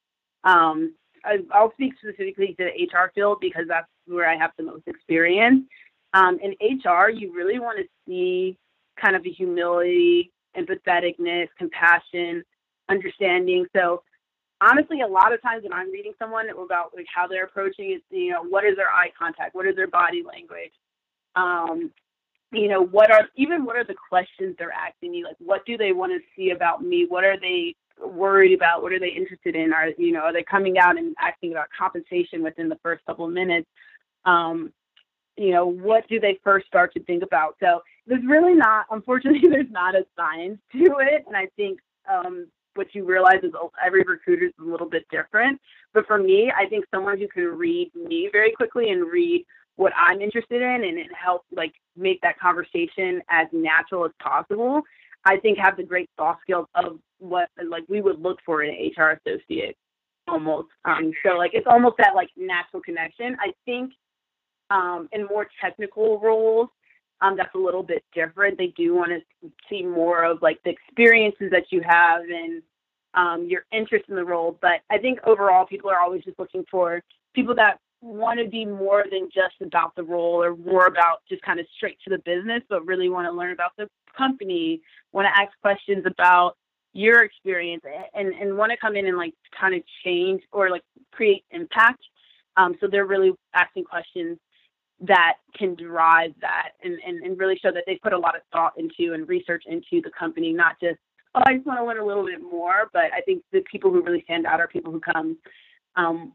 Um, 0.44 0.96
I, 1.24 1.38
will 1.60 1.72
speak 1.74 1.94
specifically 2.02 2.56
to 2.58 2.64
the 2.66 2.98
HR 2.98 3.12
field 3.14 3.40
because 3.42 3.66
that's 3.68 3.88
where 4.10 4.30
I 4.30 4.38
have 4.38 4.52
the 4.58 4.64
most 4.64 4.88
experience. 4.88 5.66
Um, 6.14 6.40
in 6.42 6.52
HR, 6.62 7.10
you 7.10 7.34
really 7.34 7.60
want 7.60 7.78
to 7.78 7.86
see 8.08 8.58
kind 9.00 9.16
of 9.16 9.26
a 9.26 9.30
humility, 9.30 10.32
empatheticness, 10.58 11.48
compassion, 11.58 12.44
understanding. 12.90 13.66
So 13.76 14.02
honestly, 14.62 15.02
a 15.02 15.08
lot 15.08 15.34
of 15.34 15.42
times 15.42 15.64
when 15.64 15.74
I'm 15.74 15.92
reading 15.92 16.14
someone 16.20 16.50
about 16.50 16.92
like 16.96 17.06
how 17.14 17.28
they're 17.28 17.46
approaching 17.46 17.92
it, 17.92 18.04
you 18.16 18.32
know, 18.32 18.44
what 18.44 18.66
is 18.66 18.76
their 18.76 18.90
eye 18.90 19.12
contact? 19.18 19.56
What 19.56 19.68
is 19.68 19.76
their 19.76 19.88
body 19.88 20.24
language? 20.24 20.72
Um, 21.36 21.92
you 22.52 22.68
know, 22.68 22.84
what 22.84 23.12
are 23.12 23.30
even 23.36 23.64
what 23.64 23.76
are 23.76 23.84
the 23.84 23.96
questions 24.10 24.56
they're 24.58 24.72
asking 24.72 25.12
me? 25.12 25.24
Like, 25.24 25.36
what 25.40 25.66
do 25.66 25.78
they 25.78 25.92
want 25.92 26.12
to 26.12 26.20
see 26.36 26.50
about 26.50 26.84
me? 26.84 27.06
What 27.08 27.24
are 27.24 27.40
they 27.40 27.76
worried 28.04 28.54
about? 28.54 28.82
What 28.82 28.92
are 28.92 29.00
they 29.00 29.10
interested 29.10 29.56
in? 29.56 29.72
Are 29.72 29.90
you 29.98 30.12
know, 30.12 30.22
are 30.22 30.34
they 30.34 30.44
coming 30.44 30.78
out 30.80 30.98
and 30.98 31.16
asking 31.20 31.52
about 31.52 31.68
compensation 31.78 32.42
within 32.42 32.68
the 32.68 32.80
first 32.82 33.06
couple 33.06 33.26
of 33.26 33.32
minutes? 33.32 33.68
Um, 34.26 34.74
you 35.38 35.52
know, 35.52 35.66
what 35.66 36.08
do 36.10 36.20
they 36.20 36.40
first 36.44 36.68
start 36.68 36.94
to 36.94 37.04
think 37.04 37.24
about? 37.24 37.56
So 37.62 37.82
there's 38.06 38.26
really 38.26 38.56
not, 38.56 38.86
unfortunately, 38.92 39.48
there's 39.50 39.72
not 39.72 39.96
a 39.96 40.06
science 40.18 40.60
to 40.74 40.98
it, 41.00 41.24
and 41.28 41.36
I 41.36 41.48
think 41.56 41.80
um, 42.12 42.48
what 42.76 42.94
you 42.94 43.06
realize 43.06 43.40
is 43.44 43.52
every 43.84 44.04
recruiter 44.04 44.46
is 44.46 44.54
a 44.60 44.64
little 44.64 44.90
bit 44.90 45.06
different. 45.12 45.60
But 45.94 46.08
for 46.08 46.18
me, 46.18 46.52
I 46.56 46.66
think 46.68 46.86
someone 46.94 47.18
who 47.18 47.28
can 47.28 47.46
read 47.46 47.92
me 47.96 48.30
very 48.32 48.52
quickly 48.52 48.90
and 48.90 49.10
read 49.10 49.46
what 49.76 49.94
I'm 49.96 50.22
interested 50.22 50.62
in 50.62 50.84
and 50.84 50.98
it 50.98 51.08
helps 51.14 51.46
like 51.54 51.74
make 51.96 52.20
that 52.22 52.38
conversation 52.38 53.22
as 53.30 53.48
natural 53.54 54.06
as 54.06 54.12
possible. 54.22 54.82
I 55.26 55.38
think 55.38 55.58
have 55.58 55.78
the 55.78 55.84
great 55.84 56.10
soft 56.18 56.42
skills 56.42 56.68
of 56.76 57.00
what 57.20 57.50
like 57.66 57.84
we 57.88 58.02
would 58.02 58.22
look 58.22 58.40
for 58.46 58.64
in 58.64 58.70
an 58.70 58.92
HR 58.96 59.20
associate 59.26 59.78
almost. 60.28 60.68
Um, 60.86 61.12
so 61.26 61.38
like 61.38 61.52
it's 61.54 61.68
almost 61.68 61.96
that 61.98 62.16
like 62.16 62.30
natural 62.38 62.82
connection. 62.82 63.38
I 63.40 63.52
think 63.66 63.94
um, 64.70 65.10
in 65.12 65.26
more 65.26 65.48
technical 65.62 66.20
roles, 66.20 66.70
um, 67.22 67.36
that's 67.36 67.54
a 67.56 67.58
little 67.58 67.84
bit 67.84 68.04
different. 68.14 68.58
They 68.58 68.74
do 68.78 68.96
want 68.96 69.12
to 69.12 69.50
see 69.70 69.84
more 69.84 70.24
of 70.24 70.42
like 70.42 70.62
the 70.64 70.72
experiences 70.72 71.50
that 71.52 71.66
you 71.72 71.82
have 71.86 72.22
and 72.22 72.62
um, 73.14 73.48
your 73.50 73.66
interest 73.72 74.06
in 74.10 74.16
the 74.16 74.24
role. 74.24 74.58
But 74.62 74.82
I 74.90 74.98
think 74.98 75.20
overall, 75.26 75.66
people 75.66 75.90
are 75.90 76.00
always 76.00 76.24
just 76.24 76.40
looking 76.40 76.66
for 76.70 77.02
people 77.34 77.56
that 77.56 77.80
want 78.02 78.40
to 78.40 78.48
be 78.48 78.66
more 78.66 79.04
than 79.12 79.28
just 79.34 79.56
about 79.62 79.96
the 79.96 80.04
role 80.04 80.42
or 80.42 80.56
more 80.56 80.86
about 80.86 81.20
just 81.28 81.42
kind 81.42 81.60
of 81.60 81.66
straight 81.76 81.98
to 82.06 82.10
the 82.10 82.20
business, 82.20 82.64
but 82.70 82.86
really 82.86 83.10
want 83.10 83.28
to 83.28 83.32
learn 83.32 83.52
about 83.52 83.72
the 83.78 83.90
company, 84.18 84.82
want 85.12 85.28
to 85.28 85.42
ask 85.42 85.52
questions 85.62 86.06
about 86.06 86.56
your 86.94 87.24
experience 87.24 87.84
and, 88.14 88.30
and 88.34 88.58
want 88.58 88.72
to 88.72 88.78
come 88.78 88.96
in 88.96 89.06
and 89.06 89.18
like 89.18 89.34
kind 89.60 89.76
of 89.76 89.82
change 90.04 90.42
or 90.52 90.70
like 90.70 90.84
create 91.12 91.44
impact. 91.52 92.02
Um, 92.58 92.76
so 92.80 92.88
they're 92.88 93.06
really 93.06 93.34
asking 93.54 93.84
questions 93.84 94.38
that 95.02 95.36
can 95.58 95.76
drive 95.76 96.32
that 96.42 96.72
and, 96.84 96.98
and, 97.06 97.24
and 97.24 97.40
really 97.40 97.58
show 97.58 97.72
that 97.72 97.84
they 97.88 98.00
put 98.02 98.14
a 98.14 98.18
lot 98.18 98.36
of 98.36 98.42
thought 98.52 98.74
into 98.78 99.14
and 99.14 99.28
research 99.30 99.64
into 99.66 100.02
the 100.04 100.12
company, 100.18 100.52
not 100.52 100.80
just, 100.80 101.00
oh, 101.36 101.42
I 101.46 101.56
just 101.56 101.66
want 101.66 101.80
to 101.80 101.86
learn 101.86 102.00
a 102.00 102.06
little 102.06 102.26
bit 102.26 102.42
more. 102.42 102.90
But 102.92 103.14
I 103.14 103.22
think 103.22 103.44
the 103.52 103.62
people 103.72 103.92
who 103.92 104.04
really 104.04 104.24
stand 104.24 104.46
out 104.46 104.60
are 104.60 104.68
people 104.68 104.92
who 104.92 105.00
come 105.00 105.38
um, 105.96 106.34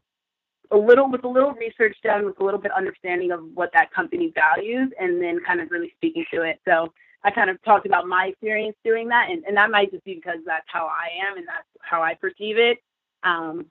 a 0.71 0.77
little 0.77 1.09
with 1.09 1.23
a 1.23 1.27
little 1.27 1.53
research 1.53 1.95
done 2.03 2.25
with 2.25 2.39
a 2.39 2.43
little 2.43 2.59
bit 2.59 2.71
understanding 2.71 3.31
of 3.31 3.41
what 3.53 3.71
that 3.73 3.91
company 3.93 4.31
values 4.33 4.91
and 4.99 5.21
then 5.21 5.39
kind 5.45 5.61
of 5.61 5.71
really 5.71 5.91
speaking 5.97 6.25
to 6.33 6.41
it 6.41 6.59
so 6.65 6.91
i 7.23 7.31
kind 7.31 7.49
of 7.49 7.61
talked 7.63 7.85
about 7.85 8.07
my 8.07 8.27
experience 8.27 8.75
doing 8.83 9.07
that 9.07 9.29
and, 9.29 9.43
and 9.45 9.55
that 9.55 9.69
might 9.69 9.91
just 9.91 10.03
be 10.03 10.15
because 10.15 10.39
that's 10.45 10.65
how 10.67 10.87
i 10.87 11.07
am 11.27 11.37
and 11.37 11.47
that's 11.47 11.67
how 11.81 12.01
i 12.01 12.13
perceive 12.15 12.57
it 12.57 12.77
um, 13.23 13.65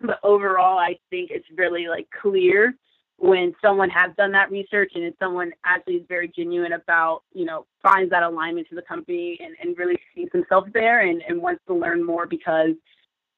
but 0.00 0.18
overall 0.22 0.78
i 0.78 0.96
think 1.10 1.30
it's 1.30 1.46
really 1.56 1.86
like 1.88 2.06
clear 2.20 2.74
when 3.18 3.54
someone 3.62 3.90
has 3.90 4.10
done 4.16 4.32
that 4.32 4.50
research 4.50 4.92
and 4.94 5.04
it's 5.04 5.18
someone 5.18 5.52
actually 5.64 5.94
is 5.94 6.06
very 6.08 6.28
genuine 6.28 6.72
about 6.72 7.22
you 7.32 7.44
know 7.44 7.66
finds 7.82 8.10
that 8.10 8.22
alignment 8.22 8.68
to 8.68 8.74
the 8.74 8.82
company 8.82 9.38
and, 9.42 9.54
and 9.62 9.78
really 9.78 9.98
sees 10.14 10.28
themselves 10.32 10.70
there 10.72 11.00
and, 11.00 11.22
and 11.28 11.40
wants 11.40 11.62
to 11.66 11.74
learn 11.74 12.04
more 12.04 12.26
because 12.26 12.74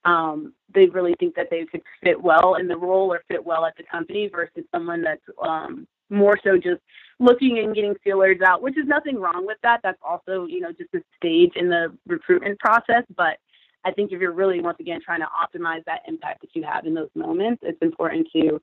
um, 0.04 0.52
they 0.74 0.86
really 0.86 1.14
think 1.18 1.34
that 1.34 1.48
they 1.50 1.64
could 1.64 1.82
fit 2.02 2.20
well 2.20 2.56
in 2.56 2.68
the 2.68 2.76
role 2.76 3.12
or 3.12 3.22
fit 3.28 3.44
well 3.44 3.64
at 3.64 3.76
the 3.76 3.84
company 3.84 4.28
versus 4.28 4.64
someone 4.72 5.02
that's 5.02 5.22
um, 5.42 5.86
more 6.10 6.38
so 6.44 6.56
just 6.56 6.80
looking 7.18 7.58
and 7.58 7.74
getting 7.74 7.94
feelers 8.04 8.38
out, 8.44 8.62
which 8.62 8.76
is 8.76 8.86
nothing 8.86 9.18
wrong 9.18 9.46
with 9.46 9.58
that. 9.62 9.80
That's 9.82 10.00
also, 10.06 10.46
you 10.46 10.60
know, 10.60 10.72
just 10.72 10.92
a 10.94 11.00
stage 11.16 11.52
in 11.56 11.68
the 11.68 11.96
recruitment 12.06 12.58
process. 12.58 13.04
But 13.16 13.38
I 13.84 13.92
think 13.92 14.12
if 14.12 14.20
you're 14.20 14.32
really, 14.32 14.60
once 14.60 14.78
again, 14.80 15.00
trying 15.04 15.20
to 15.20 15.26
optimize 15.26 15.84
that 15.84 16.02
impact 16.06 16.42
that 16.42 16.50
you 16.54 16.64
have 16.64 16.86
in 16.86 16.94
those 16.94 17.10
moments, 17.14 17.62
it's 17.64 17.80
important 17.82 18.28
to 18.32 18.60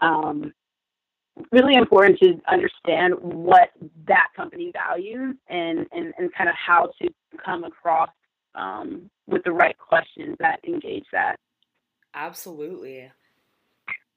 um, 0.00 0.52
really 1.52 1.74
important 1.74 2.18
to 2.18 2.40
understand 2.48 3.14
what 3.20 3.70
that 4.06 4.28
company 4.34 4.72
values 4.72 5.36
and, 5.48 5.86
and, 5.92 6.12
and 6.18 6.32
kind 6.34 6.48
of 6.48 6.56
how 6.56 6.90
to 7.00 7.08
come 7.44 7.64
across 7.64 8.10
um, 8.54 9.10
with 9.26 9.42
the 9.44 9.52
right 9.52 9.76
questions 9.78 10.36
that 10.40 10.60
engage 10.66 11.04
that. 11.12 11.36
Absolutely. 12.14 13.10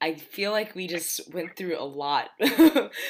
I 0.02 0.16
feel 0.16 0.52
like 0.52 0.74
we 0.74 0.88
just 0.88 1.32
went 1.34 1.56
through 1.56 1.78
a 1.80 1.86
lot. 1.86 2.30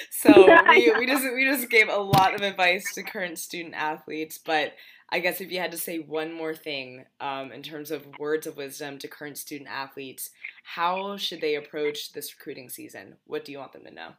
so 0.09 0.59
we, 0.69 0.93
we 0.97 1.07
just 1.07 1.23
we 1.23 1.45
just 1.45 1.69
gave 1.69 1.87
a 1.87 1.97
lot 1.97 2.35
of 2.35 2.41
advice 2.41 2.93
to 2.95 3.03
current 3.03 3.39
student 3.39 3.75
athletes, 3.75 4.37
but 4.37 4.73
I 5.09 5.19
guess 5.19 5.41
if 5.41 5.51
you 5.51 5.59
had 5.59 5.71
to 5.71 5.77
say 5.77 5.99
one 5.99 6.31
more 6.31 6.53
thing 6.53 7.05
um, 7.19 7.51
in 7.51 7.63
terms 7.63 7.91
of 7.91 8.05
words 8.19 8.45
of 8.47 8.57
wisdom 8.57 8.97
to 8.99 9.07
current 9.07 9.37
student 9.37 9.69
athletes, 9.69 10.31
how 10.63 11.17
should 11.17 11.41
they 11.41 11.55
approach 11.55 12.13
this 12.13 12.33
recruiting 12.37 12.69
season? 12.69 13.15
What 13.25 13.45
do 13.45 13.51
you 13.51 13.57
want 13.57 13.73
them 13.73 13.85
to 13.85 13.91
know? 13.91 14.09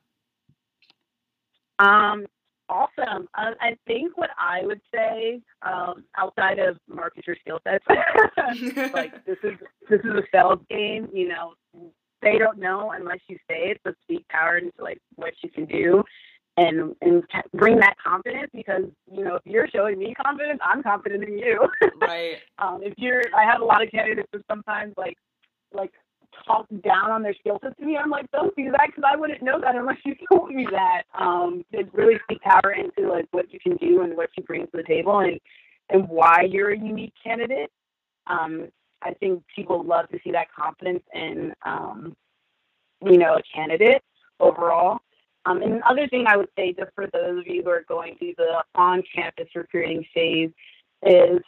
Um, 1.78 2.26
Awesome. 2.68 3.28
Um, 3.34 3.54
I 3.60 3.76
think 3.86 4.16
what 4.16 4.30
I 4.38 4.64
would 4.64 4.80
say, 4.94 5.42
um, 5.60 6.04
outside 6.16 6.58
of 6.58 6.78
market 6.88 7.26
your 7.26 7.36
skill 7.36 7.58
sets, 7.64 7.84
like 8.94 9.26
this 9.26 9.36
is 9.42 9.58
this 9.90 10.00
is 10.00 10.10
a 10.10 10.22
sales 10.32 10.60
game. 10.70 11.08
You 11.12 11.28
know, 11.28 11.52
they 12.22 12.38
don't 12.38 12.58
know 12.58 12.92
unless 12.92 13.18
you 13.28 13.36
say 13.48 13.70
it. 13.70 13.80
So 13.84 13.92
speak 14.02 14.26
power 14.28 14.58
into 14.58 14.72
like 14.80 14.98
what 15.16 15.34
you 15.42 15.50
can 15.50 15.66
do, 15.66 16.02
and 16.56 16.94
and 17.02 17.22
bring 17.54 17.78
that 17.78 17.96
confidence 18.04 18.50
because 18.54 18.84
you 19.10 19.24
know 19.24 19.36
if 19.36 19.42
you're 19.44 19.68
showing 19.68 19.98
me 19.98 20.14
confidence, 20.14 20.60
I'm 20.64 20.82
confident 20.82 21.24
in 21.24 21.38
you. 21.38 21.68
Right. 22.00 22.38
um, 22.58 22.80
if 22.82 22.94
you're, 22.96 23.22
I 23.36 23.44
have 23.44 23.60
a 23.60 23.64
lot 23.64 23.82
of 23.82 23.90
candidates 23.90 24.28
who 24.32 24.40
sometimes 24.48 24.94
like 24.96 25.16
like 25.72 25.92
talk 26.46 26.66
down 26.84 27.10
on 27.10 27.22
their 27.22 27.34
skill 27.34 27.58
set 27.62 27.76
to 27.78 27.84
me. 27.84 27.96
I'm 27.96 28.10
like, 28.10 28.30
don't 28.32 28.54
do 28.56 28.70
that 28.72 28.88
because 28.88 29.04
I 29.06 29.16
wouldn't 29.16 29.42
know 29.42 29.60
that 29.60 29.76
unless 29.76 29.98
you 30.04 30.14
told 30.32 30.50
me 30.50 30.66
that. 30.70 31.02
Um, 31.18 31.64
to 31.72 31.84
really 31.92 32.18
speak 32.24 32.40
power 32.42 32.72
into 32.72 33.10
like 33.10 33.26
what 33.30 33.52
you 33.52 33.58
can 33.60 33.76
do 33.76 34.02
and 34.02 34.16
what 34.16 34.30
you 34.36 34.42
bring 34.42 34.62
to 34.62 34.70
the 34.74 34.82
table 34.82 35.20
and 35.20 35.38
and 35.90 36.08
why 36.08 36.46
you're 36.48 36.70
a 36.70 36.78
unique 36.78 37.14
candidate. 37.22 37.70
Um, 38.26 38.68
I 39.04 39.14
think 39.14 39.42
people 39.54 39.82
love 39.82 40.08
to 40.10 40.18
see 40.22 40.30
that 40.32 40.52
confidence 40.52 41.02
in, 41.14 41.52
um, 41.64 42.16
you 43.04 43.18
know, 43.18 43.34
a 43.34 43.42
candidate 43.54 44.02
overall. 44.40 44.98
Um, 45.44 45.60
and 45.62 45.74
another 45.74 46.06
thing 46.08 46.26
I 46.26 46.36
would 46.36 46.50
say, 46.56 46.72
just 46.72 46.92
for 46.94 47.08
those 47.12 47.38
of 47.38 47.46
you 47.46 47.62
who 47.64 47.70
are 47.70 47.84
going 47.88 48.16
through 48.16 48.34
the 48.36 48.62
on-campus 48.74 49.48
recruiting 49.56 50.04
phase, 50.14 50.50
is 51.04 51.40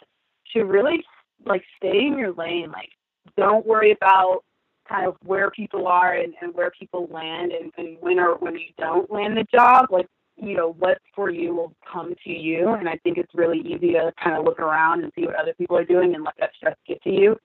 to 0.52 0.64
really 0.64 1.04
like 1.46 1.62
stay 1.76 2.06
in 2.06 2.18
your 2.18 2.32
lane. 2.32 2.72
Like, 2.72 2.90
don't 3.36 3.64
worry 3.64 3.92
about 3.92 4.44
kind 4.88 5.06
of 5.06 5.14
where 5.24 5.50
people 5.50 5.86
are 5.86 6.14
and, 6.14 6.34
and 6.42 6.54
where 6.54 6.72
people 6.72 7.08
land 7.10 7.52
and, 7.52 7.72
and 7.78 7.96
when 8.00 8.18
or 8.18 8.34
when 8.36 8.54
you 8.54 8.70
don't 8.78 9.10
land 9.10 9.36
the 9.36 9.46
job. 9.54 9.86
Like, 9.90 10.08
you 10.36 10.56
know, 10.56 10.74
what's 10.78 11.04
for 11.14 11.30
you 11.30 11.54
will 11.54 11.74
come 11.90 12.14
to 12.24 12.30
you. 12.30 12.70
And 12.74 12.88
I 12.88 12.96
think 13.04 13.18
it's 13.18 13.34
really 13.34 13.60
easy 13.60 13.92
to 13.92 14.12
kind 14.22 14.36
of 14.36 14.44
look 14.44 14.58
around 14.58 15.02
and 15.02 15.12
see 15.14 15.26
what 15.26 15.36
other 15.36 15.54
people 15.54 15.76
are 15.76 15.84
doing 15.84 16.14
and 16.14 16.24
let 16.24 16.34
that 16.40 16.50
stress 16.56 16.76
get 16.86 17.02
to 17.02 17.10
you. 17.10 17.36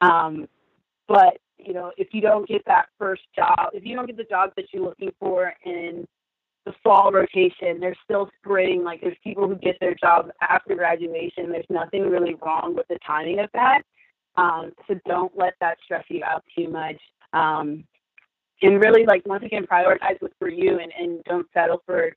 Um, 0.00 0.48
but, 1.08 1.38
you 1.58 1.72
know, 1.72 1.90
if 1.96 2.08
you 2.12 2.20
don't 2.20 2.46
get 2.46 2.62
that 2.66 2.86
first 2.98 3.22
job, 3.34 3.70
if 3.72 3.84
you 3.84 3.96
don't 3.96 4.06
get 4.06 4.16
the 4.16 4.24
job 4.24 4.50
that 4.56 4.66
you're 4.72 4.84
looking 4.84 5.10
for 5.18 5.52
in 5.64 6.06
the 6.64 6.72
fall 6.84 7.10
rotation, 7.10 7.80
there's 7.80 7.98
still 8.04 8.30
spring. 8.40 8.84
Like 8.84 9.00
there's 9.00 9.16
people 9.24 9.48
who 9.48 9.56
get 9.56 9.76
their 9.80 9.94
jobs 9.94 10.30
after 10.40 10.74
graduation. 10.74 11.50
There's 11.50 11.66
nothing 11.70 12.02
really 12.02 12.36
wrong 12.44 12.74
with 12.76 12.86
the 12.88 12.98
timing 13.06 13.40
of 13.40 13.50
that. 13.54 13.82
Um, 14.36 14.72
so 14.86 14.94
don't 15.06 15.32
let 15.36 15.54
that 15.60 15.78
stress 15.84 16.04
you 16.08 16.22
out 16.24 16.44
too 16.56 16.70
much. 16.70 17.00
Um, 17.32 17.84
and 18.62 18.80
really 18.80 19.04
like 19.04 19.22
once 19.26 19.44
again 19.44 19.66
prioritize 19.66 20.16
what's 20.20 20.34
for 20.38 20.48
you 20.48 20.78
and, 20.78 20.92
and 20.98 21.22
don't 21.24 21.46
settle 21.52 21.82
for 21.86 22.12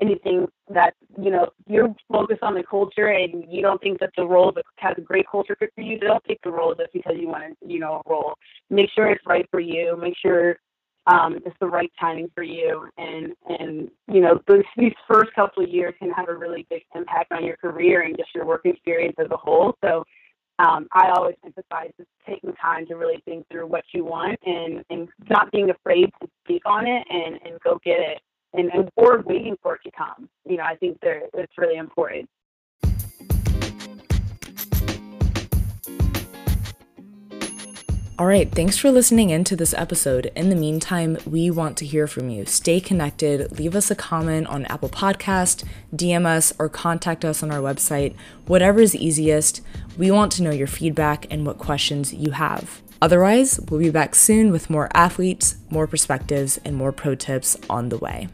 anything 0.00 0.46
that 0.68 0.94
you 1.20 1.30
know 1.30 1.48
you're 1.66 1.94
focused 2.10 2.42
on 2.42 2.54
the 2.54 2.62
culture 2.62 3.08
and 3.08 3.44
you 3.48 3.62
don't 3.62 3.80
think 3.80 4.00
that 4.00 4.10
the 4.16 4.24
role 4.24 4.52
has 4.76 4.94
a 4.98 5.00
great 5.00 5.26
culture 5.30 5.56
fit 5.58 5.70
for 5.74 5.82
you 5.82 5.98
don't 5.98 6.24
take 6.24 6.40
the 6.42 6.50
role 6.50 6.74
just 6.74 6.92
because 6.92 7.14
you 7.18 7.28
want 7.28 7.44
to 7.44 7.68
you 7.72 7.78
know 7.78 8.02
a 8.04 8.10
role. 8.10 8.34
Make 8.70 8.90
sure 8.94 9.08
it's 9.08 9.24
right 9.26 9.46
for 9.50 9.60
you. 9.60 9.96
Make 10.00 10.14
sure 10.20 10.58
um, 11.06 11.36
it's 11.44 11.56
the 11.60 11.66
right 11.66 11.92
timing 12.00 12.30
for 12.34 12.42
you. 12.42 12.88
And 12.98 13.34
and 13.46 13.90
you 14.08 14.20
know 14.20 14.40
those, 14.48 14.62
these 14.76 14.94
first 15.08 15.32
couple 15.34 15.62
of 15.62 15.70
years 15.70 15.94
can 15.98 16.10
have 16.10 16.28
a 16.28 16.34
really 16.34 16.66
big 16.70 16.82
impact 16.94 17.32
on 17.32 17.44
your 17.44 17.56
career 17.56 18.02
and 18.02 18.16
just 18.16 18.34
your 18.34 18.46
work 18.46 18.62
experience 18.64 19.16
as 19.18 19.30
a 19.30 19.36
whole. 19.36 19.76
So 19.84 20.04
um, 20.58 20.86
I 20.92 21.10
always 21.10 21.36
emphasize 21.44 21.90
just 21.96 22.08
taking 22.28 22.52
time 22.54 22.86
to 22.86 22.94
really 22.94 23.20
think 23.24 23.46
through 23.50 23.66
what 23.66 23.84
you 23.92 24.04
want 24.04 24.38
and, 24.46 24.84
and 24.90 25.08
not 25.28 25.50
being 25.50 25.70
afraid 25.70 26.10
to 26.22 26.28
speak 26.44 26.62
on 26.64 26.86
it 26.86 27.04
and, 27.10 27.38
and 27.44 27.60
go 27.60 27.80
get 27.84 27.98
it 27.98 28.20
and, 28.52 28.70
and 28.72 28.88
or 28.96 29.22
waiting 29.22 29.56
for 29.62 29.74
it 29.74 29.80
to 29.84 29.90
come. 29.90 30.28
You 30.48 30.58
know, 30.58 30.62
I 30.64 30.76
think 30.76 31.00
that 31.00 31.30
it's 31.34 31.52
really 31.58 31.76
important. 31.76 32.28
All 38.16 38.26
right, 38.26 38.48
thanks 38.48 38.78
for 38.78 38.92
listening 38.92 39.30
in 39.30 39.42
to 39.42 39.56
this 39.56 39.74
episode. 39.74 40.30
In 40.36 40.48
the 40.48 40.54
meantime, 40.54 41.18
we 41.26 41.50
want 41.50 41.76
to 41.78 41.84
hear 41.84 42.06
from 42.06 42.30
you. 42.30 42.46
Stay 42.46 42.78
connected, 42.78 43.58
leave 43.58 43.74
us 43.74 43.90
a 43.90 43.96
comment 43.96 44.46
on 44.46 44.66
Apple 44.66 44.88
Podcast, 44.88 45.64
DM 45.92 46.24
us, 46.24 46.52
or 46.60 46.68
contact 46.68 47.24
us 47.24 47.42
on 47.42 47.50
our 47.50 47.58
website. 47.58 48.14
Whatever 48.46 48.78
is 48.78 48.94
easiest. 48.94 49.62
We 49.98 50.12
want 50.12 50.30
to 50.32 50.44
know 50.44 50.52
your 50.52 50.68
feedback 50.68 51.26
and 51.28 51.44
what 51.44 51.58
questions 51.58 52.14
you 52.14 52.30
have. 52.30 52.82
Otherwise, 53.02 53.58
we'll 53.68 53.80
be 53.80 53.90
back 53.90 54.14
soon 54.14 54.52
with 54.52 54.70
more 54.70 54.88
athletes, 54.94 55.56
more 55.68 55.88
perspectives, 55.88 56.60
and 56.64 56.76
more 56.76 56.92
pro 56.92 57.16
tips 57.16 57.56
on 57.68 57.88
the 57.88 57.98
way. 57.98 58.28